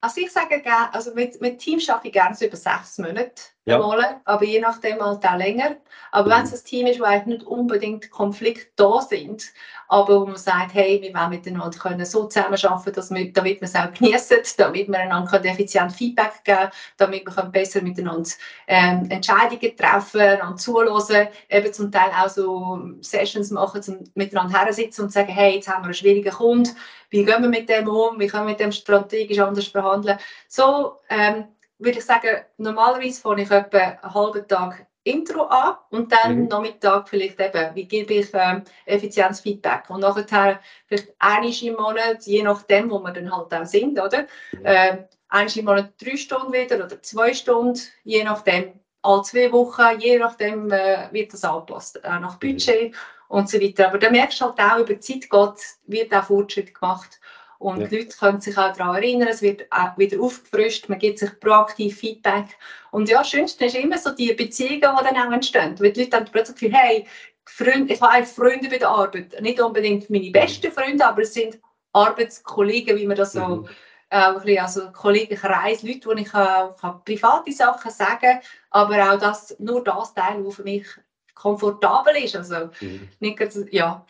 Also 0.00 0.20
ich 0.20 0.30
sage 0.30 0.60
gerne, 0.62 0.94
also 0.94 1.12
mit, 1.14 1.40
mit 1.40 1.58
Team 1.58 1.80
schaffe 1.80 2.06
ich 2.06 2.12
gerne 2.12 2.34
so 2.34 2.46
über 2.46 2.56
sechs 2.56 2.98
Monate 2.98 3.42
ja. 3.68 3.78
Mal, 3.78 4.20
aber 4.24 4.44
je 4.44 4.60
nachdem 4.60 5.00
halt 5.00 5.24
auch 5.24 5.36
länger. 5.36 5.76
Aber 6.10 6.28
mhm. 6.28 6.32
wenn 6.32 6.44
es 6.44 6.52
ein 6.52 6.64
Team 6.64 6.86
ist, 6.86 7.00
wo 7.00 7.04
eigentlich 7.04 7.38
nicht 7.38 7.46
unbedingt 7.46 8.10
Konflikte 8.10 8.66
da 8.76 9.00
sind, 9.00 9.44
aber 9.88 10.20
wo 10.20 10.26
man 10.26 10.36
sagt, 10.36 10.74
hey, 10.74 11.00
wir 11.02 11.14
wollen 11.14 11.30
miteinander 11.30 11.78
können 11.78 12.04
so 12.04 12.26
zusammenarbeiten, 12.26 12.92
dass 12.92 13.10
wir, 13.10 13.32
damit 13.32 13.60
wir 13.60 13.68
es 13.68 13.74
auch 13.74 13.92
genießen, 13.92 14.38
damit 14.58 14.88
wir 14.88 14.98
einander 14.98 15.44
effizient 15.44 15.92
Feedback 15.92 16.44
geben 16.44 16.58
können, 16.58 16.70
damit 16.98 17.24
wir 17.26 17.44
besser 17.44 17.82
miteinander 17.82 18.30
ähm, 18.66 19.06
Entscheidungen 19.10 19.76
treffen, 19.76 20.20
einander 20.20 20.56
zuhören, 20.56 21.28
eben 21.48 21.72
zum 21.72 21.90
Teil 21.90 22.10
auch 22.10 22.28
so 22.28 22.80
Sessions 23.00 23.50
machen, 23.50 23.82
zum 23.82 24.04
miteinander 24.14 24.58
hersitzen 24.58 25.04
und 25.04 25.12
sagen, 25.12 25.28
hey, 25.28 25.56
jetzt 25.56 25.68
haben 25.68 25.82
wir 25.82 25.86
einen 25.86 25.94
schwierigen 25.94 26.32
Kunden, 26.32 26.76
wie 27.10 27.24
gehen 27.24 27.42
wir 27.42 27.48
mit 27.48 27.68
dem 27.68 27.88
um, 27.88 28.20
wie 28.20 28.26
können 28.26 28.46
wir 28.46 28.50
mit 28.50 28.60
dem 28.60 28.72
strategisch 28.72 29.38
anders 29.38 29.68
verhandeln. 29.68 30.18
So 30.48 30.98
ähm, 31.08 31.44
würde 31.78 31.98
ich 31.98 32.04
sagen, 32.04 32.44
normalerweise 32.56 33.20
fange 33.20 33.42
ich 33.42 33.50
etwa 33.50 33.78
einen 33.78 34.14
halben 34.14 34.48
Tag 34.48 34.86
Intro 35.04 35.44
an 35.44 35.76
und 35.90 36.12
dann 36.12 36.42
mhm. 36.42 36.48
Nachmittag 36.48 37.08
vielleicht 37.08 37.40
eben, 37.40 37.74
wie 37.74 37.86
gebe 37.86 38.14
ich 38.14 38.28
ähm, 38.34 38.62
Effizienzfeedback 38.84 39.88
und 39.88 40.00
nachher 40.00 40.60
vielleicht 40.86 41.14
einmal 41.18 41.62
im 41.62 41.74
Monat, 41.74 42.26
je 42.26 42.42
nachdem, 42.42 42.90
wo 42.90 42.98
wir 42.98 43.12
dann 43.12 43.34
halt 43.34 43.54
auch 43.54 43.64
sind, 43.64 43.98
oder? 43.98 44.26
Mhm. 44.52 45.06
Einmal 45.30 45.58
im 45.58 45.64
Monat 45.64 45.92
drei 46.02 46.16
Stunden 46.16 46.52
wieder 46.52 46.84
oder 46.84 47.02
zwei 47.02 47.32
Stunden, 47.32 47.80
je 48.04 48.24
nachdem, 48.24 48.80
alle 49.02 49.22
zwei 49.22 49.52
Wochen, 49.52 50.00
je 50.00 50.18
nachdem 50.18 50.70
äh, 50.70 51.08
wird 51.12 51.32
das 51.32 51.44
angepasst, 51.44 52.04
auch 52.04 52.20
nach 52.20 52.34
mhm. 52.34 52.52
Budget 52.52 52.90
mhm. 52.90 52.96
und 53.28 53.48
so 53.48 53.60
weiter. 53.60 53.88
Aber 53.88 53.98
da 53.98 54.10
merkst 54.10 54.40
du 54.40 54.46
halt 54.46 54.60
auch, 54.60 54.78
über 54.78 54.94
die 54.94 55.00
Zeit 55.00 55.30
geht, 55.30 55.76
wird 55.86 56.14
auch 56.14 56.24
Fortschritt 56.24 56.74
gemacht 56.74 57.18
Und 57.58 57.80
ja. 57.80 57.86
die 57.88 57.96
Leute 57.98 58.16
können 58.16 58.40
sich 58.40 58.56
auch 58.56 58.72
daran 58.72 58.96
erinnern, 58.96 59.28
es 59.28 59.42
wird 59.42 59.66
auch 59.70 59.98
wieder 59.98 60.20
aufgefrischt, 60.20 60.88
man 60.88 61.00
gibt 61.00 61.18
sich 61.18 61.38
proaktiv 61.40 61.98
Feedback. 61.98 62.46
Und 62.92 63.08
ja, 63.08 63.18
das 63.18 63.30
Schönste 63.30 63.64
ist 63.64 63.74
immer 63.74 63.98
so 63.98 64.10
die 64.10 64.32
Beziehungen, 64.32 64.80
die 64.80 64.80
dann 64.80 65.16
auch 65.16 65.32
entstehen. 65.32 65.74
Weil 65.80 65.92
die 65.92 66.00
Leute 66.00 66.10
dann 66.10 66.24
plötzlich 66.26 66.54
das 66.54 66.54
Gefühl, 66.54 66.74
hey, 66.74 67.06
Freunde, 67.44 67.94
ich 67.94 68.00
habe 68.00 68.12
eigentlich 68.12 68.34
Freunde 68.34 68.68
bei 68.68 68.78
der 68.78 68.88
Arbeit. 68.88 69.40
Nicht 69.40 69.60
unbedingt 69.60 70.08
meine 70.08 70.30
besten 70.30 70.70
Freunde, 70.70 71.04
aber 71.04 71.22
es 71.22 71.34
sind 71.34 71.58
Arbeitskollegen, 71.92 72.96
wie 72.96 73.06
man 73.06 73.16
das 73.16 73.32
so, 73.32 73.40
mhm. 73.40 73.68
äh, 74.10 74.16
ein 74.16 74.34
bisschen, 74.34 74.58
also 74.58 74.92
Kollegenkreis, 74.92 75.82
Leute, 75.82 76.06
wo 76.06 76.12
ich 76.12 76.32
äh, 76.32 76.92
private 77.04 77.52
Sachen 77.52 77.90
sagen 77.90 78.20
kann, 78.20 78.40
aber 78.70 79.12
auch 79.12 79.18
das, 79.18 79.56
nur 79.58 79.82
das 79.82 80.14
Teil, 80.14 80.44
was 80.44 80.56
für 80.56 80.62
mich 80.62 80.86
komfortabel 81.34 82.16
ist. 82.16 82.36
Also, 82.36 82.70
mhm. 82.80 83.08
nicht, 83.18 83.40
ja. 83.72 84.06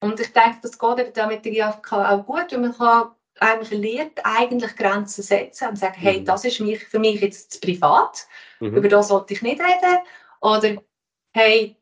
Und 0.00 0.18
ich 0.18 0.32
denke, 0.32 0.58
das 0.62 0.78
geht 0.78 0.98
eben 0.98 1.12
damit 1.12 1.46
auch 1.62 2.26
gut, 2.26 2.52
weil 2.52 2.58
man 2.58 2.76
kann 2.76 3.10
eigentlich 3.38 3.70
lernt, 3.70 4.20
eigentlich 4.24 4.76
Grenzen 4.76 5.22
setzen 5.22 5.68
und 5.68 5.76
sagen, 5.76 5.94
hey, 5.96 6.20
mhm. 6.20 6.24
das 6.24 6.44
ist 6.44 6.60
mich, 6.60 6.84
für 6.84 6.98
mich 6.98 7.20
jetzt 7.20 7.60
privat, 7.62 8.26
mhm. 8.60 8.76
über 8.76 8.88
das 8.88 9.08
sollte 9.08 9.34
ich 9.34 9.42
nicht 9.42 9.60
reden. 9.60 9.98
Oder, 10.40 10.82
hey, 11.34 11.76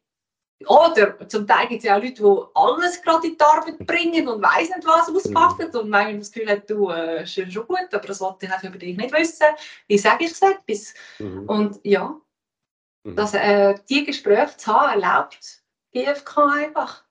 oder 0.66 1.28
zum 1.28 1.46
Teil 1.46 1.68
gibt 1.68 1.78
es 1.78 1.84
ja 1.84 1.96
auch 1.96 2.02
Leute, 2.02 2.14
die 2.14 2.40
alles 2.54 3.02
gerade 3.02 3.28
in 3.28 3.36
die 3.36 3.44
Arbeit 3.44 3.78
bringen 3.86 4.28
und 4.28 4.42
weiss 4.42 4.68
nicht, 4.68 4.86
was 4.86 5.08
auspacken. 5.08 5.70
Mhm. 5.72 5.80
Und 5.80 5.90
manchmal 5.90 6.18
das 6.18 6.32
Gefühl 6.32 6.50
hat, 6.50 6.68
du, 6.68 6.90
äh, 6.90 7.22
ist 7.22 7.52
schon 7.52 7.66
gut, 7.66 7.88
aber 7.92 8.06
das 8.06 8.20
wollte 8.20 8.46
ich 8.46 8.68
über 8.68 8.78
dich 8.78 8.96
nicht 8.96 9.12
wissen. 9.12 9.46
Wie 9.86 9.98
sage 9.98 10.24
ich 10.24 10.32
es 10.32 10.42
etwas? 10.42 10.94
Mhm. 11.20 11.48
Und 11.48 11.80
ja, 11.84 12.20
mhm. 13.04 13.14
dass, 13.14 13.34
äh, 13.34 13.74
die 13.88 14.04
Gespräche 14.04 14.56
zu 14.56 14.72
haben, 14.72 15.00
erlaubt 15.00 15.62
GFK 15.92 16.38
einfach. 16.38 17.04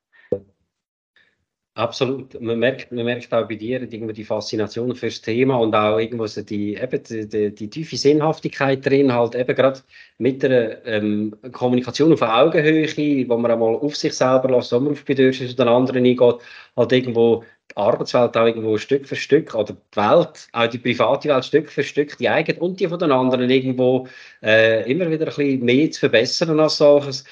Absolut. 1.78 2.42
Man 2.42 2.58
merkt, 2.58 2.92
man 2.92 3.06
merkt 3.06 3.32
auch 3.32 3.48
bei 3.48 3.54
dir 3.54 3.80
irgendwo 3.80 4.12
die 4.12 4.24
Faszination 4.24 4.96
fürs 4.96 5.22
Thema 5.22 5.58
und 5.58 5.76
auch 5.76 6.00
irgendwo 6.00 6.26
so 6.26 6.42
die, 6.42 6.74
eben 6.74 7.04
die, 7.04 7.30
die, 7.30 7.54
die 7.54 7.70
tiefe 7.70 7.96
Sinnhaftigkeit 7.96 8.84
drin, 8.84 9.14
halt 9.14 9.36
eben 9.36 9.56
gerade 9.56 9.82
mit 10.18 10.42
der 10.42 10.84
ähm, 10.88 11.36
Kommunikation 11.52 12.12
auf 12.14 12.24
Augenhöhe, 12.24 12.88
wo 13.30 13.38
man 13.38 13.52
einmal 13.52 13.76
auf 13.76 13.96
sich 13.96 14.14
selber 14.14 14.50
lässt, 14.50 14.72
wo 14.72 14.80
man 14.80 14.94
auf 14.94 15.06
Bedürfnisse 15.06 15.56
den 15.56 15.68
anderen 15.68 16.04
eingeht, 16.04 16.38
halt 16.76 16.92
irgendwo 16.92 17.44
die 17.70 17.78
Arbeitswelt 17.78 18.36
auch 18.36 18.48
irgendwo 18.48 18.80
Stück 18.80 19.08
für 19.08 19.16
Stück 19.16 19.54
oder 19.54 19.74
die 19.74 19.98
Welt, 20.00 20.48
auch 20.54 20.68
die 20.68 20.80
private 20.80 21.30
Welt 21.30 21.46
Stück 21.46 21.70
für 21.70 21.84
Stück, 21.84 22.18
die 22.18 22.28
eigene 22.28 22.60
und 22.60 22.80
die 22.80 22.88
von 22.88 22.98
den 22.98 23.12
anderen 23.12 23.52
irgendwo 23.52 24.08
äh, 24.42 24.92
immer 24.92 25.12
wieder 25.12 25.28
ein 25.28 25.36
bisschen 25.36 25.64
mehr 25.64 25.92
zu 25.92 26.00
verbessern 26.00 26.60
als 26.60 26.78
solches. 26.78 27.24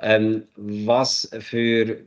Ähm, 0.00 0.48
was 0.56 1.30
für 1.38 1.98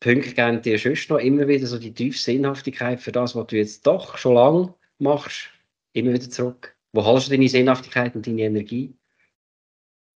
Punkte 0.00 0.32
geben 0.32 0.62
dir 0.62 0.78
sonst 0.78 1.10
noch 1.10 1.18
immer 1.18 1.48
wieder 1.48 1.66
so 1.66 1.78
die 1.78 1.92
tiefe 1.92 2.18
Sinnhaftigkeit 2.18 3.00
für 3.00 3.12
das, 3.12 3.34
was 3.34 3.46
du 3.48 3.56
jetzt 3.56 3.86
doch 3.86 4.16
schon 4.16 4.34
lange 4.34 4.74
machst, 4.98 5.50
immer 5.92 6.12
wieder 6.12 6.30
zurück? 6.30 6.76
Wo 6.92 7.04
holst 7.04 7.26
du 7.26 7.32
deine 7.32 7.48
Sinnhaftigkeit 7.48 8.14
und 8.14 8.26
deine 8.26 8.42
Energie? 8.42 8.94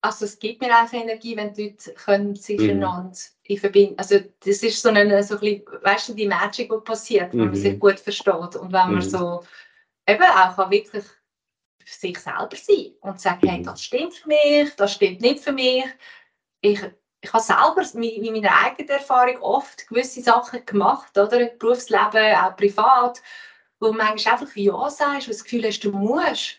Also 0.02 0.24
es 0.24 0.38
gibt 0.38 0.62
mir 0.62 0.70
auch 0.70 0.92
Energie, 0.92 1.36
wenn 1.36 1.52
die 1.52 1.68
Leute 1.68 1.92
können 1.92 2.34
sich 2.34 2.58
mhm. 2.58 2.70
einander 2.70 3.18
in 3.42 3.58
Verbindung, 3.58 3.98
also 3.98 4.18
das 4.40 4.62
ist 4.62 4.80
so 4.80 4.88
eine, 4.88 5.22
so 5.22 5.34
ein 5.34 5.40
bisschen, 5.40 5.62
weißt 5.82 6.08
du, 6.08 6.14
die 6.14 6.26
Magic, 6.26 6.70
die 6.70 6.80
passiert, 6.84 7.32
wenn 7.32 7.40
mhm. 7.40 7.46
man 7.46 7.54
sich 7.54 7.78
gut 7.78 8.00
versteht 8.00 8.56
und 8.56 8.72
wenn 8.72 8.72
man 8.72 8.94
mhm. 8.94 9.00
so 9.02 9.44
eben 10.06 10.22
auch 10.22 10.56
kann 10.56 10.70
wirklich 10.70 11.04
für 11.84 11.98
sich 11.98 12.18
selber 12.18 12.56
sein 12.56 12.92
und 13.00 13.20
sagen, 13.20 13.46
hey, 13.46 13.58
mhm. 13.58 13.64
das 13.64 13.82
stimmt 13.82 14.14
für 14.14 14.28
mich, 14.28 14.74
das 14.76 14.94
stimmt 14.94 15.20
nicht 15.20 15.40
für 15.40 15.52
mich. 15.52 15.84
Ich 16.62 16.80
ich 17.22 17.32
habe 17.32 17.42
selber 17.42 17.82
in 17.94 18.32
meiner 18.32 18.56
eigenen 18.64 18.88
Erfahrung 18.88 19.36
oft 19.42 19.86
gewisse 19.88 20.22
Sachen 20.22 20.64
gemacht, 20.64 21.16
oder? 21.18 21.46
Berufsleben, 21.46 22.34
auch 22.36 22.56
privat, 22.56 23.20
wo 23.78 23.88
du 23.88 23.92
manchmal 23.92 24.34
einfach 24.34 24.56
Ja 24.56 24.88
sagst, 24.88 25.26
du 25.26 25.30
das 25.32 25.44
Gefühl 25.44 25.66
hast, 25.66 25.80
du 25.80 25.90
musst. 25.92 26.56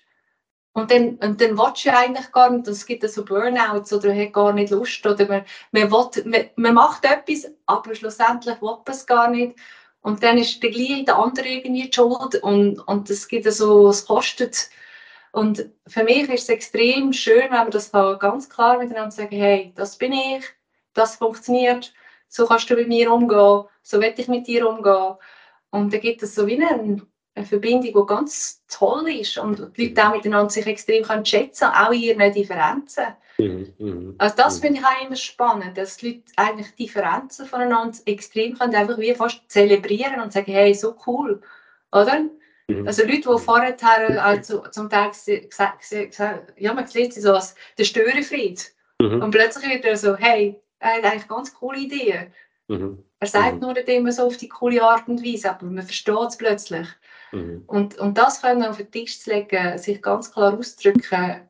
Und 0.74 0.90
dann, 0.90 1.18
und 1.18 1.42
dann 1.42 1.58
willst 1.58 1.86
du 1.86 1.94
eigentlich 1.94 2.32
gar 2.32 2.50
nicht, 2.50 2.68
es 2.68 2.86
gibt 2.86 3.08
so 3.10 3.26
Burnouts 3.26 3.92
oder 3.92 4.16
hat 4.16 4.32
gar 4.34 4.54
nicht 4.54 4.72
Lust 4.72 5.06
oder 5.06 5.28
man, 5.28 5.46
man, 5.72 5.92
will, 5.92 6.24
man, 6.26 6.50
man 6.56 6.74
macht 6.74 7.04
etwas, 7.04 7.52
aber 7.66 7.94
schlussendlich 7.94 8.62
will 8.62 8.70
man 8.70 8.84
es 8.88 9.06
gar 9.06 9.30
nicht. 9.30 9.58
Und 10.02 10.24
dann 10.24 10.38
ist 10.38 10.64
der 10.64 10.72
gleich 10.72 11.06
der 11.06 11.18
andere 11.18 11.48
irgendwie 11.48 11.90
die 11.90 11.94
Schuld 11.94 12.36
und, 12.42 12.80
und 12.88 13.10
es 13.10 13.28
gibt 13.28 13.52
so, 13.52 13.90
es 13.90 14.06
kostet. 14.06 14.70
Und 15.32 15.70
für 15.88 16.04
mich 16.04 16.30
ist 16.30 16.44
es 16.44 16.50
extrem 16.50 17.14
schön, 17.14 17.44
wenn 17.44 17.52
man 17.52 17.72
das 17.72 17.92
ganz 17.92 18.50
klar 18.50 18.78
miteinander 18.78 19.12
sagen, 19.12 19.36
hey, 19.36 19.72
das 19.76 19.98
bin 19.98 20.12
ich, 20.12 20.44
das 20.94 21.16
funktioniert, 21.16 21.94
so 22.28 22.46
kannst 22.46 22.70
du 22.70 22.76
mit 22.76 22.88
mir 22.88 23.12
umgehen, 23.12 23.64
so 23.82 24.00
will 24.00 24.14
ich 24.16 24.28
mit 24.28 24.48
dir 24.48 24.68
umgehen. 24.68 25.16
Und 25.70 25.94
da 25.94 25.98
gibt 25.98 26.22
es 26.22 26.36
so 26.36 26.48
wie 26.48 26.62
eine, 26.62 27.02
eine 27.36 27.46
Verbindung, 27.46 27.82
die 27.82 28.08
ganz 28.08 28.62
toll 28.68 29.10
ist 29.10 29.38
und 29.38 29.72
die 29.78 29.88
Leute 29.88 30.08
auch 30.08 30.16
miteinander 30.16 30.50
sich 30.50 30.68
extrem 30.68 31.04
können 31.04 31.26
schätzen 31.26 31.66
auch 31.66 31.92
in 31.92 32.02
ihren 32.02 32.34
Differenzen. 32.34 33.06
Mhm, 33.38 33.74
mhm, 33.78 34.16
also 34.18 34.36
das 34.36 34.58
mhm. 34.58 34.62
finde 34.62 34.80
ich 34.80 34.86
auch 34.86 35.06
immer 35.06 35.16
spannend, 35.16 35.78
dass 35.78 35.98
die 35.98 36.08
Leute 36.08 36.24
eigentlich 36.36 36.76
Differenzen 36.76 37.46
voneinander 37.46 37.98
extrem 38.06 38.58
können, 38.58 38.76
einfach 38.76 38.98
wie 38.98 39.16
fast 39.16 39.42
zelebrieren 39.48 40.20
und 40.20 40.34
sagen, 40.34 40.52
hey, 40.52 40.74
so 40.74 40.96
cool, 41.08 41.42
oder? 41.94 42.26
Mhm. 42.72 42.88
Also 42.88 43.04
Leute, 43.04 43.30
die 43.30 43.40
vorher 43.40 44.24
also 44.24 44.68
zum 44.70 44.90
Teil 44.90 45.12
ja, 46.58 46.74
man 46.74 46.88
sieht 46.88 47.14
sie 47.14 47.22
so 47.22 47.34
als 47.34 47.56
der 47.78 47.84
Störenfried. 47.84 48.74
Mhm. 49.02 49.22
Und 49.22 49.32
plötzlich 49.32 49.70
wird 49.70 49.86
er 49.86 49.98
so, 49.98 50.16
hey, 50.16 50.60
er 50.80 50.96
hat 50.96 51.04
eigentlich 51.04 51.28
ganz 51.28 51.54
coole 51.54 51.80
Ideen. 51.80 52.34
Mhm. 52.68 53.04
Er 53.20 53.28
sagt 53.28 53.56
mhm. 53.56 53.60
nur 53.60 53.74
nicht 53.74 53.90
immer 53.90 54.12
so 54.12 54.24
auf 54.24 54.38
die 54.38 54.50
coole 54.50 54.82
Art 54.82 55.08
und 55.08 55.24
Weise, 55.24 55.52
aber 55.52 55.66
man 55.66 55.84
versteht 55.84 56.28
es 56.30 56.38
plötzlich. 56.38 56.88
Mhm. 57.32 57.64
Und, 57.68 57.98
und 58.00 58.18
das 58.18 58.42
können 58.42 58.64
auf 58.64 58.78
den 58.78 58.92
Tisch 58.92 59.20
zu 59.20 59.32
legen, 59.32 59.78
sich 59.78 60.02
ganz 60.02 60.32
klar 60.32 60.58
auszudrücken, 60.58 61.48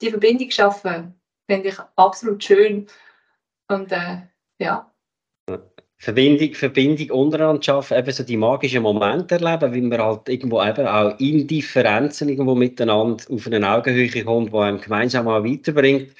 die 0.00 0.10
Verbindung 0.10 0.50
schaffen, 0.50 1.14
finde 1.48 1.68
ich 1.68 1.78
absolut 1.96 2.42
schön. 2.42 2.86
Und 3.68 3.92
äh, 3.92 4.18
ja. 4.58 4.92
Verbindung, 5.98 6.52
Verbindung 6.54 7.10
untereinander 7.10 7.62
schaffen, 7.62 7.98
eben 7.98 8.12
so 8.12 8.22
die 8.22 8.36
magischen 8.36 8.82
Momente 8.82 9.36
erleben, 9.36 9.72
wie 9.72 9.80
man 9.80 10.00
halt 10.00 10.28
irgendwo 10.28 10.62
eben 10.62 10.86
auch 10.86 11.18
in 11.18 11.46
Differenzen 11.46 12.28
irgendwo 12.28 12.54
miteinander 12.54 13.24
auf 13.30 13.46
eine 13.46 13.68
Augenhöhe 13.68 14.24
kommt, 14.24 14.52
die 14.52 14.56
einem 14.56 14.80
gemeinsam 14.80 15.26
auch 15.26 15.42
weiterbringt. 15.42 16.12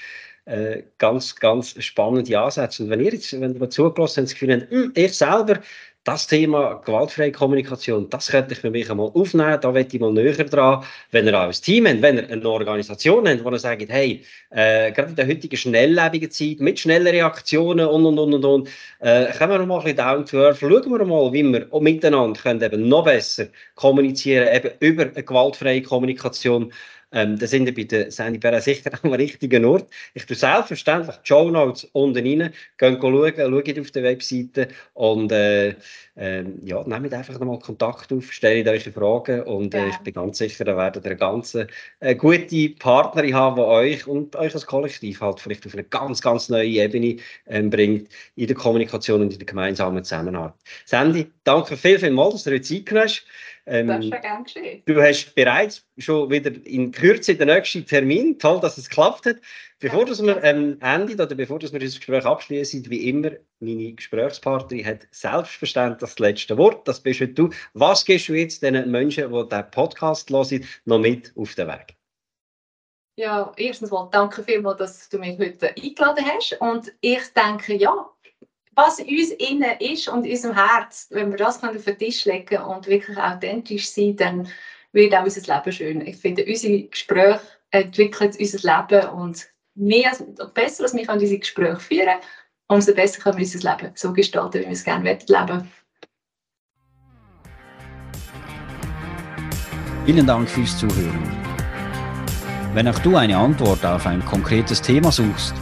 Äh, 0.46 0.84
ganz, 0.98 1.34
ganz 1.34 1.74
spannende 1.82 2.38
Ansätze. 2.38 2.84
Und 2.84 2.90
wenn 2.90 3.00
ihr 3.00 3.12
jetzt, 3.12 3.38
wenn 3.38 3.60
ihr 3.60 3.70
zugelassen 3.70 4.22
habt, 4.22 4.30
das 4.30 4.38
Gefühl 4.38 4.60
habt, 4.60 4.70
hm, 4.70 4.92
ich 4.94 5.12
selber, 5.12 5.60
das 6.07 6.28
Thema 6.28 6.80
gewaltfreie 6.84 7.32
Kommunikation, 7.32 8.09
das 8.09 8.28
könnte 8.28 8.52
ich 8.52 8.61
für 8.61 8.70
mich 8.70 8.88
einmal 8.88 9.11
aufnehmen, 9.12 9.59
da 9.61 9.72
möchte 9.72 9.96
ich 9.96 10.00
mal 10.00 10.12
näher 10.12 10.32
dran. 10.34 10.84
Wenn 11.11 11.26
ihr 11.26 11.34
auch 11.34 11.46
ein 11.46 11.52
Team 11.52 11.88
habt, 11.88 12.00
wenn 12.00 12.18
ihr 12.18 12.30
eine 12.30 12.48
Organisation 12.48 13.28
habt, 13.28 13.44
wo 13.44 13.50
ihr 13.50 13.59
sagt, 13.59 13.88
hey, 13.88 14.22
äh, 14.50 14.92
gerade 14.92 15.11
in 15.11 15.16
der 15.16 15.26
heutigen 15.26 15.57
schnelllebigen 15.57 16.30
Zeit, 16.30 16.61
mit 16.61 16.78
schnellen 16.78 17.09
Reaktionen 17.09 17.88
und, 17.88 18.07
und, 18.07 18.18
und, 18.20 18.34
und, 18.34 18.44
und 18.44 18.68
äh, 19.00 19.32
kommen 19.36 19.59
wir 19.59 19.66
mal 19.66 19.78
ein 19.78 19.82
bisschen 19.82 19.96
down 19.96 20.24
to 20.24 20.38
earth, 20.38 20.59
schauen 20.61 20.70
wir 20.70 21.04
mal, 21.04 21.32
wie 21.32 21.42
wir 21.42 21.66
miteinander 21.80 22.40
können 22.40 22.62
eben 22.62 22.88
noch 22.88 23.04
besser 23.04 23.48
kommunizieren, 23.74 24.46
eben 24.54 24.70
über 24.78 25.02
eine 25.02 25.24
gewaltfreie 25.24 25.82
Kommunikation 25.82 26.72
ähm, 27.16 27.38
da 27.38 27.46
sind 27.46 27.64
wir 27.64 27.74
bei 27.74 27.84
der 27.84 28.10
Sandy 28.10 28.38
Perra 28.38 28.60
sicher 28.60 28.90
am 29.02 29.14
richtigen 29.14 29.64
Ort. 29.64 29.88
Ich 30.12 30.26
tue 30.26 30.36
selbstverständlich 30.36 31.16
die 31.16 31.26
Show 31.28 31.50
Notes 31.50 31.88
unten 31.92 32.26
rein. 32.26 32.52
Geht 32.76 33.00
schauen, 33.00 33.34
schaut 33.34 33.78
auf 33.78 33.90
der 33.90 34.02
Webseite 34.02 34.68
und 34.92 35.32
äh, 35.32 35.76
äh, 36.16 36.44
ja, 36.64 36.82
nehmt 36.86 37.12
einfach 37.12 37.38
nochmal 37.38 37.58
Kontakt 37.58 38.12
auf, 38.12 38.32
stellt 38.32 38.66
eure 38.66 38.80
Fragen 38.80 39.42
und 39.42 39.74
äh, 39.74 39.88
ich 39.88 39.98
bin 39.98 40.14
ganz 40.14 40.38
sicher, 40.38 40.64
da 40.64 40.76
werdet 40.76 41.04
ihr 41.04 41.10
eine 41.10 41.16
ganz 41.16 41.54
äh, 41.54 42.14
gute 42.14 42.70
Partnerin 42.78 43.34
haben, 43.34 43.56
die 43.56 43.62
euch 43.62 44.06
und 44.06 44.34
euch 44.36 44.54
als 44.54 44.66
Kollektiv 44.66 45.20
halt 45.20 45.40
vielleicht 45.40 45.66
auf 45.66 45.74
eine 45.74 45.84
ganz, 45.84 46.22
ganz 46.22 46.48
neue 46.48 46.68
Ebene 46.68 47.16
ähm, 47.46 47.70
bringt 47.70 48.08
in 48.34 48.46
der 48.46 48.56
Kommunikation 48.56 49.20
und 49.20 49.32
in 49.32 49.38
der 49.38 49.46
gemeinsamen 49.46 50.02
Zusammenarbeit. 50.04 50.54
Sandy, 50.84 51.30
danke 51.44 51.76
viel, 51.76 51.98
viel 51.98 52.10
mal, 52.10 52.30
dass 52.30 52.44
du 52.44 52.50
dir 52.50 52.62
Zeit 52.62 52.86
genommen 52.86 53.04
hast. 53.04 53.26
Ähm, 53.68 53.88
das 53.88 54.04
ist 54.04 54.10
ja 54.12 54.18
gern 54.20 54.44
geschehen. 54.44 54.82
Du 54.86 55.02
hast 55.02 55.34
bereits 55.34 55.84
schon 55.98 56.30
wieder 56.30 56.52
in 56.64 56.92
Kürze 56.92 57.34
den 57.34 57.48
nächsten 57.48 57.84
Termin. 57.84 58.38
Toll, 58.38 58.60
dass 58.60 58.78
es 58.78 58.88
geklappt 58.88 59.26
hat. 59.26 59.36
Bevor 59.80 60.00
ja, 60.00 60.06
dass 60.06 60.22
wir 60.22 60.42
ähm, 60.44 60.78
enden 60.80 61.20
oder 61.20 61.34
bevor 61.34 61.58
dass 61.58 61.72
wir 61.72 61.80
das 61.80 61.96
Gespräch 61.96 62.24
abschließen, 62.24 62.88
wie 62.88 63.08
immer, 63.08 63.32
meine 63.61 63.92
Gesprächspartnerin 63.92 64.86
hat 64.86 65.07
selbstverständlich 65.11 66.00
das 66.00 66.18
letzte 66.18 66.59
Wort. 66.59 66.86
Das 66.86 67.00
bist 67.00 67.20
du. 67.34 67.50
Was 67.74 68.04
gehst 68.04 68.28
du 68.28 68.34
jetzt 68.34 68.62
den 68.62 68.90
Menschen, 68.90 69.32
die 69.32 69.48
diesen 69.48 69.70
Podcast 69.70 70.30
hören, 70.30 70.64
noch 70.84 70.98
mit 70.98 71.32
auf 71.36 71.54
den 71.54 71.68
Weg? 71.68 71.96
Ja, 73.18 73.52
erstens 73.57 73.90
mal 73.90 74.09
danke 74.12 74.42
vielmals, 74.42 74.78
dass 74.78 75.09
du 75.09 75.18
mich 75.18 75.38
heute 75.38 75.74
eingeladen 75.74 76.24
hast. 76.26 76.61
Und 76.61 76.92
ich 77.00 77.22
denke, 77.32 77.74
ja, 77.74 78.11
was 78.74 79.00
uns 79.00 79.30
innen 79.30 79.80
ist 79.80 80.09
und 80.09 80.26
in 80.26 80.32
unserem 80.32 80.54
Herz, 80.54 81.09
wenn 81.11 81.30
wir 81.30 81.38
das 81.38 81.62
auf 81.62 81.84
den 81.84 81.98
Tisch 81.98 82.26
legen 82.26 82.62
und 82.62 82.86
wirklich 82.86 83.16
authentisch 83.16 83.90
sein, 83.90 84.16
dann 84.16 84.48
wird 84.92 85.14
auch 85.14 85.24
unser 85.24 85.54
Leben 85.54 85.72
schön. 85.72 86.07
Ich 86.07 86.16
finde, 86.16 86.44
unsere 86.44 86.82
Gespräche 86.82 87.40
entwickeln 87.70 88.34
unser 88.38 88.59
Leben 88.90 89.09
und 89.09 89.48
mehr, 89.74 90.12
besser, 90.52 90.84
als 90.84 90.94
wir 90.94 91.16
diese 91.16 91.38
Gespräche 91.38 91.80
führen 91.80 92.18
umso 92.68 92.94
besser 92.94 93.20
können 93.20 93.38
wir 93.38 93.44
unser 93.44 93.70
Leben 93.70 93.92
so 93.94 94.12
gestalten, 94.12 94.60
wie 94.60 94.64
wir 94.64 94.72
es 94.72 94.84
gerne 94.84 95.18
leben 95.26 95.70
Vielen 100.04 100.26
Dank 100.26 100.48
fürs 100.48 100.78
Zuhören. 100.78 101.46
Wenn 102.74 102.86
auch 102.86 102.98
du 103.00 103.16
eine 103.16 103.36
Antwort 103.36 103.84
auf 103.84 104.06
ein 104.06 104.24
konkretes 104.24 104.80
Thema 104.80 105.10
suchst 105.10 105.54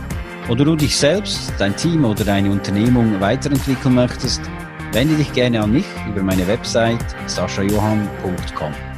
oder 0.50 0.66
du 0.66 0.76
dich 0.76 0.96
selbst, 0.96 1.52
dein 1.58 1.74
Team 1.76 2.04
oder 2.04 2.24
deine 2.24 2.50
Unternehmung 2.50 3.20
weiterentwickeln 3.20 3.94
möchtest, 3.94 4.42
wende 4.92 5.16
dich 5.16 5.32
gerne 5.32 5.62
an 5.62 5.72
mich 5.72 5.86
über 6.08 6.22
meine 6.22 6.46
Website 6.46 7.04
saschajohann.com. 7.26 8.93